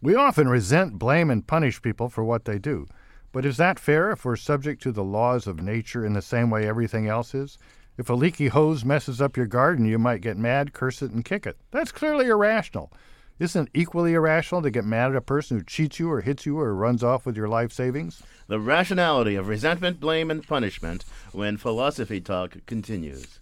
We 0.00 0.14
often 0.14 0.48
resent, 0.48 0.98
blame, 0.98 1.28
and 1.30 1.44
punish 1.46 1.82
people 1.82 2.08
for 2.08 2.22
what 2.22 2.44
they 2.44 2.58
do. 2.58 2.86
But 3.32 3.44
is 3.44 3.56
that 3.56 3.80
fair 3.80 4.10
if 4.10 4.24
we're 4.24 4.36
subject 4.36 4.82
to 4.82 4.92
the 4.92 5.02
laws 5.04 5.46
of 5.46 5.62
nature 5.62 6.04
in 6.06 6.12
the 6.12 6.22
same 6.22 6.50
way 6.50 6.66
everything 6.68 7.08
else 7.08 7.34
is? 7.34 7.58
If 7.98 8.08
a 8.08 8.14
leaky 8.14 8.48
hose 8.48 8.84
messes 8.84 9.20
up 9.20 9.36
your 9.36 9.46
garden, 9.46 9.84
you 9.84 9.98
might 9.98 10.20
get 10.20 10.36
mad, 10.36 10.72
curse 10.72 11.02
it, 11.02 11.10
and 11.10 11.24
kick 11.24 11.46
it. 11.46 11.56
That's 11.70 11.92
clearly 11.92 12.26
irrational. 12.26 12.92
Isn't 13.40 13.68
it 13.68 13.70
equally 13.72 14.12
irrational 14.12 14.60
to 14.60 14.70
get 14.70 14.84
mad 14.84 15.12
at 15.12 15.16
a 15.16 15.22
person 15.22 15.56
who 15.56 15.64
cheats 15.64 15.98
you 15.98 16.10
or 16.10 16.20
hits 16.20 16.44
you 16.44 16.60
or 16.60 16.74
runs 16.74 17.02
off 17.02 17.24
with 17.24 17.38
your 17.38 17.48
life 17.48 17.72
savings? 17.72 18.22
The 18.48 18.60
rationality 18.60 19.34
of 19.34 19.48
resentment, 19.48 19.98
blame, 19.98 20.30
and 20.30 20.46
punishment 20.46 21.06
when 21.32 21.56
Philosophy 21.56 22.20
Talk 22.20 22.58
continues. 22.66 23.39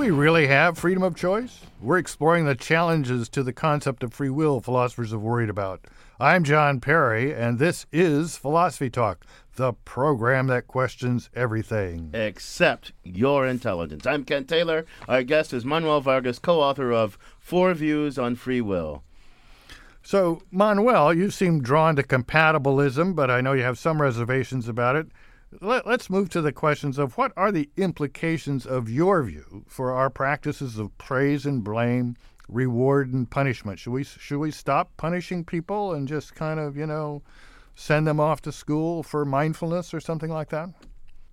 We 0.00 0.10
really 0.10 0.46
have 0.46 0.78
freedom 0.78 1.02
of 1.02 1.14
choice? 1.14 1.60
We're 1.78 1.98
exploring 1.98 2.46
the 2.46 2.54
challenges 2.54 3.28
to 3.28 3.42
the 3.42 3.52
concept 3.52 4.02
of 4.02 4.14
free 4.14 4.30
will 4.30 4.62
philosophers 4.62 5.10
have 5.10 5.20
worried 5.20 5.50
about. 5.50 5.84
I'm 6.18 6.42
John 6.42 6.80
Perry, 6.80 7.34
and 7.34 7.58
this 7.58 7.84
is 7.92 8.38
Philosophy 8.38 8.88
Talk, 8.88 9.26
the 9.56 9.74
program 9.74 10.46
that 10.46 10.66
questions 10.66 11.28
everything. 11.34 12.12
Except 12.14 12.92
your 13.04 13.46
intelligence. 13.46 14.06
I'm 14.06 14.24
Ken 14.24 14.46
Taylor. 14.46 14.86
Our 15.06 15.22
guest 15.22 15.52
is 15.52 15.66
Manuel 15.66 16.00
Vargas, 16.00 16.38
co 16.38 16.62
author 16.62 16.90
of 16.94 17.18
Four 17.38 17.74
Views 17.74 18.18
on 18.18 18.36
Free 18.36 18.62
Will. 18.62 19.02
So, 20.02 20.40
Manuel, 20.50 21.12
you 21.12 21.30
seem 21.30 21.62
drawn 21.62 21.94
to 21.96 22.02
compatibilism, 22.02 23.14
but 23.14 23.30
I 23.30 23.42
know 23.42 23.52
you 23.52 23.64
have 23.64 23.78
some 23.78 24.00
reservations 24.00 24.66
about 24.66 24.96
it. 24.96 25.08
Let, 25.60 25.84
us 25.84 26.08
move 26.08 26.30
to 26.30 26.40
the 26.40 26.52
questions 26.52 26.96
of 26.96 27.18
what 27.18 27.32
are 27.36 27.50
the 27.50 27.68
implications 27.76 28.66
of 28.66 28.88
your 28.88 29.24
view 29.24 29.64
for 29.66 29.92
our 29.92 30.08
practices 30.08 30.78
of 30.78 30.96
praise 30.96 31.44
and 31.44 31.64
blame, 31.64 32.16
reward 32.48 33.12
and 33.12 33.28
punishment. 33.28 33.80
Should 33.80 33.90
we 33.90 34.04
should 34.04 34.38
we 34.38 34.52
stop 34.52 34.96
punishing 34.96 35.44
people 35.44 35.92
and 35.92 36.06
just 36.06 36.36
kind 36.36 36.60
of 36.60 36.76
you 36.76 36.86
know 36.86 37.22
send 37.74 38.06
them 38.06 38.20
off 38.20 38.40
to 38.42 38.52
school 38.52 39.02
for 39.02 39.24
mindfulness 39.24 39.92
or 39.92 39.98
something 39.98 40.30
like 40.30 40.50
that? 40.50 40.68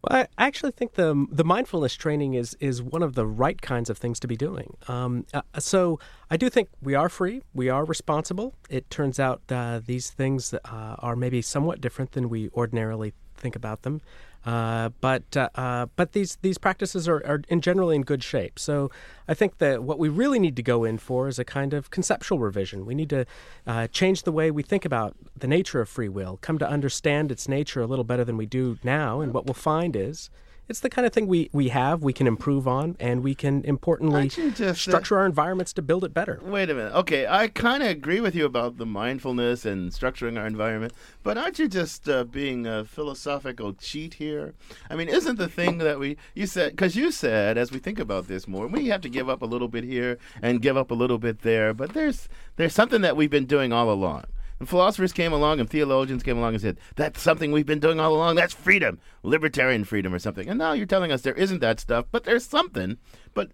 Well, 0.01 0.25
I 0.38 0.45
actually 0.47 0.71
think 0.71 0.93
the 0.93 1.27
the 1.32 1.43
mindfulness 1.43 1.93
training 1.93 2.34
is 2.34 2.58
is 2.60 2.82
one 2.82 3.03
of 3.03 3.13
the 3.13 3.27
right 3.27 3.62
kinds 3.62 3.88
of 3.88 3.99
things 3.99 4.19
to 4.21 4.27
be 4.27 4.36
doing. 4.36 4.77
Um, 4.88 5.27
uh, 5.32 5.41
so 5.60 5.99
I 6.32 6.38
do 6.38 6.49
think 6.49 6.69
we 6.82 6.95
are 6.95 7.10
free, 7.10 7.43
we 7.53 7.69
are 7.69 7.86
responsible. 7.86 8.56
It 8.67 8.89
turns 8.89 9.19
out 9.19 9.41
uh, 9.49 9.80
these 9.86 10.10
things 10.10 10.56
uh, 10.56 10.60
are 10.65 11.15
maybe 11.15 11.43
somewhat 11.43 11.82
different 11.82 12.13
than 12.13 12.30
we 12.30 12.49
ordinarily 12.56 13.13
think 13.38 13.56
about 13.56 13.84
them. 13.84 14.02
Uh, 14.45 14.89
but 15.02 15.36
uh, 15.36 15.50
uh, 15.56 15.88
but 15.97 16.13
these 16.13 16.38
these 16.41 16.58
practices 16.58 17.06
are, 17.08 17.21
are 17.26 17.41
in 17.50 17.60
generally 17.60 17.97
in 17.97 18.02
good 18.02 18.23
shape. 18.23 18.58
So 18.58 18.89
I 19.28 19.34
think 19.34 19.58
that 19.58 19.84
what 19.84 20.00
we 20.00 20.08
really 20.08 20.39
need 20.39 20.56
to 20.56 20.63
go 20.63 20.86
in 20.86 21.00
for 21.00 21.28
is 21.28 21.38
a 21.38 21.43
kind 21.43 21.73
of 21.73 21.89
conceptual 21.89 22.39
revision. 22.39 22.86
We 22.86 22.95
need 22.95 23.10
to 23.10 23.26
uh, 23.65 23.88
change 23.88 24.23
the 24.23 24.32
way 24.32 24.50
we 24.50 24.63
think 24.63 24.86
about 24.86 25.17
the 25.36 25.47
nature 25.47 25.82
of 25.82 25.89
free 25.89 26.08
will, 26.08 26.38
come 26.41 26.58
to 26.60 26.69
understand 26.69 27.30
its 27.30 27.50
nature 27.50 27.82
a 27.82 27.88
little 27.88 28.06
better 28.06 28.23
than 28.23 28.38
we 28.38 28.45
do 28.45 28.78
now. 28.84 29.19
And 29.19 29.34
what 29.34 29.45
we'll 29.45 29.54
find 29.54 29.95
is 29.97 30.30
it's 30.69 30.80
the 30.80 30.89
kind 30.89 31.06
of 31.06 31.13
thing 31.13 31.27
we, 31.27 31.49
we 31.53 31.69
have, 31.69 32.03
we 32.03 32.13
can 32.13 32.27
improve 32.27 32.67
on, 32.67 32.95
and 32.99 33.23
we 33.23 33.34
can 33.36 33.63
importantly 33.63 34.30
just, 34.30 34.62
uh, 34.62 34.73
structure 34.73 35.17
our 35.17 35.25
environments 35.25 35.73
to 35.73 35.82
build 35.82 36.03
it 36.03 36.13
better. 36.13 36.39
Wait 36.43 36.69
a 36.69 36.73
minute. 36.73 36.93
Okay, 36.93 37.26
I 37.28 37.47
kind 37.47 37.84
of 37.84 37.89
agree 37.89 38.20
with 38.20 38.36
you 38.36 38.45
about 38.45 38.78
the 38.78 38.86
mindfulness 38.86 39.65
and 39.65 39.91
structuring 39.91 40.39
our 40.39 40.45
environment, 40.45 40.93
but 41.24 41.38
aren't 41.38 41.59
you 41.59 41.68
just 41.68 42.09
uh, 42.09 42.24
being 42.24 42.68
a 42.68 42.86
philosophical 42.86 43.74
cheat 43.74 44.15
here? 44.15 44.53
I 44.89 44.95
mean, 44.95 45.07
isn't 45.07 45.38
the 45.38 45.47
thing 45.47 45.78
that 45.80 45.99
we 45.99 46.18
you 46.34 46.47
said 46.47 46.72
because 46.72 46.95
you 46.95 47.11
said 47.11 47.57
as 47.57 47.72
we 47.72 47.80
think 47.80 47.99
about 47.99 48.28
this 48.28 48.47
more, 48.47 48.68
we 48.68 48.88
have 48.88 49.01
to 49.01 49.09
give 49.09 49.30
up 49.30 49.41
a 49.41 49.45
little 49.45 49.68
bit 49.68 49.84
here 49.84 50.18
and 50.41 50.61
give 50.61 50.78
up 50.78 50.91
a 50.91 50.95
little 50.95 51.18
bit 51.18 51.41
there, 51.41 51.74
but 51.74 51.93
there's 51.93 52.28
there's 52.57 52.74
something 52.74 53.01
that 53.01 53.15
we've 53.15 53.30
been 53.30 53.45
doing 53.45 53.72
all 53.72 53.91
along. 53.91 54.26
And 54.60 54.68
philosophers 54.68 55.14
came 55.14 55.34
along 55.34 55.60
and 55.60 55.70
theologians 55.70 56.24
came 56.24 56.38
along 56.38 56.53
and 56.53 56.62
said, 56.62 56.80
that's 56.95 57.22
something 57.22 57.51
we've 57.51 57.66
been 57.66 57.80
doing 57.80 57.99
all 57.99 58.16
along. 58.16 58.36
That's 58.36 58.53
freedom, 58.53 58.99
libertarian 59.24 59.84
freedom 59.84 60.14
or 60.14 60.20
something. 60.20 60.49
And 60.49 60.58
now 60.58 60.74
you're 60.74 60.86
telling 60.86 61.12
us 61.12 61.22
there 61.22 61.34
isn't 61.34 61.60
that 61.60 61.80
stuff, 61.80 62.05
but 62.12 62.24
there's 62.24 62.45
something. 62.45 62.97
But 63.34 63.51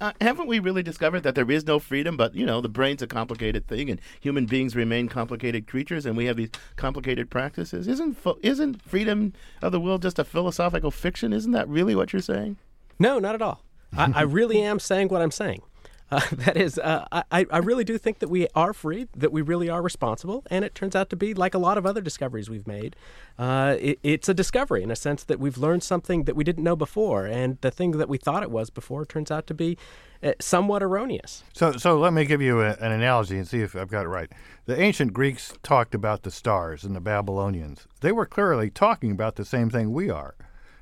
uh, 0.00 0.12
haven't 0.20 0.48
we 0.48 0.58
really 0.58 0.82
discovered 0.82 1.20
that 1.20 1.34
there 1.34 1.50
is 1.50 1.66
no 1.66 1.78
freedom? 1.78 2.16
But, 2.16 2.34
you 2.34 2.46
know, 2.46 2.60
the 2.60 2.68
brain's 2.68 3.02
a 3.02 3.06
complicated 3.06 3.68
thing 3.68 3.90
and 3.90 4.00
human 4.20 4.46
beings 4.46 4.74
remain 4.74 5.08
complicated 5.08 5.66
creatures 5.66 6.06
and 6.06 6.16
we 6.16 6.24
have 6.24 6.36
these 6.36 6.50
complicated 6.76 7.30
practices. 7.30 7.86
Isn't, 7.86 8.16
isn't 8.42 8.82
freedom 8.82 9.34
of 9.62 9.72
the 9.72 9.80
will 9.80 9.98
just 9.98 10.18
a 10.18 10.24
philosophical 10.24 10.90
fiction? 10.90 11.32
Isn't 11.32 11.52
that 11.52 11.68
really 11.68 11.94
what 11.94 12.12
you're 12.12 12.22
saying? 12.22 12.56
No, 12.98 13.18
not 13.18 13.34
at 13.34 13.42
all. 13.42 13.62
I, 13.96 14.12
I 14.14 14.22
really 14.22 14.62
am 14.62 14.78
saying 14.78 15.08
what 15.08 15.22
I'm 15.22 15.30
saying. 15.30 15.62
That 16.32 16.56
is, 16.56 16.78
uh, 16.78 17.06
I, 17.12 17.46
I 17.50 17.58
really 17.58 17.84
do 17.84 17.96
think 17.98 18.18
that 18.18 18.28
we 18.28 18.48
are 18.54 18.72
free, 18.72 19.06
that 19.16 19.30
we 19.30 19.42
really 19.42 19.68
are 19.68 19.82
responsible, 19.82 20.42
and 20.50 20.64
it 20.64 20.74
turns 20.74 20.96
out 20.96 21.10
to 21.10 21.16
be 21.16 21.34
like 21.34 21.54
a 21.54 21.58
lot 21.58 21.78
of 21.78 21.86
other 21.86 22.00
discoveries 22.00 22.50
we've 22.50 22.66
made. 22.66 22.96
Uh, 23.38 23.76
it, 23.78 23.98
it's 24.02 24.28
a 24.28 24.34
discovery 24.34 24.82
in 24.82 24.90
a 24.90 24.96
sense 24.96 25.22
that 25.24 25.38
we've 25.38 25.58
learned 25.58 25.82
something 25.82 26.24
that 26.24 26.34
we 26.34 26.42
didn't 26.42 26.64
know 26.64 26.76
before, 26.76 27.26
and 27.26 27.58
the 27.60 27.70
thing 27.70 27.92
that 27.92 28.08
we 28.08 28.18
thought 28.18 28.42
it 28.42 28.50
was 28.50 28.70
before 28.70 29.04
turns 29.04 29.30
out 29.30 29.46
to 29.46 29.54
be 29.54 29.78
uh, 30.22 30.32
somewhat 30.40 30.82
erroneous. 30.82 31.44
So, 31.52 31.72
so 31.72 31.98
let 31.98 32.12
me 32.12 32.24
give 32.24 32.42
you 32.42 32.60
a, 32.60 32.70
an 32.72 32.92
analogy 32.92 33.38
and 33.38 33.46
see 33.46 33.60
if 33.60 33.76
I've 33.76 33.90
got 33.90 34.04
it 34.04 34.08
right. 34.08 34.30
The 34.66 34.80
ancient 34.80 35.12
Greeks 35.12 35.52
talked 35.62 35.94
about 35.94 36.22
the 36.22 36.30
stars, 36.30 36.82
and 36.82 36.96
the 36.96 37.00
Babylonians. 37.00 37.86
They 38.00 38.12
were 38.12 38.26
clearly 38.26 38.70
talking 38.70 39.12
about 39.12 39.36
the 39.36 39.44
same 39.44 39.70
thing 39.70 39.92
we 39.92 40.10
are. 40.10 40.34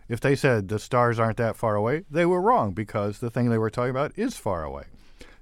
If 0.08 0.20
they 0.20 0.36
said 0.36 0.68
the 0.68 0.78
stars 0.78 1.18
aren't 1.18 1.36
that 1.36 1.56
far 1.56 1.74
away, 1.74 2.04
they 2.10 2.24
were 2.24 2.40
wrong 2.40 2.72
because 2.72 3.18
the 3.18 3.30
thing 3.30 3.50
they 3.50 3.58
were 3.58 3.68
talking 3.68 3.90
about 3.90 4.12
is 4.16 4.38
far 4.38 4.64
away. 4.64 4.84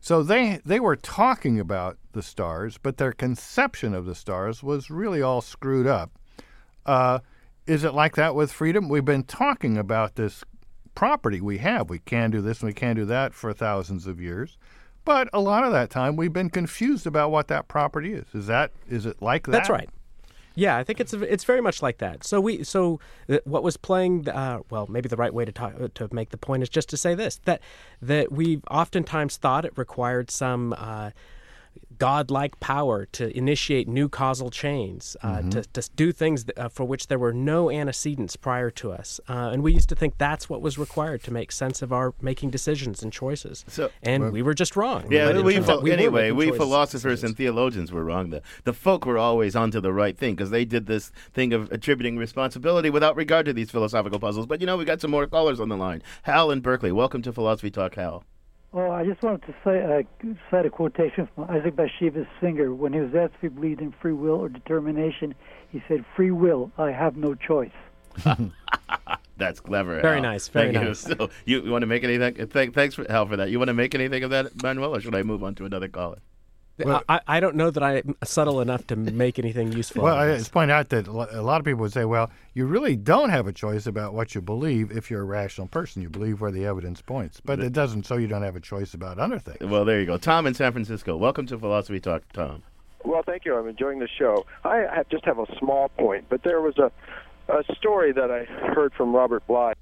So 0.00 0.22
they 0.22 0.60
they 0.64 0.80
were 0.80 0.96
talking 0.96 1.58
about 1.58 1.98
the 2.12 2.22
stars, 2.22 2.78
but 2.78 2.96
their 2.96 3.12
conception 3.12 3.94
of 3.94 4.06
the 4.06 4.14
stars 4.14 4.62
was 4.62 4.90
really 4.90 5.22
all 5.22 5.40
screwed 5.40 5.86
up. 5.86 6.10
Uh, 6.84 7.18
is 7.66 7.82
it 7.82 7.94
like 7.94 8.14
that 8.14 8.34
with 8.34 8.52
freedom? 8.52 8.88
We've 8.88 9.04
been 9.04 9.24
talking 9.24 9.76
about 9.76 10.14
this 10.14 10.44
property 10.94 11.40
we 11.40 11.58
have. 11.58 11.90
We 11.90 11.98
can 11.98 12.30
do 12.30 12.40
this 12.40 12.60
and 12.60 12.68
we 12.68 12.74
can 12.74 12.96
do 12.96 13.04
that 13.06 13.34
for 13.34 13.52
thousands 13.52 14.06
of 14.06 14.20
years. 14.20 14.56
But 15.04 15.28
a 15.32 15.40
lot 15.40 15.62
of 15.64 15.72
that 15.72 15.90
time 15.90 16.16
we've 16.16 16.32
been 16.32 16.50
confused 16.50 17.06
about 17.06 17.30
what 17.30 17.48
that 17.48 17.68
property 17.68 18.12
is. 18.12 18.26
Is 18.34 18.46
that 18.48 18.72
is 18.88 19.06
it 19.06 19.22
like 19.22 19.44
that? 19.44 19.52
That's 19.52 19.70
right. 19.70 19.88
Yeah, 20.58 20.78
I 20.78 20.84
think 20.84 21.00
it's 21.00 21.12
it's 21.12 21.44
very 21.44 21.60
much 21.60 21.82
like 21.82 21.98
that. 21.98 22.24
So 22.24 22.40
we 22.40 22.64
so 22.64 22.98
uh, 23.28 23.38
what 23.44 23.62
was 23.62 23.76
playing 23.76 24.26
uh, 24.28 24.60
well 24.70 24.86
maybe 24.88 25.06
the 25.08 25.16
right 25.16 25.32
way 25.32 25.44
to 25.44 25.52
talk 25.52 25.74
to 25.94 26.08
make 26.12 26.30
the 26.30 26.38
point 26.38 26.62
is 26.62 26.70
just 26.70 26.88
to 26.88 26.96
say 26.96 27.14
this 27.14 27.36
that 27.44 27.60
that 28.00 28.32
we've 28.32 28.64
oftentimes 28.70 29.36
thought 29.36 29.66
it 29.66 29.76
required 29.76 30.30
some 30.30 30.74
uh, 30.78 31.10
godlike 31.98 32.58
power 32.60 33.06
to 33.12 33.36
initiate 33.36 33.88
new 33.88 34.08
causal 34.08 34.50
chains, 34.50 35.16
uh, 35.22 35.36
Mm-hmm. 35.36 35.50
to, 35.50 35.62
to 35.62 35.90
do 35.96 36.12
things 36.12 36.44
that, 36.44 36.58
uh, 36.58 36.68
for 36.68 36.84
which 36.84 37.08
there 37.08 37.18
were 37.18 37.32
no 37.32 37.70
antecedents 37.70 38.36
prior 38.36 38.70
to 38.70 38.90
us. 38.92 39.20
Uh, 39.28 39.50
and 39.52 39.62
we 39.62 39.72
used 39.72 39.88
to 39.90 39.94
think 39.94 40.16
that's 40.18 40.48
what 40.48 40.60
was 40.62 40.78
required 40.78 41.22
to 41.24 41.30
make 41.32 41.52
sense 41.52 41.82
of 41.82 41.92
our 41.92 42.14
making 42.20 42.50
decisions 42.50 43.02
and 43.02 43.12
choices. 43.12 43.64
So- 43.68 43.90
and 44.02 44.32
we 44.32 44.42
were 44.42 44.54
just 44.54 44.76
wrong. 44.76 45.10
Yeah, 45.10 45.32
But 45.32 45.44
we, 45.44 45.54
turns 45.54 45.82
we 45.82 45.92
anyway, 45.92 46.30
we 46.30 46.50
philosophers 46.52 47.22
and 47.24 47.36
theologians 47.36 47.92
were 47.92 48.04
wrong. 48.04 48.30
The 48.30 48.42
the 48.64 48.72
folk 48.72 49.04
were 49.06 49.18
always 49.18 49.54
onto 49.54 49.80
the 49.80 49.92
right 49.92 50.16
thing 50.16 50.34
because 50.34 50.50
they 50.50 50.64
did 50.64 50.86
this 50.86 51.10
thing 51.32 51.52
of 51.52 51.70
attributing 51.72 52.16
responsibility 52.16 52.90
without 52.90 53.16
regard 53.16 53.46
to 53.46 53.52
these 53.52 53.70
philosophical 53.70 54.18
puzzles. 54.18 54.46
But 54.46 54.60
you 54.60 54.66
know, 54.66 54.76
we 54.76 54.84
got 54.84 55.00
some 55.00 55.10
more 55.10 55.26
callers 55.26 55.60
on 55.60 55.68
the 55.68 55.76
line. 55.76 56.02
Hal 56.22 56.50
in 56.50 56.60
Berkeley, 56.60 56.92
welcome 56.92 57.22
to 57.22 57.32
Philosophy 57.32 57.70
Talk, 57.70 57.94
Hal. 57.96 58.24
Oh, 58.78 58.90
I 58.90 59.06
just 59.06 59.22
wanted 59.22 59.40
to 59.46 59.54
say, 59.64 59.82
uh, 59.82 60.02
cite 60.50 60.66
a 60.66 60.70
quotation 60.70 61.26
from 61.34 61.44
Isaac 61.44 61.76
Bashevis 61.76 62.26
Singer. 62.42 62.74
When 62.74 62.92
he 62.92 63.00
was 63.00 63.14
asked 63.14 63.32
if 63.36 63.40
he 63.40 63.48
believed 63.48 63.80
in 63.80 63.94
free 64.02 64.12
will 64.12 64.34
or 64.34 64.50
determination, 64.50 65.34
he 65.70 65.82
said, 65.88 66.04
"Free 66.14 66.30
will. 66.30 66.70
I 66.76 66.90
have 66.90 67.16
no 67.16 67.34
choice." 67.34 67.72
That's 69.38 69.60
clever. 69.60 70.02
Very 70.02 70.16
Hal. 70.16 70.22
nice, 70.24 70.48
very 70.48 70.74
Thank 70.74 70.88
you. 70.88 70.94
So 70.94 71.30
you, 71.46 71.62
you 71.62 71.70
want 71.70 71.82
to 71.82 71.86
make 71.86 72.04
anything? 72.04 72.48
Th- 72.48 72.72
thanks, 72.74 72.94
for, 72.94 73.06
Hal, 73.10 73.26
for 73.26 73.36
that. 73.38 73.48
You 73.48 73.58
want 73.58 73.68
to 73.68 73.74
make 73.74 73.94
anything 73.94 74.22
of 74.24 74.30
that, 74.30 74.62
Manuel, 74.62 74.94
or 74.94 75.00
should 75.00 75.14
I 75.14 75.22
move 75.22 75.42
on 75.42 75.54
to 75.54 75.64
another 75.64 75.88
caller? 75.88 76.18
I, 77.08 77.20
I 77.26 77.40
don't 77.40 77.56
know 77.56 77.70
that 77.70 77.82
I'm 77.82 78.16
subtle 78.24 78.60
enough 78.60 78.86
to 78.88 78.96
make 78.96 79.38
anything 79.38 79.72
useful. 79.72 80.04
Well, 80.04 80.16
out 80.16 80.28
of 80.28 80.34
I 80.34 80.38
just 80.38 80.52
point 80.52 80.70
out 80.70 80.90
that 80.90 81.06
a 81.06 81.10
a 81.10 81.42
lot 81.42 81.60
of 81.60 81.64
people 81.64 81.80
would 81.82 81.92
say, 81.92 82.04
well, 82.04 82.30
you 82.54 82.66
really 82.66 82.96
don't 82.96 83.30
have 83.30 83.46
a 83.46 83.52
choice 83.52 83.86
about 83.86 84.14
what 84.14 84.34
you 84.34 84.40
believe 84.40 84.90
if 84.90 85.10
you're 85.10 85.22
a 85.22 85.24
rational 85.24 85.66
person. 85.66 86.02
You 86.02 86.10
believe 86.10 86.40
where 86.40 86.50
the 86.50 86.66
evidence 86.66 87.00
points. 87.00 87.40
But 87.44 87.60
it 87.60 87.72
doesn't, 87.72 88.06
so 88.06 88.16
you 88.16 88.26
don't 88.26 88.42
have 88.42 88.56
a 88.56 88.60
choice 88.60 88.94
about 88.94 89.18
other 89.18 89.38
things. 89.38 89.58
Well, 89.60 89.84
there 89.84 90.00
you 90.00 90.06
go. 90.06 90.18
Tom 90.18 90.46
in 90.46 90.54
San 90.54 90.72
Francisco. 90.72 91.16
Welcome 91.16 91.46
to 91.46 91.58
Philosophy 91.58 92.00
Talk, 92.00 92.22
Tom. 92.32 92.62
Well, 93.04 93.22
thank 93.24 93.44
you. 93.44 93.56
I'm 93.56 93.68
enjoying 93.68 94.00
the 94.00 94.08
show. 94.08 94.44
I 94.64 94.84
have 94.92 95.08
just 95.08 95.24
have 95.24 95.38
a 95.38 95.46
small 95.58 95.90
point, 95.90 96.26
but 96.28 96.42
there 96.42 96.60
was 96.60 96.76
a 96.78 96.90
a 97.48 97.62
story 97.74 98.12
that 98.12 98.30
I 98.30 98.44
heard 98.44 98.92
from 98.94 99.14
Robert 99.14 99.46
Bly, 99.46 99.72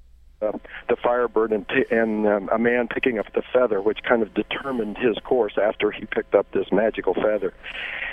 uh, 0.43 0.53
the 0.89 0.97
Firebird, 0.97 1.53
and, 1.53 1.69
t- 1.69 1.87
and 1.91 2.27
um, 2.27 2.49
a 2.53 2.59
man 2.59 2.89
picking 2.89 3.19
up 3.19 3.33
the 3.35 3.43
feather, 3.53 3.81
which 3.81 4.03
kind 4.03 4.23
of 4.23 4.35
determined 4.35 4.99
his 4.99 5.17
course 5.19 5.55
after 5.61 5.91
he 5.91 6.07
picked 6.07 6.35
up 6.35 6.51
this 6.53 6.71
magical 6.73 7.15
feather. 7.15 7.55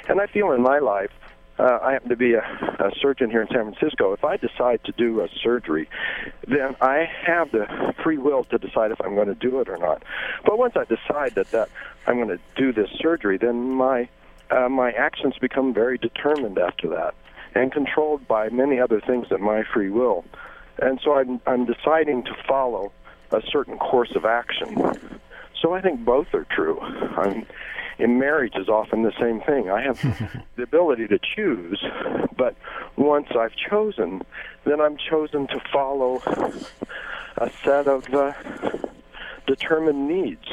And 0.07 0.21
I 0.21 0.27
feel 0.27 0.51
in 0.51 0.61
my 0.61 0.79
life. 0.79 1.11
Uh, 1.59 1.77
I 1.83 1.91
happen 1.91 2.09
to 2.09 2.15
be 2.15 2.33
a, 2.33 2.39
a 2.39 2.91
surgeon 2.99 3.29
here 3.29 3.41
in 3.41 3.47
San 3.49 3.71
Francisco. 3.71 4.13
If 4.13 4.23
I 4.23 4.37
decide 4.37 4.83
to 4.85 4.93
do 4.93 5.21
a 5.21 5.27
surgery, 5.43 5.89
then 6.47 6.75
I 6.81 7.07
have 7.27 7.51
the 7.51 7.93
free 8.01 8.17
will 8.17 8.45
to 8.45 8.57
decide 8.57 8.89
if 8.89 8.99
I'm 9.01 9.13
going 9.13 9.27
to 9.27 9.35
do 9.35 9.59
it 9.59 9.69
or 9.69 9.77
not. 9.77 10.01
But 10.43 10.57
once 10.57 10.75
I 10.75 10.85
decide 10.85 11.35
that, 11.35 11.51
that 11.51 11.69
I'm 12.07 12.15
going 12.15 12.29
to 12.29 12.39
do 12.55 12.73
this 12.73 12.89
surgery, 12.97 13.37
then 13.37 13.73
my 13.73 14.09
uh, 14.49 14.69
my 14.69 14.91
actions 14.91 15.35
become 15.39 15.73
very 15.73 15.97
determined 15.97 16.57
after 16.57 16.89
that 16.89 17.13
and 17.53 17.71
controlled 17.71 18.27
by 18.27 18.49
many 18.49 18.79
other 18.79 18.99
things 18.99 19.29
than 19.29 19.41
my 19.41 19.63
free 19.73 19.89
will. 19.89 20.25
And 20.81 20.99
so 21.03 21.13
I'm, 21.13 21.39
I'm 21.45 21.65
deciding 21.65 22.23
to 22.23 22.35
follow 22.47 22.91
a 23.31 23.41
certain 23.49 23.77
course 23.77 24.13
of 24.15 24.25
action. 24.25 24.75
So 25.61 25.73
I 25.73 25.81
think 25.81 26.03
both 26.03 26.33
are 26.33 26.45
true. 26.49 26.79
I'm, 26.81 27.45
in 27.99 28.19
marriage 28.19 28.53
is 28.55 28.67
often 28.67 29.03
the 29.03 29.13
same 29.19 29.41
thing. 29.41 29.69
I 29.69 29.81
have 29.83 30.01
the 30.55 30.63
ability 30.63 31.07
to 31.07 31.19
choose, 31.19 31.83
but 32.35 32.55
once 32.97 33.27
I've 33.37 33.55
chosen, 33.55 34.23
then 34.65 34.81
I'm 34.81 34.97
chosen 34.97 35.47
to 35.47 35.61
follow 35.71 36.21
a 37.37 37.51
set 37.63 37.87
of 37.87 38.11
uh, 38.13 38.33
determined 39.45 40.07
needs. 40.07 40.47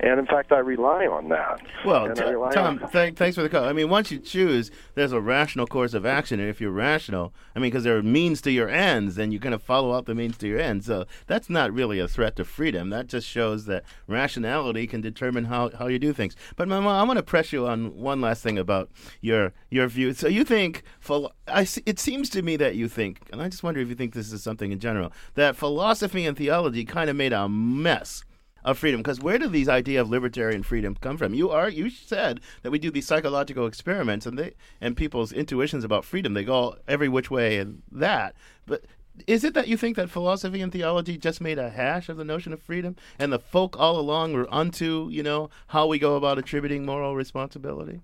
And 0.00 0.20
in 0.20 0.26
fact, 0.26 0.52
I 0.52 0.58
rely 0.58 1.06
on 1.06 1.28
that. 1.30 1.60
Well, 1.84 2.14
T- 2.14 2.22
Tom, 2.52 2.78
th- 2.92 3.16
thanks 3.16 3.34
for 3.34 3.42
the 3.42 3.48
call. 3.48 3.64
I 3.64 3.72
mean, 3.72 3.88
once 3.88 4.12
you 4.12 4.18
choose, 4.18 4.70
there's 4.94 5.10
a 5.10 5.20
rational 5.20 5.66
course 5.66 5.92
of 5.92 6.06
action, 6.06 6.38
and 6.38 6.48
if 6.48 6.60
you're 6.60 6.70
rational, 6.70 7.34
I 7.56 7.58
mean, 7.58 7.70
because 7.70 7.82
there 7.82 7.96
are 7.96 8.02
means 8.02 8.40
to 8.42 8.52
your 8.52 8.68
ends, 8.68 9.16
then 9.16 9.32
you're 9.32 9.40
going 9.40 9.52
to 9.52 9.58
follow 9.58 9.92
out 9.92 10.06
the 10.06 10.14
means 10.14 10.36
to 10.38 10.46
your 10.46 10.60
ends. 10.60 10.86
So 10.86 11.06
that's 11.26 11.50
not 11.50 11.72
really 11.72 11.98
a 11.98 12.06
threat 12.06 12.36
to 12.36 12.44
freedom. 12.44 12.90
That 12.90 13.08
just 13.08 13.26
shows 13.26 13.64
that 13.66 13.84
rationality 14.06 14.86
can 14.86 15.00
determine 15.00 15.46
how, 15.46 15.70
how 15.76 15.88
you 15.88 15.98
do 15.98 16.12
things. 16.12 16.36
But 16.54 16.68
Mama, 16.68 16.90
I 16.90 17.02
want 17.02 17.16
to 17.16 17.22
press 17.24 17.52
you 17.52 17.66
on 17.66 17.96
one 17.96 18.20
last 18.20 18.42
thing 18.42 18.58
about 18.58 18.90
your 19.20 19.52
your 19.68 19.88
view. 19.88 20.12
So 20.14 20.28
you 20.28 20.44
think, 20.44 20.84
philo- 21.00 21.32
I 21.48 21.66
it 21.86 21.98
seems 21.98 22.30
to 22.30 22.42
me 22.42 22.56
that 22.56 22.76
you 22.76 22.88
think, 22.88 23.20
and 23.32 23.42
I 23.42 23.48
just 23.48 23.62
wonder 23.64 23.80
if 23.80 23.88
you 23.88 23.94
think 23.96 24.14
this 24.14 24.32
is 24.32 24.42
something 24.42 24.70
in 24.70 24.78
general, 24.78 25.12
that 25.34 25.56
philosophy 25.56 26.24
and 26.24 26.36
theology 26.36 26.84
kind 26.84 27.10
of 27.10 27.16
made 27.16 27.32
a 27.32 27.48
mess 27.48 28.24
of 28.64 28.78
freedom. 28.78 29.00
Because 29.00 29.20
where 29.20 29.38
do 29.38 29.48
these 29.48 29.68
idea 29.68 30.00
of 30.00 30.10
libertarian 30.10 30.62
freedom 30.62 30.96
come 31.00 31.16
from? 31.16 31.34
You 31.34 31.50
are 31.50 31.68
you 31.68 31.90
said 31.90 32.40
that 32.62 32.70
we 32.70 32.78
do 32.78 32.90
these 32.90 33.06
psychological 33.06 33.66
experiments 33.66 34.26
and 34.26 34.38
they 34.38 34.54
and 34.80 34.96
people's 34.96 35.32
intuitions 35.32 35.84
about 35.84 36.04
freedom 36.04 36.34
they 36.34 36.44
go 36.44 36.76
every 36.86 37.08
which 37.08 37.30
way 37.30 37.58
and 37.58 37.82
that. 37.90 38.34
But 38.66 38.84
is 39.26 39.42
it 39.44 39.54
that 39.54 39.68
you 39.68 39.76
think 39.76 39.96
that 39.96 40.10
philosophy 40.10 40.60
and 40.60 40.72
theology 40.72 41.18
just 41.18 41.40
made 41.40 41.58
a 41.58 41.70
hash 41.70 42.08
of 42.08 42.16
the 42.16 42.24
notion 42.24 42.52
of 42.52 42.62
freedom 42.62 42.96
and 43.18 43.32
the 43.32 43.38
folk 43.38 43.76
all 43.78 43.98
along 43.98 44.32
were 44.32 44.52
unto 44.52 45.08
you 45.10 45.22
know 45.22 45.50
how 45.68 45.86
we 45.86 45.98
go 45.98 46.16
about 46.16 46.38
attributing 46.38 46.84
moral 46.84 47.16
responsibility 47.16 48.00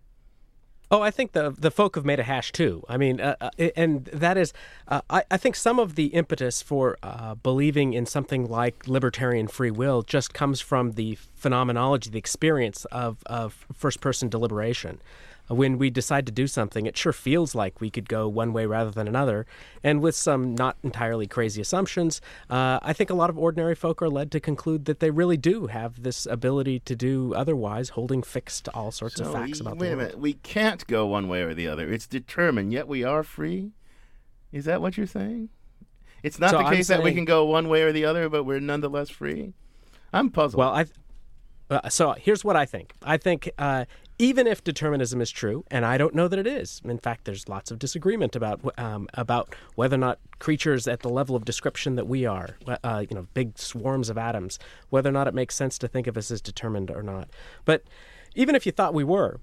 Oh, 0.95 1.03
I 1.03 1.11
think 1.11 1.33
the 1.33 1.51
the 1.51 1.73
folk 1.73 1.97
have 1.97 2.05
made 2.05 2.21
a 2.21 2.23
hash 2.23 2.53
too. 2.53 2.85
I 2.89 2.97
mean, 2.97 3.21
uh, 3.21 3.35
uh, 3.41 3.51
and 3.75 4.05
that 4.13 4.37
is, 4.37 4.53
uh, 4.87 5.01
I, 5.11 5.25
I 5.29 5.37
think 5.37 5.57
some 5.57 5.81
of 5.81 5.97
the 5.97 6.07
impetus 6.07 6.63
for 6.63 6.99
uh, 7.03 7.35
believing 7.35 7.95
in 7.95 8.07
something 8.07 8.47
like 8.49 8.87
libertarian 8.87 9.49
free 9.49 9.73
will 9.73 10.03
just 10.03 10.33
comes 10.33 10.61
from 10.61 10.93
the 10.93 11.19
phenomenology, 11.35 12.11
the 12.11 12.19
experience 12.19 12.85
of, 12.93 13.25
of 13.27 13.67
first 13.75 14.01
person 14.01 14.29
deliberation. 14.29 15.01
When 15.49 15.77
we 15.77 15.91
decide 15.91 16.25
to 16.27 16.33
do 16.33 16.47
something, 16.47 16.87
it 16.87 16.97
sure 16.97 17.13
feels 17.13 17.55
like 17.55 17.81
we 17.81 17.91
could 17.91 18.09
go 18.09 18.29
one 18.29 18.53
way 18.55 18.65
rather 18.65 18.91
than 18.91 19.07
another. 19.07 19.45
And 19.83 20.01
with 20.01 20.15
some 20.15 20.55
not 20.55 20.79
entirely 20.83 21.27
crazy 21.27 21.61
assumptions, 21.61 22.23
uh, 22.49 22.79
I 22.83 22.95
think 22.95 23.11
a 23.11 23.15
lot 23.15 23.29
of 23.29 23.37
ordinary 23.39 23.75
folk 23.75 24.01
are 24.01 24.09
led 24.09 24.31
to 24.33 24.41
conclude 24.41 24.87
that 24.87 25.01
they 25.01 25.11
really 25.11 25.37
do 25.37 25.67
have 25.67 26.03
this 26.03 26.25
ability 26.27 26.81
to 26.81 26.97
do 26.97 27.35
otherwise, 27.35 27.91
holding 27.91 28.23
fixed 28.23 28.69
all 28.71 28.91
sorts 28.91 29.21
of 29.21 29.27
So, 29.27 29.33
facts 29.35 29.61
y- 29.61 29.67
about 29.67 29.79
wait 29.79 29.89
the 29.89 29.93
a 29.93 29.97
world. 29.97 30.09
minute 30.09 30.19
we 30.19 30.33
can't 30.33 30.87
go 30.87 31.07
one 31.07 31.29
way 31.29 31.43
or 31.43 31.53
the 31.53 31.69
other 31.69 31.93
it's 31.93 32.07
determined 32.07 32.73
yet 32.73 32.89
we 32.89 33.05
are 33.05 33.23
free 33.23 33.73
is 34.51 34.65
that 34.65 34.81
what 34.81 34.97
you're 34.97 35.07
saying 35.07 35.51
it's 36.23 36.39
not 36.39 36.51
So 36.53 36.59
the 36.59 36.71
case 36.71 36.89
that 36.89 37.03
we 37.03 37.13
can 37.13 37.25
go 37.27 37.45
one 37.45 37.69
way 37.69 37.83
or 37.83 37.93
the 37.93 38.05
other 38.07 38.29
but 38.31 38.45
we're 38.45 38.61
nonetheless 38.61 39.11
free 39.11 39.53
i'm 40.13 40.31
puzzled 40.31 40.59
Well, 40.59 40.71
I. 40.73 40.87
Uh, 41.71 41.89
so 41.89 42.13
here's 42.13 42.45
what 42.45 42.57
I 42.57 42.67
think. 42.67 42.93
I 43.03 43.17
think 43.17 43.51
uh, 43.59 43.87
even 44.19 44.47
if 44.47 44.62
determinism 44.62 45.21
is 45.21 45.31
true, 45.31 45.65
and 45.71 45.85
I 45.85 45.99
don't 45.99 46.15
know 46.15 46.29
that 46.29 46.39
it 46.39 46.47
is. 46.47 46.81
In 46.85 46.99
fact, 46.99 47.25
there's 47.25 47.49
lots 47.49 47.71
of 47.71 47.79
disagreement 47.79 48.37
about 48.37 48.61
um, 48.79 49.09
about 49.15 49.55
whether 49.75 49.97
or 49.97 49.99
not 49.99 50.19
creatures 50.39 50.87
at 50.87 51.01
the 51.01 51.09
level 51.09 51.35
of 51.35 51.45
description 51.45 51.97
that 51.97 52.07
we 52.07 52.25
are, 52.25 52.57
uh, 52.85 53.05
you 53.09 53.15
know, 53.15 53.27
big 53.35 53.59
swarms 53.59 54.09
of 54.09 54.19
atoms, 54.19 54.59
whether 54.91 55.09
or 55.09 55.12
not 55.12 55.27
it 55.27 55.35
makes 55.35 55.57
sense 55.57 55.79
to 55.79 55.89
think 55.89 56.07
of 56.07 56.17
us 56.17 56.31
as 56.31 56.41
determined 56.41 56.91
or 56.91 57.03
not. 57.03 57.29
But 57.65 57.83
even 58.35 58.55
if 58.55 58.67
you 58.67 58.73
thought 58.73 58.95
we 58.95 59.05
were, 59.05 59.41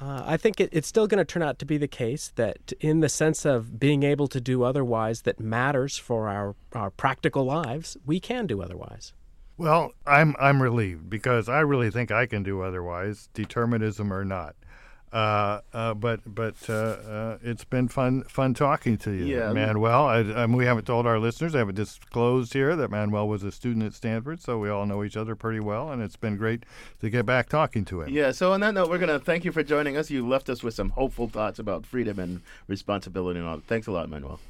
uh, 0.00 0.22
I 0.24 0.36
think 0.36 0.60
it, 0.60 0.70
it's 0.72 0.88
still 0.88 1.06
going 1.06 1.18
to 1.18 1.24
turn 1.24 1.42
out 1.42 1.58
to 1.58 1.66
be 1.66 1.76
the 1.76 1.88
case 1.88 2.32
that, 2.36 2.72
in 2.80 3.00
the 3.00 3.08
sense 3.08 3.44
of 3.44 3.78
being 3.78 4.02
able 4.02 4.28
to 4.28 4.40
do 4.40 4.62
otherwise 4.62 5.22
that 5.22 5.38
matters 5.38 5.98
for 5.98 6.28
our, 6.28 6.54
our 6.72 6.90
practical 6.90 7.44
lives, 7.44 7.96
we 8.06 8.18
can 8.18 8.46
do 8.46 8.62
otherwise. 8.62 9.12
Well, 9.60 9.92
I'm 10.06 10.34
I'm 10.40 10.62
relieved 10.62 11.10
because 11.10 11.46
I 11.46 11.60
really 11.60 11.90
think 11.90 12.10
I 12.10 12.24
can 12.24 12.42
do 12.42 12.62
otherwise, 12.62 13.28
determinism 13.34 14.10
or 14.10 14.24
not. 14.24 14.56
Uh, 15.12 15.60
uh, 15.74 15.92
but 15.92 16.20
but 16.24 16.54
uh, 16.70 16.72
uh 16.72 17.38
it's 17.42 17.64
been 17.64 17.86
fun 17.86 18.22
fun 18.22 18.54
talking 18.54 18.96
to 18.96 19.10
you, 19.10 19.26
Yeah. 19.26 19.52
Manuel. 19.52 20.06
I, 20.06 20.20
um, 20.20 20.54
we 20.54 20.64
haven't 20.64 20.86
told 20.86 21.06
our 21.06 21.18
listeners, 21.18 21.54
I 21.54 21.58
haven't 21.58 21.74
disclosed 21.74 22.54
here 22.54 22.74
that 22.74 22.90
Manuel 22.90 23.28
was 23.28 23.42
a 23.42 23.52
student 23.52 23.84
at 23.84 23.92
Stanford, 23.92 24.40
so 24.40 24.58
we 24.58 24.70
all 24.70 24.86
know 24.86 25.04
each 25.04 25.16
other 25.16 25.36
pretty 25.36 25.60
well, 25.60 25.92
and 25.92 26.00
it's 26.00 26.16
been 26.16 26.38
great 26.38 26.64
to 27.02 27.10
get 27.10 27.26
back 27.26 27.50
talking 27.50 27.84
to 27.84 28.00
him. 28.00 28.08
Yeah, 28.08 28.30
so 28.30 28.54
on 28.54 28.60
that 28.60 28.72
note, 28.72 28.88
we're 28.88 28.96
going 28.96 29.10
to 29.10 29.22
thank 29.22 29.44
you 29.44 29.52
for 29.52 29.62
joining 29.62 29.94
us. 29.94 30.10
You 30.10 30.26
left 30.26 30.48
us 30.48 30.62
with 30.62 30.72
some 30.72 30.88
hopeful 30.88 31.28
thoughts 31.28 31.58
about 31.58 31.84
freedom 31.84 32.18
and 32.18 32.40
responsibility 32.66 33.38
and 33.38 33.46
all. 33.46 33.60
Thanks 33.60 33.86
a 33.86 33.92
lot, 33.92 34.08
Manuel. 34.08 34.40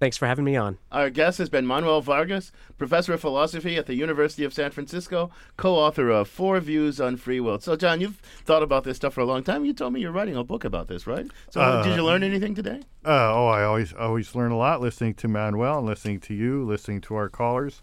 Thanks 0.00 0.16
for 0.16 0.26
having 0.26 0.44
me 0.44 0.56
on. 0.56 0.78
Our 0.90 1.08
guest 1.08 1.38
has 1.38 1.48
been 1.48 1.66
Manuel 1.66 2.00
Vargas, 2.00 2.50
professor 2.76 3.12
of 3.14 3.20
philosophy 3.20 3.76
at 3.76 3.86
the 3.86 3.94
University 3.94 4.44
of 4.44 4.52
San 4.52 4.70
Francisco, 4.72 5.30
co 5.56 5.74
author 5.76 6.10
of 6.10 6.28
Four 6.28 6.58
Views 6.60 7.00
on 7.00 7.16
Free 7.16 7.40
Will. 7.40 7.60
So, 7.60 7.76
John, 7.76 8.00
you've 8.00 8.20
thought 8.44 8.62
about 8.62 8.84
this 8.84 8.96
stuff 8.96 9.14
for 9.14 9.20
a 9.20 9.24
long 9.24 9.42
time. 9.44 9.64
You 9.64 9.72
told 9.72 9.92
me 9.92 10.00
you're 10.00 10.10
writing 10.12 10.36
a 10.36 10.44
book 10.44 10.64
about 10.64 10.88
this, 10.88 11.06
right? 11.06 11.26
So, 11.50 11.60
Uh, 11.60 11.82
did 11.84 11.96
you 11.96 12.04
learn 12.04 12.22
anything 12.22 12.54
today? 12.54 12.80
Uh, 13.04 13.32
oh, 13.34 13.46
I 13.46 13.62
always 13.62 13.92
always 13.92 14.34
learn 14.34 14.50
a 14.50 14.56
lot 14.56 14.80
listening 14.80 15.14
to 15.14 15.28
Manuel 15.28 15.78
and 15.78 15.86
listening 15.86 16.20
to 16.20 16.34
you, 16.34 16.64
listening 16.64 17.00
to 17.02 17.14
our 17.14 17.28
callers. 17.28 17.80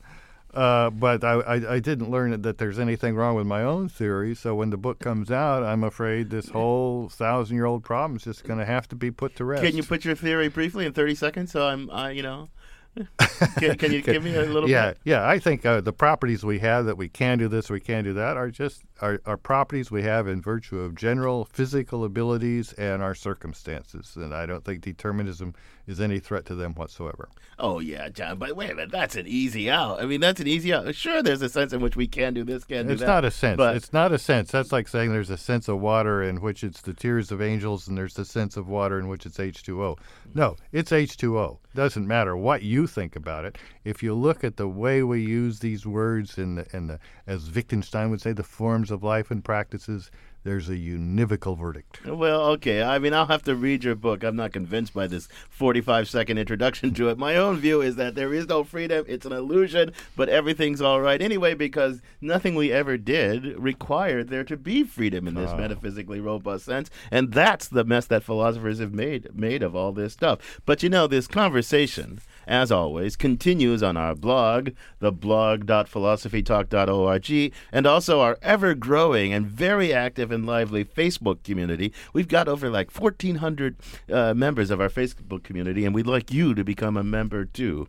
Uh, 0.53 0.89
but 0.89 1.23
I, 1.23 1.33
I, 1.33 1.73
I 1.75 1.79
didn't 1.79 2.11
learn 2.11 2.41
that 2.41 2.57
there's 2.57 2.77
anything 2.77 3.15
wrong 3.15 3.35
with 3.35 3.47
my 3.47 3.63
own 3.63 3.87
theory. 3.87 4.35
So 4.35 4.53
when 4.55 4.69
the 4.69 4.77
book 4.77 4.99
comes 4.99 5.31
out, 5.31 5.63
I'm 5.63 5.83
afraid 5.83 6.29
this 6.29 6.49
whole 6.49 7.07
thousand 7.09 7.55
year 7.55 7.65
old 7.65 7.83
problem 7.83 8.17
is 8.17 8.23
just 8.23 8.43
going 8.43 8.59
to 8.59 8.65
have 8.65 8.87
to 8.89 8.95
be 8.95 9.11
put 9.11 9.35
to 9.37 9.45
rest. 9.45 9.63
Can 9.63 9.77
you 9.77 9.83
put 9.83 10.03
your 10.03 10.15
theory 10.15 10.49
briefly 10.49 10.85
in 10.85 10.93
30 10.93 11.15
seconds? 11.15 11.51
So 11.51 11.67
I'm, 11.67 11.89
I, 11.89 12.11
you 12.11 12.23
know. 12.23 12.49
can, 13.57 13.77
can 13.77 13.93
you 13.93 14.01
give 14.01 14.21
me 14.21 14.35
a 14.35 14.43
little 14.43 14.69
yeah, 14.69 14.89
bit? 14.89 14.97
Yeah, 15.05 15.25
I 15.25 15.39
think 15.39 15.65
uh, 15.65 15.79
the 15.79 15.93
properties 15.93 16.43
we 16.43 16.59
have 16.59 16.85
that 16.87 16.97
we 16.97 17.07
can 17.07 17.37
do 17.37 17.47
this, 17.47 17.69
we 17.69 17.79
can 17.79 18.03
do 18.03 18.11
that, 18.13 18.35
are 18.35 18.51
just 18.51 18.83
are, 19.01 19.21
are 19.25 19.37
properties 19.37 19.91
we 19.91 20.03
have 20.03 20.27
in 20.27 20.41
virtue 20.41 20.79
of 20.79 20.95
general 20.95 21.45
physical 21.45 22.03
abilities 22.03 22.73
and 22.73 23.01
our 23.01 23.15
circumstances. 23.15 24.15
And 24.15 24.33
I 24.33 24.45
don't 24.45 24.63
think 24.63 24.81
determinism 24.81 25.53
is 25.87 25.99
any 25.99 26.19
threat 26.19 26.45
to 26.45 26.55
them 26.55 26.73
whatsoever. 26.73 27.29
Oh 27.59 27.79
yeah, 27.79 28.09
John. 28.09 28.37
But 28.37 28.55
wait 28.55 28.71
a 28.71 28.75
minute, 28.75 28.91
that's 28.91 29.15
an 29.15 29.27
easy 29.27 29.69
out. 29.69 30.01
I 30.01 30.05
mean, 30.05 30.21
that's 30.21 30.39
an 30.39 30.47
easy 30.47 30.73
out. 30.73 30.93
Sure, 30.95 31.21
there's 31.21 31.41
a 31.41 31.49
sense 31.49 31.73
in 31.73 31.81
which 31.81 31.95
we 31.95 32.07
can 32.07 32.33
do 32.33 32.43
this, 32.43 32.63
can 32.63 32.87
do 32.87 32.93
It's 32.93 33.01
that. 33.01 33.05
It's 33.05 33.07
not 33.07 33.25
a 33.25 33.31
sense. 33.31 33.57
But 33.57 33.75
It's 33.75 33.93
not 33.93 34.11
a 34.11 34.19
sense. 34.19 34.51
That's 34.51 34.71
like 34.71 34.87
saying 34.87 35.11
there's 35.11 35.29
a 35.29 35.37
sense 35.37 35.67
of 35.67 35.79
water 35.79 36.23
in 36.23 36.41
which 36.41 36.63
it's 36.63 36.81
the 36.81 36.93
tears 36.93 37.31
of 37.31 37.41
angels, 37.41 37.87
and 37.87 37.97
there's 37.97 38.13
the 38.13 38.25
sense 38.25 38.57
of 38.57 38.67
water 38.67 38.99
in 38.99 39.07
which 39.07 39.25
it's 39.25 39.37
H2O. 39.37 39.97
No, 40.33 40.55
it's 40.71 40.91
H2O. 40.91 41.57
Doesn't 41.73 42.07
matter 42.07 42.35
what 42.35 42.63
you 42.63 42.85
think 42.87 43.15
about 43.15 43.45
it. 43.45 43.57
If 43.83 44.03
you 44.03 44.13
look 44.13 44.43
at 44.43 44.57
the 44.57 44.67
way 44.67 45.03
we 45.03 45.21
use 45.21 45.59
these 45.59 45.85
words 45.85 46.37
in 46.37 46.55
the, 46.55 46.75
in 46.75 46.87
the 46.87 46.99
as 47.27 47.49
Wittgenstein 47.49 48.09
would 48.11 48.21
say, 48.21 48.33
the 48.33 48.43
forms 48.43 48.90
of 48.91 49.03
life 49.03 49.31
and 49.31 49.43
practices, 49.43 50.11
there's 50.43 50.69
a 50.69 50.75
univocal 50.75 51.55
verdict. 51.55 52.03
Well, 52.03 52.41
okay. 52.53 52.81
I 52.81 52.97
mean, 52.97 53.13
I'll 53.13 53.27
have 53.27 53.43
to 53.43 53.55
read 53.55 53.83
your 53.83 53.93
book. 53.93 54.23
I'm 54.23 54.35
not 54.35 54.51
convinced 54.51 54.91
by 54.91 55.05
this 55.05 55.27
45 55.51 56.09
second 56.09 56.39
introduction 56.39 56.95
to 56.95 57.09
it. 57.09 57.17
My 57.19 57.35
own 57.35 57.57
view 57.57 57.81
is 57.81 57.95
that 57.97 58.15
there 58.15 58.33
is 58.33 58.47
no 58.47 58.63
freedom. 58.63 59.05
It's 59.07 59.25
an 59.27 59.33
illusion, 59.33 59.93
but 60.15 60.29
everything's 60.29 60.81
all 60.81 60.99
right 60.99 61.21
anyway 61.21 61.53
because 61.53 62.01
nothing 62.21 62.55
we 62.55 62.71
ever 62.71 62.97
did 62.97 63.55
required 63.59 64.29
there 64.29 64.43
to 64.45 64.57
be 64.57 64.83
freedom 64.83 65.27
in 65.27 65.35
this 65.35 65.51
Ah. 65.51 65.57
metaphysically 65.57 66.19
robust 66.19 66.65
sense. 66.65 66.89
And 67.11 67.31
that's 67.33 67.67
the 67.67 67.83
mess 67.83 68.07
that 68.07 68.23
philosophers 68.23 68.79
have 68.79 68.93
made 68.93 69.35
made 69.35 69.61
of 69.61 69.75
all 69.75 69.91
this 69.91 70.13
stuff. 70.13 70.59
But 70.65 70.81
you 70.81 70.89
know, 70.89 71.05
this 71.05 71.27
conversation 71.27 72.19
as 72.51 72.71
always, 72.71 73.15
continues 73.15 73.81
on 73.81 73.95
our 73.95 74.13
blog, 74.13 74.71
theblog.philosophytalk.org, 75.01 77.53
and 77.71 77.87
also 77.87 78.19
our 78.19 78.37
ever 78.41 78.75
growing 78.75 79.31
and 79.31 79.47
very 79.47 79.93
active 79.93 80.29
and 80.31 80.45
lively 80.45 80.83
Facebook 80.83 81.43
community. 81.43 81.93
We've 82.11 82.27
got 82.27 82.49
over 82.49 82.69
like 82.69 82.91
1,400 82.91 83.77
uh, 84.11 84.33
members 84.33 84.69
of 84.69 84.81
our 84.81 84.89
Facebook 84.89 85.43
community, 85.43 85.85
and 85.85 85.95
we'd 85.95 86.07
like 86.07 86.33
you 86.33 86.53
to 86.53 86.65
become 86.65 86.97
a 86.97 87.03
member 87.03 87.45
too. 87.45 87.87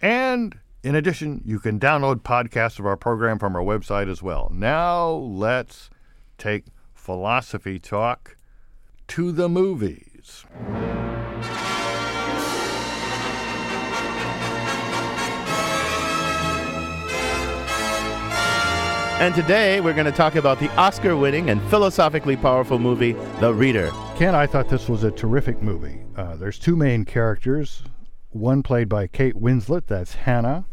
And 0.00 0.56
in 0.84 0.94
addition, 0.94 1.42
you 1.44 1.58
can 1.58 1.80
download 1.80 2.22
podcasts 2.22 2.78
of 2.78 2.86
our 2.86 2.96
program 2.96 3.40
from 3.40 3.56
our 3.56 3.62
website 3.62 4.08
as 4.08 4.22
well. 4.22 4.52
Now 4.54 5.10
let's 5.10 5.90
take 6.38 6.66
philosophy 6.94 7.80
talk 7.80 8.36
to 9.08 9.32
the 9.32 9.48
movies. 9.48 10.44
And 19.18 19.34
today 19.34 19.80
we're 19.80 19.94
going 19.94 20.04
to 20.04 20.12
talk 20.12 20.34
about 20.34 20.60
the 20.60 20.70
Oscar 20.76 21.16
winning 21.16 21.48
and 21.48 21.62
philosophically 21.70 22.36
powerful 22.36 22.78
movie, 22.78 23.12
The 23.40 23.52
Reader. 23.54 23.90
Ken, 24.14 24.34
I 24.34 24.46
thought 24.46 24.68
this 24.68 24.90
was 24.90 25.04
a 25.04 25.10
terrific 25.10 25.62
movie. 25.62 26.02
Uh, 26.14 26.36
there's 26.36 26.58
two 26.58 26.76
main 26.76 27.06
characters, 27.06 27.82
one 28.32 28.62
played 28.62 28.90
by 28.90 29.06
Kate 29.06 29.34
Winslet, 29.34 29.86
that's 29.86 30.16
Hannah, 30.16 30.66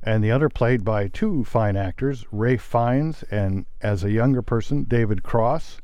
and 0.00 0.22
the 0.22 0.30
other 0.30 0.48
played 0.48 0.84
by 0.84 1.08
two 1.08 1.42
fine 1.42 1.74
actors, 1.76 2.24
Ralph 2.30 2.60
Fiennes, 2.60 3.24
and 3.32 3.66
as 3.80 4.04
a 4.04 4.12
younger 4.12 4.42
person, 4.42 4.84
David 4.84 5.24
Kross, 5.24 5.78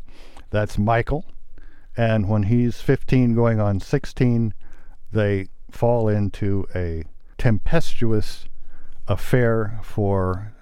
that's 0.50 0.78
Michael. 0.78 1.24
And 1.96 2.28
when 2.28 2.44
he's 2.44 2.80
15 2.80 3.34
going 3.34 3.58
on 3.58 3.80
16, 3.80 4.54
they 5.10 5.48
fall 5.68 6.08
into 6.08 6.64
a 6.76 7.02
tempestuous 7.38 8.46
affair 9.08 9.80
for 9.82 10.52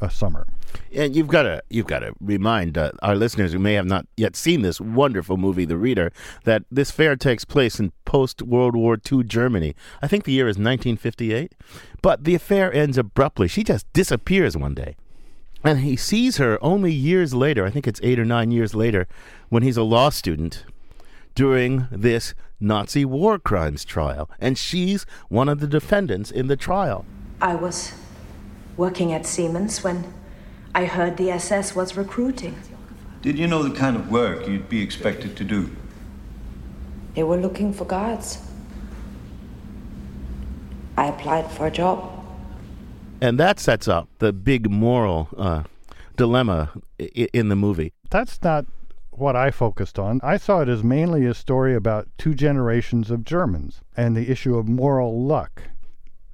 a 0.00 0.10
summer. 0.10 0.46
And 0.94 1.14
you've 1.14 1.28
got 1.28 1.42
to 1.42 1.62
you've 1.70 1.86
got 1.86 2.00
to 2.00 2.12
remind 2.20 2.76
uh, 2.76 2.92
our 3.02 3.14
listeners 3.14 3.52
who 3.52 3.58
may 3.58 3.74
have 3.74 3.86
not 3.86 4.06
yet 4.16 4.36
seen 4.36 4.62
this 4.62 4.80
wonderful 4.80 5.36
movie, 5.36 5.64
The 5.64 5.76
Reader, 5.76 6.12
that 6.44 6.64
this 6.70 6.90
fair 6.90 7.16
takes 7.16 7.44
place 7.44 7.78
in 7.78 7.92
post 8.04 8.42
World 8.42 8.74
War 8.74 8.98
II 9.10 9.24
Germany. 9.24 9.74
I 10.02 10.08
think 10.08 10.24
the 10.24 10.32
year 10.32 10.48
is 10.48 10.56
1958, 10.56 11.54
but 12.02 12.24
the 12.24 12.34
affair 12.34 12.72
ends 12.72 12.98
abruptly. 12.98 13.48
She 13.48 13.64
just 13.64 13.90
disappears 13.92 14.56
one 14.56 14.74
day. 14.74 14.96
And 15.62 15.80
he 15.80 15.96
sees 15.96 16.36
her 16.36 16.58
only 16.62 16.92
years 16.92 17.32
later, 17.32 17.64
I 17.64 17.70
think 17.70 17.86
it's 17.86 18.00
eight 18.02 18.18
or 18.18 18.24
nine 18.24 18.50
years 18.50 18.74
later, 18.74 19.06
when 19.48 19.62
he's 19.62 19.78
a 19.78 19.82
law 19.82 20.10
student 20.10 20.64
during 21.34 21.88
this 21.90 22.34
Nazi 22.60 23.04
war 23.04 23.38
crimes 23.38 23.84
trial. 23.84 24.28
And 24.38 24.58
she's 24.58 25.06
one 25.28 25.48
of 25.48 25.60
the 25.60 25.66
defendants 25.66 26.30
in 26.30 26.48
the 26.48 26.56
trial. 26.56 27.06
I 27.40 27.54
was 27.54 27.94
working 28.76 29.12
at 29.12 29.26
Siemens 29.26 29.82
when 29.84 30.12
I 30.74 30.86
heard 30.86 31.16
the 31.16 31.30
SS 31.30 31.74
was 31.74 31.96
recruiting. 31.96 32.56
Did 33.22 33.38
you 33.38 33.46
know 33.46 33.62
the 33.62 33.76
kind 33.76 33.96
of 33.96 34.10
work 34.10 34.46
you'd 34.46 34.68
be 34.68 34.82
expected 34.82 35.36
to 35.36 35.44
do? 35.44 35.70
They 37.14 37.22
were 37.22 37.36
looking 37.36 37.72
for 37.72 37.84
guards. 37.84 38.38
I 40.96 41.06
applied 41.06 41.50
for 41.50 41.66
a 41.66 41.70
job. 41.70 42.10
And 43.20 43.38
that 43.38 43.58
sets 43.58 43.88
up 43.88 44.08
the 44.18 44.32
big 44.32 44.70
moral 44.70 45.28
uh, 45.36 45.62
dilemma 46.16 46.70
I- 47.00 47.28
in 47.32 47.48
the 47.48 47.56
movie. 47.56 47.92
That's 48.10 48.42
not 48.42 48.66
what 49.10 49.36
I 49.36 49.50
focused 49.50 49.98
on. 49.98 50.20
I 50.22 50.36
saw 50.36 50.60
it 50.60 50.68
as 50.68 50.82
mainly 50.82 51.24
a 51.24 51.34
story 51.34 51.74
about 51.74 52.08
two 52.18 52.34
generations 52.34 53.10
of 53.10 53.24
Germans 53.24 53.80
and 53.96 54.16
the 54.16 54.30
issue 54.30 54.56
of 54.58 54.68
moral 54.68 55.24
luck. 55.24 55.62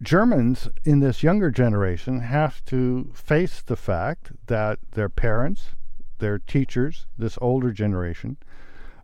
Germans 0.02 0.68
in 0.84 1.00
this 1.00 1.22
younger 1.22 1.50
generation 1.50 2.20
have 2.20 2.64
to 2.66 3.10
face 3.12 3.60
the 3.60 3.76
fact 3.76 4.32
that 4.46 4.78
their 4.92 5.10
parents, 5.10 5.70
their 6.18 6.38
teachers, 6.38 7.06
this 7.18 7.36
older 7.42 7.70
generation, 7.70 8.38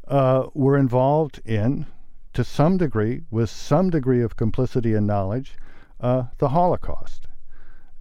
uh, 0.09 0.47
were 0.55 0.79
involved 0.79 1.43
in, 1.45 1.87
to 2.33 2.43
some 2.45 2.79
degree, 2.79 3.23
with 3.31 3.51
some 3.51 3.91
degree 3.91 4.23
of 4.23 4.37
complicity 4.37 4.95
and 4.95 5.07
knowledge, 5.07 5.57
uh, 6.01 6.25
the 6.39 6.51
Holocaust. 6.51 7.27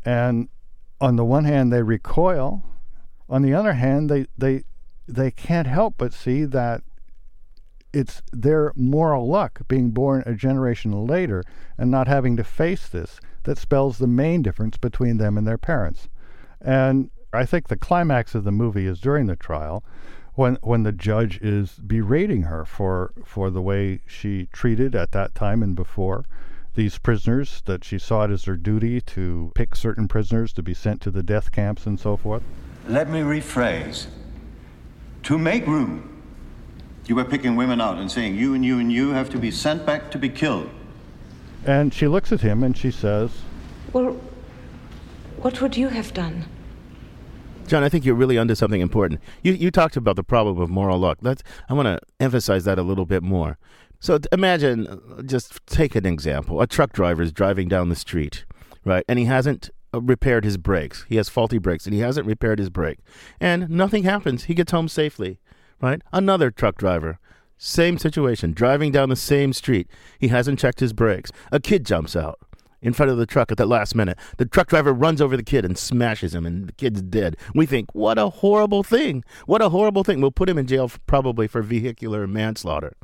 And 0.05 0.47
on 1.01 1.17
the 1.17 1.25
one 1.25 1.45
hand, 1.45 1.73
they 1.73 1.83
recoil. 1.83 2.63
On 3.27 3.41
the 3.41 3.53
other 3.53 3.73
hand, 3.73 4.09
they, 4.09 4.27
they, 4.37 4.63
they 5.07 5.31
can't 5.31 5.67
help 5.67 5.95
but 5.97 6.13
see 6.13 6.45
that 6.45 6.83
it's 7.95 8.21
their 8.33 8.73
moral 8.75 9.25
luck 9.25 9.61
being 9.69 9.91
born 9.91 10.21
a 10.25 10.33
generation 10.33 10.91
later 11.07 11.43
and 11.77 11.89
not 11.89 12.09
having 12.09 12.35
to 12.35 12.43
face 12.43 12.89
this 12.89 13.21
that 13.43 13.57
spells 13.57 13.97
the 13.97 14.07
main 14.07 14.41
difference 14.41 14.75
between 14.75 15.17
them 15.17 15.37
and 15.37 15.47
their 15.47 15.57
parents. 15.57 16.09
And 16.59 17.09
I 17.31 17.45
think 17.45 17.69
the 17.69 17.77
climax 17.77 18.35
of 18.35 18.43
the 18.43 18.51
movie 18.51 18.85
is 18.85 18.99
during 18.99 19.27
the 19.27 19.37
trial 19.37 19.83
when 20.33 20.57
when 20.61 20.83
the 20.83 20.91
judge 20.91 21.39
is 21.41 21.79
berating 21.87 22.43
her 22.43 22.65
for 22.65 23.13
for 23.23 23.49
the 23.49 23.61
way 23.61 24.01
she 24.05 24.47
treated 24.51 24.93
at 24.93 25.13
that 25.13 25.33
time 25.33 25.63
and 25.63 25.73
before 25.73 26.25
these 26.73 26.97
prisoners 26.97 27.61
that 27.65 27.85
she 27.85 27.97
saw 27.97 28.25
it 28.25 28.31
as 28.31 28.43
her 28.43 28.57
duty 28.57 28.99
to 28.99 29.53
pick 29.55 29.73
certain 29.73 30.09
prisoners 30.09 30.51
to 30.51 30.61
be 30.61 30.73
sent 30.73 30.99
to 30.99 31.11
the 31.11 31.23
death 31.23 31.53
camps 31.53 31.85
and 31.85 31.97
so 31.97 32.17
forth. 32.17 32.43
Let 32.89 33.09
me 33.09 33.21
rephrase. 33.21 34.07
To 35.23 35.37
make 35.37 35.65
room, 35.65 36.14
you 37.07 37.15
were 37.15 37.25
picking 37.25 37.55
women 37.55 37.79
out 37.81 37.97
and 37.97 38.11
saying, 38.11 38.35
you 38.35 38.53
and 38.53 38.65
you 38.65 38.79
and 38.79 38.91
you 38.91 39.11
have 39.11 39.29
to 39.29 39.37
be 39.37 39.51
sent 39.51 39.85
back 39.85 40.11
to 40.11 40.17
be 40.17 40.29
killed. 40.29 40.69
And 41.65 41.93
she 41.93 42.07
looks 42.07 42.31
at 42.31 42.41
him 42.41 42.63
and 42.63 42.77
she 42.77 42.91
says, 42.91 43.31
Well, 43.93 44.19
what 45.37 45.61
would 45.61 45.75
you 45.75 45.89
have 45.89 46.13
done? 46.13 46.45
John, 47.67 47.83
I 47.83 47.89
think 47.89 48.05
you're 48.05 48.15
really 48.15 48.37
onto 48.37 48.53
something 48.53 48.81
important. 48.81 49.19
You 49.41 49.53
you 49.53 49.71
talked 49.71 49.97
about 49.97 50.15
the 50.15 50.23
problem 50.23 50.59
of 50.59 50.69
moral 50.69 50.99
luck. 50.99 51.17
Let's 51.21 51.41
I 51.67 51.73
want 51.73 51.87
to 51.87 51.99
emphasize 52.19 52.63
that 52.65 52.77
a 52.77 52.83
little 52.83 53.05
bit 53.05 53.23
more. 53.23 53.57
So 53.99 54.19
imagine, 54.31 54.85
uh, 54.87 55.23
just 55.23 55.65
take 55.65 55.95
an 55.95 56.05
example. 56.05 56.61
A 56.61 56.67
truck 56.67 56.93
driver 56.93 57.23
is 57.23 57.31
driving 57.31 57.67
down 57.67 57.89
the 57.89 57.95
street, 57.95 58.45
right, 58.83 59.03
and 59.07 59.17
he 59.17 59.25
hasn't 59.25 59.71
uh, 59.95 60.01
repaired 60.01 60.43
his 60.43 60.57
brakes. 60.57 61.05
He 61.09 61.15
has 61.15 61.27
faulty 61.27 61.57
brakes, 61.57 61.85
and 61.85 61.93
he 61.95 62.01
hasn't 62.01 62.27
repaired 62.27 62.59
his 62.59 62.69
brake, 62.69 62.99
and 63.39 63.67
nothing 63.69 64.03
happens. 64.03 64.43
He 64.43 64.53
gets 64.53 64.71
home 64.71 64.87
safely, 64.87 65.39
right? 65.81 66.01
Another 66.11 66.51
truck 66.51 66.77
driver. 66.77 67.19
Same 67.57 67.97
situation, 67.97 68.51
driving 68.51 68.91
down 68.91 69.09
the 69.09 69.15
same 69.15 69.53
street. 69.53 69.87
He 70.19 70.27
hasn't 70.27 70.59
checked 70.59 70.81
his 70.81 70.93
brakes. 70.93 71.31
A 71.51 71.59
kid 71.59 71.85
jumps 71.85 72.15
out 72.15 72.39
in 72.81 72.93
front 72.93 73.11
of 73.11 73.17
the 73.17 73.25
truck 73.25 73.51
at 73.51 73.57
the 73.57 73.65
last 73.65 73.95
minute. 73.95 74.17
The 74.37 74.45
truck 74.45 74.67
driver 74.67 74.93
runs 74.93 75.21
over 75.21 75.37
the 75.37 75.43
kid 75.43 75.65
and 75.65 75.77
smashes 75.77 76.35
him, 76.35 76.45
and 76.45 76.67
the 76.67 76.73
kid's 76.73 77.01
dead. 77.01 77.37
We 77.53 77.65
think, 77.65 77.93
what 77.93 78.17
a 78.17 78.29
horrible 78.29 78.83
thing. 78.83 79.23
What 79.45 79.61
a 79.61 79.69
horrible 79.69 80.03
thing. 80.03 80.21
We'll 80.21 80.31
put 80.31 80.49
him 80.49 80.57
in 80.57 80.67
jail 80.67 80.85
f- 80.85 80.99
probably 81.07 81.47
for 81.47 81.61
vehicular 81.61 82.27
manslaughter. 82.27 82.95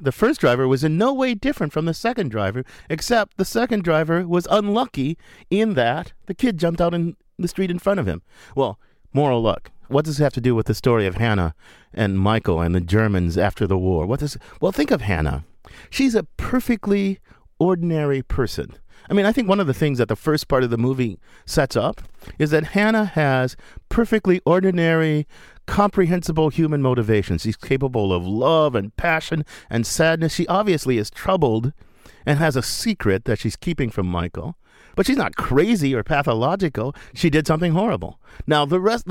The 0.00 0.12
first 0.12 0.40
driver 0.40 0.66
was 0.66 0.84
in 0.84 0.98
no 0.98 1.12
way 1.12 1.34
different 1.34 1.72
from 1.72 1.84
the 1.84 1.94
second 1.94 2.30
driver, 2.30 2.64
except 2.88 3.36
the 3.36 3.44
second 3.44 3.84
driver 3.84 4.26
was 4.26 4.46
unlucky 4.50 5.18
in 5.50 5.74
that 5.74 6.12
the 6.26 6.34
kid 6.34 6.58
jumped 6.58 6.80
out 6.80 6.94
in 6.94 7.16
the 7.38 7.48
street 7.48 7.70
in 7.70 7.78
front 7.78 8.00
of 8.00 8.06
him. 8.06 8.22
Well, 8.54 8.78
moral 9.12 9.40
luck. 9.42 9.70
What 9.90 10.04
does 10.04 10.20
it 10.20 10.22
have 10.22 10.32
to 10.34 10.40
do 10.40 10.54
with 10.54 10.66
the 10.66 10.74
story 10.74 11.06
of 11.06 11.16
Hannah 11.16 11.52
and 11.92 12.16
Michael 12.16 12.60
and 12.60 12.74
the 12.74 12.80
Germans 12.80 13.36
after 13.36 13.66
the 13.66 13.76
war? 13.76 14.06
What 14.06 14.20
does 14.20 14.38
well 14.60 14.70
think 14.70 14.92
of 14.92 15.00
Hannah. 15.00 15.44
She's 15.90 16.14
a 16.14 16.22
perfectly 16.22 17.18
ordinary 17.58 18.22
person. 18.22 18.74
I 19.08 19.14
mean, 19.14 19.26
I 19.26 19.32
think 19.32 19.48
one 19.48 19.58
of 19.58 19.66
the 19.66 19.74
things 19.74 19.98
that 19.98 20.06
the 20.06 20.14
first 20.14 20.46
part 20.46 20.62
of 20.62 20.70
the 20.70 20.78
movie 20.78 21.18
sets 21.44 21.74
up 21.74 22.02
is 22.38 22.50
that 22.50 22.66
Hannah 22.66 23.06
has 23.06 23.56
perfectly 23.88 24.40
ordinary, 24.46 25.26
comprehensible 25.66 26.50
human 26.50 26.82
motivations. 26.82 27.42
She's 27.42 27.56
capable 27.56 28.12
of 28.12 28.24
love 28.24 28.76
and 28.76 28.96
passion 28.96 29.44
and 29.68 29.84
sadness. 29.84 30.34
She 30.34 30.46
obviously 30.46 30.98
is 30.98 31.10
troubled 31.10 31.72
and 32.24 32.38
has 32.38 32.54
a 32.54 32.62
secret 32.62 33.24
that 33.24 33.40
she's 33.40 33.56
keeping 33.56 33.90
from 33.90 34.06
Michael. 34.06 34.54
But 34.94 35.06
she's 35.06 35.16
not 35.16 35.34
crazy 35.34 35.94
or 35.94 36.04
pathological. 36.04 36.94
She 37.12 37.30
did 37.30 37.48
something 37.48 37.72
horrible. 37.72 38.20
Now, 38.46 38.64
the 38.64 38.78
rest, 38.78 39.06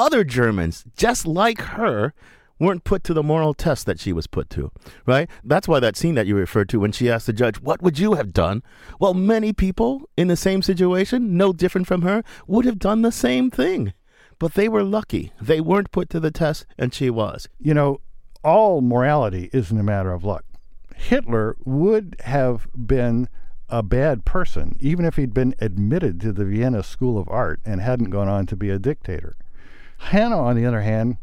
other 0.00 0.24
Germans, 0.24 0.84
just 0.96 1.26
like 1.26 1.60
her, 1.60 2.14
weren't 2.58 2.84
put 2.84 3.04
to 3.04 3.12
the 3.12 3.22
moral 3.22 3.52
test 3.52 3.84
that 3.84 4.00
she 4.00 4.14
was 4.14 4.26
put 4.26 4.48
to, 4.50 4.72
right? 5.04 5.28
That's 5.44 5.68
why 5.68 5.78
that 5.80 5.96
scene 5.96 6.14
that 6.14 6.26
you 6.26 6.34
referred 6.36 6.70
to 6.70 6.80
when 6.80 6.92
she 6.92 7.10
asked 7.10 7.26
the 7.26 7.34
judge, 7.34 7.60
What 7.60 7.82
would 7.82 7.98
you 7.98 8.14
have 8.14 8.32
done? 8.32 8.62
Well, 8.98 9.12
many 9.12 9.52
people 9.52 10.08
in 10.16 10.28
the 10.28 10.36
same 10.36 10.62
situation, 10.62 11.36
no 11.36 11.52
different 11.52 11.86
from 11.86 12.02
her, 12.02 12.22
would 12.46 12.64
have 12.64 12.78
done 12.78 13.02
the 13.02 13.12
same 13.12 13.50
thing. 13.50 13.92
But 14.38 14.54
they 14.54 14.70
were 14.70 14.82
lucky. 14.82 15.32
They 15.38 15.60
weren't 15.60 15.92
put 15.92 16.08
to 16.10 16.20
the 16.20 16.30
test, 16.30 16.64
and 16.78 16.94
she 16.94 17.10
was. 17.10 17.46
You 17.58 17.74
know, 17.74 18.00
all 18.42 18.80
morality 18.80 19.50
isn't 19.52 19.78
a 19.78 19.82
matter 19.82 20.12
of 20.12 20.24
luck. 20.24 20.44
Hitler 20.96 21.56
would 21.64 22.16
have 22.24 22.66
been 22.74 23.28
a 23.68 23.82
bad 23.82 24.24
person 24.24 24.76
even 24.80 25.04
if 25.04 25.16
he'd 25.16 25.34
been 25.34 25.54
admitted 25.60 26.20
to 26.20 26.32
the 26.32 26.46
Vienna 26.46 26.82
School 26.82 27.18
of 27.18 27.28
Art 27.28 27.60
and 27.66 27.82
hadn't 27.82 28.10
gone 28.10 28.28
on 28.28 28.46
to 28.46 28.56
be 28.56 28.70
a 28.70 28.78
dictator. 28.78 29.36
Hannah, 30.00 30.40
on 30.40 30.56
the 30.56 30.66
other 30.66 30.80
hand, 30.80 31.18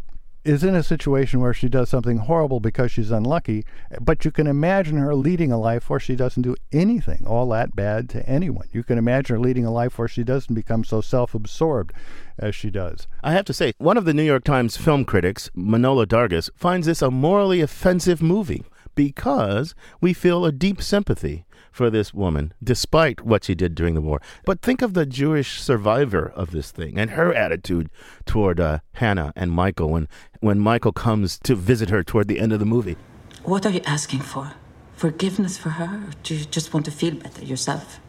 is 0.45 0.63
in 0.63 0.75
a 0.75 0.83
situation 0.83 1.41
where 1.41 1.53
she 1.53 1.67
does 1.67 1.89
something 1.89 2.19
horrible 2.19 2.61
because 2.61 2.89
she's 2.89 3.11
unlucky, 3.11 3.65
but 3.99 4.23
you 4.23 4.31
can 4.31 4.47
imagine 4.47 4.95
her 4.95 5.13
leading 5.13 5.51
a 5.51 5.59
life 5.59 5.89
where 5.89 5.99
she 5.99 6.15
doesn't 6.15 6.43
do 6.43 6.55
anything 6.71 7.25
all 7.27 7.49
that 7.49 7.75
bad 7.75 8.07
to 8.07 8.25
anyone. 8.29 8.69
You 8.71 8.83
can 8.83 8.97
imagine 8.97 9.35
her 9.35 9.41
leading 9.41 9.65
a 9.65 9.71
life 9.71 9.99
where 9.99 10.07
she 10.07 10.23
doesn't 10.23 10.55
become 10.55 10.85
so 10.85 11.01
self 11.01 11.35
absorbed 11.35 11.91
as 12.39 12.55
she 12.55 12.69
does. 12.69 13.07
I 13.21 13.33
have 13.33 13.45
to 13.45 13.53
say, 13.53 13.73
one 13.77 13.97
of 13.97 14.05
the 14.05 14.13
New 14.13 14.23
York 14.23 14.45
Times 14.45 14.77
film 14.77 15.03
critics, 15.03 15.49
Manohla 15.53 16.05
Dargis, 16.05 16.49
finds 16.55 16.87
this 16.87 17.01
a 17.01 17.11
morally 17.11 17.59
offensive 17.59 18.21
movie 18.21 18.63
because 18.97 19.75
we 20.01 20.11
feel 20.11 20.43
a 20.43 20.51
deep 20.51 20.81
sympathy 20.81 21.45
for 21.71 21.89
this 21.89 22.13
woman, 22.13 22.51
despite 22.61 23.21
what 23.21 23.43
she 23.43 23.53
did 23.53 23.75
during 23.75 23.93
the 23.93 24.01
war. 24.01 24.19
But 24.43 24.61
think 24.61 24.81
of 24.81 24.95
the 24.95 25.05
Jewish 25.05 25.61
survivor 25.61 26.33
of 26.35 26.49
this 26.49 26.71
thing 26.71 26.97
and 26.97 27.11
her 27.11 27.31
attitude 27.33 27.89
toward 28.25 28.59
uh, 28.59 28.79
Hannah 28.93 29.31
and 29.35 29.51
Michael 29.51 29.91
when, 29.91 30.07
when 30.39 30.59
Michael 30.59 30.91
comes 30.91 31.39
to 31.43 31.55
visit 31.55 31.91
her 31.91 32.03
toward 32.03 32.27
the 32.27 32.39
end 32.39 32.51
of 32.51 32.59
the 32.59 32.65
movie. 32.65 32.97
What 33.43 33.65
are 33.65 33.69
you 33.69 33.81
asking 33.85 34.21
for? 34.21 34.53
Forgiveness 34.95 35.57
for 35.59 35.69
her? 35.69 36.07
Or 36.07 36.11
do 36.23 36.35
you 36.35 36.45
just 36.45 36.73
want 36.73 36.85
to 36.85 36.91
feel 36.91 37.13
better 37.13 37.45
yourself? 37.45 37.99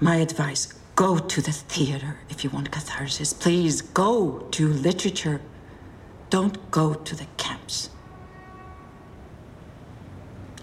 My 0.00 0.16
advice 0.16 0.72
go 0.94 1.18
to 1.18 1.42
the 1.42 1.52
theater 1.52 2.18
if 2.30 2.44
you 2.44 2.50
want 2.50 2.70
catharsis. 2.70 3.32
Please 3.32 3.82
go 3.82 4.46
to 4.52 4.68
literature. 4.68 5.40
Don't 6.30 6.70
go 6.70 6.94
to 6.94 7.16
the 7.16 7.26
camps. 7.36 7.90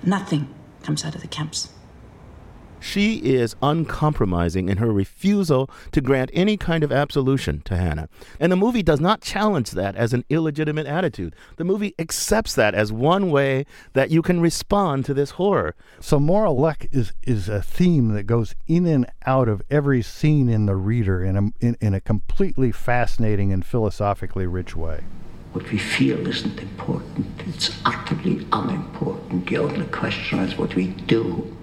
Nothing 0.05 0.53
comes 0.83 1.03
out 1.03 1.15
of 1.15 1.21
the 1.21 1.27
camps. 1.27 1.69
She 2.79 3.15
is 3.15 3.55
uncompromising 3.63 4.69
in 4.69 4.77
her 4.77 4.93
refusal 4.93 5.71
to 5.91 6.01
grant 6.01 6.29
any 6.33 6.55
kind 6.55 6.83
of 6.83 6.91
absolution 6.91 7.61
to 7.65 7.75
Hannah. 7.75 8.09
And 8.39 8.51
the 8.51 8.55
movie 8.55 8.83
does 8.83 8.99
not 8.99 9.21
challenge 9.21 9.71
that 9.71 9.95
as 9.95 10.13
an 10.13 10.23
illegitimate 10.29 10.85
attitude. 10.85 11.35
The 11.57 11.63
movie 11.63 11.95
accepts 11.97 12.53
that 12.53 12.75
as 12.75 12.91
one 12.91 13.31
way 13.31 13.65
that 13.93 14.11
you 14.11 14.21
can 14.21 14.39
respond 14.39 15.03
to 15.05 15.15
this 15.15 15.31
horror. 15.31 15.73
So 15.99 16.19
moral 16.19 16.57
luck 16.57 16.85
is 16.91 17.11
is 17.23 17.49
a 17.49 17.63
theme 17.63 18.09
that 18.09 18.23
goes 18.23 18.53
in 18.67 18.85
and 18.85 19.07
out 19.25 19.49
of 19.49 19.63
every 19.71 20.03
scene 20.03 20.47
in 20.47 20.67
the 20.67 20.75
reader 20.75 21.23
in 21.23 21.35
a 21.35 21.65
in, 21.65 21.77
in 21.81 21.95
a 21.95 22.01
completely 22.01 22.71
fascinating 22.71 23.51
and 23.51 23.65
philosophically 23.65 24.45
rich 24.45 24.75
way. 24.75 25.03
What 25.55 25.71
we 25.71 25.77
feel 25.77 26.27
isn't 26.27 26.59
important. 26.59 27.27
It's 27.47 27.71
utterly 27.85 28.45
unimportant. 28.51 29.47
The 29.47 29.57
only 29.59 29.85
question 29.85 30.39
is 30.39 30.57
what 30.57 30.75
we 30.75 30.87
do. 30.87 31.55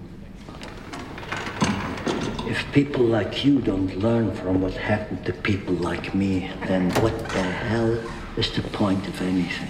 If 2.47 2.65
people 2.73 3.05
like 3.05 3.45
you 3.45 3.61
don't 3.61 3.95
learn 3.99 4.35
from 4.35 4.63
what 4.63 4.73
happened 4.73 5.27
to 5.27 5.35
people 5.35 5.75
like 5.75 6.15
me, 6.15 6.51
then 6.69 6.91
what 7.03 7.19
the 7.29 7.43
hell 7.43 8.01
is 8.39 8.51
the 8.53 8.63
point 8.63 9.07
of 9.09 9.21
anything? 9.21 9.69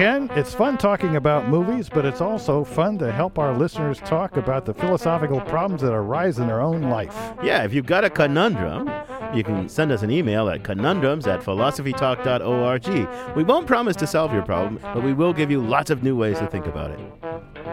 Ken, 0.00 0.30
it's 0.32 0.54
fun 0.54 0.78
talking 0.78 1.16
about 1.16 1.48
movies, 1.48 1.90
but 1.90 2.06
it's 2.06 2.22
also 2.22 2.64
fun 2.64 2.96
to 2.96 3.12
help 3.12 3.38
our 3.38 3.54
listeners 3.54 3.98
talk 3.98 4.38
about 4.38 4.64
the 4.64 4.72
philosophical 4.72 5.42
problems 5.42 5.82
that 5.82 5.92
arise 5.92 6.38
in 6.38 6.46
their 6.46 6.62
own 6.62 6.84
life. 6.84 7.14
Yeah, 7.42 7.64
if 7.64 7.74
you've 7.74 7.84
got 7.84 8.02
a 8.02 8.08
conundrum, 8.08 8.90
you 9.34 9.44
can 9.44 9.68
send 9.68 9.92
us 9.92 10.00
an 10.00 10.10
email 10.10 10.48
at 10.48 10.64
conundrums 10.64 11.26
at 11.26 11.40
philosophytalk.org. 11.40 13.36
We 13.36 13.44
won't 13.44 13.66
promise 13.66 13.94
to 13.96 14.06
solve 14.06 14.32
your 14.32 14.40
problem, 14.40 14.80
but 14.82 15.02
we 15.02 15.12
will 15.12 15.34
give 15.34 15.50
you 15.50 15.60
lots 15.60 15.90
of 15.90 16.02
new 16.02 16.16
ways 16.16 16.38
to 16.38 16.46
think 16.46 16.64
about 16.64 16.92
it. 16.92 16.98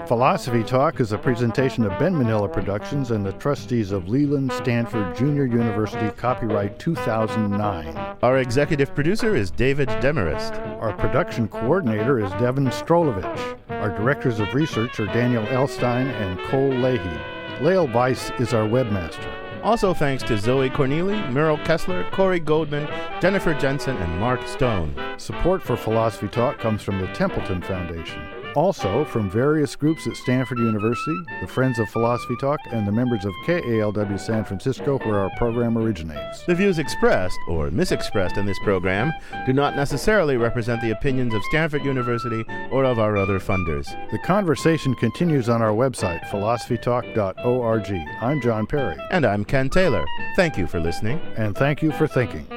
Philosophy 0.08 0.64
Talk 0.64 1.00
is 1.00 1.12
a 1.12 1.18
presentation 1.18 1.84
of 1.84 1.98
Ben 2.00 2.14
Manilla 2.14 2.52
Productions 2.52 3.12
and 3.12 3.26
the 3.26 3.34
trustees 3.34 3.92
of 3.92 4.08
Leland 4.08 4.52
Stanford 4.54 5.16
Junior 5.16 5.46
University, 5.46 6.10
copyright 6.16 6.80
2009. 6.80 8.18
Our 8.24 8.38
executive 8.38 8.96
producer 8.96 9.36
is 9.36 9.52
David 9.52 9.90
Demarest. 10.00 10.54
Our 10.80 10.94
production 10.94 11.48
coordinator 11.48 12.24
is 12.24 12.32
Devin 12.34 12.68
Strolovich. 12.68 13.58
Our 13.70 13.90
directors 13.98 14.40
of 14.40 14.54
research 14.54 15.00
are 15.00 15.08
Daniel 15.08 15.46
Elstein 15.48 16.08
and 16.08 16.40
Cole 16.48 16.70
Leahy. 16.70 17.20
Lael 17.62 17.88
Weiss 17.88 18.32
is 18.40 18.54
our 18.54 18.68
webmaster. 18.68 19.28
Also, 19.64 19.94
thanks 19.94 20.24
to 20.24 20.38
Zoe 20.38 20.70
Corneli, 20.70 21.30
Merle 21.32 21.58
Kessler, 21.66 22.10
Corey 22.12 22.40
Goldman, 22.40 22.88
Jennifer 23.20 23.54
Jensen, 23.54 23.98
and 23.98 24.20
Mark 24.20 24.48
Stone. 24.48 24.96
Support 25.18 25.62
for 25.62 25.76
Philosophy 25.76 26.30
Talk 26.30 26.60
comes 26.60 26.82
from 26.82 27.02
the 27.02 27.08
Templeton 27.08 27.62
Foundation. 27.62 28.37
Also, 28.58 29.06
from 29.06 29.30
various 29.30 29.76
groups 29.76 30.08
at 30.08 30.18
Stanford 30.18 30.58
University, 30.58 31.16
the 31.42 31.48
Friends 31.48 31.78
of 31.78 31.88
Philosophy 31.90 32.36
Talk, 32.42 32.60
and 32.72 32.88
the 32.88 32.92
members 32.92 33.24
of 33.24 33.32
KALW 33.46 34.20
San 34.20 34.44
Francisco, 34.44 34.98
where 34.98 35.20
our 35.20 35.30
program 35.38 35.78
originates. 35.78 36.44
The 36.48 36.56
views 36.56 36.80
expressed 36.80 37.38
or 37.48 37.70
misexpressed 37.70 38.36
in 38.36 38.48
this 38.48 38.58
program 38.64 39.14
do 39.46 39.54
not 39.54 39.76
necessarily 39.76 40.38
represent 40.38 40.82
the 40.82 40.90
opinions 40.90 41.36
of 41.36 41.44
Stanford 41.44 41.86
University 41.86 42.44
or 42.72 42.84
of 42.84 42.98
our 42.98 43.16
other 43.16 43.40
funders. 43.40 43.86
The 44.10 44.18
conversation 44.26 44.96
continues 44.96 45.50
on 45.50 45.62
our 45.62 45.74
website, 45.74 46.26
philosophytalk.org. 46.30 48.08
I'm 48.22 48.42
John 48.42 48.66
Perry. 48.66 48.98
And 49.12 49.24
I'm 49.24 49.46
Ken 49.46 49.70
Taylor. 49.70 50.04
Thank 50.36 50.58
you 50.58 50.66
for 50.66 50.80
listening. 50.80 51.20
And 51.36 51.56
thank 51.56 51.84
you 51.84 51.92
for 51.92 52.08
thinking. 52.08 52.48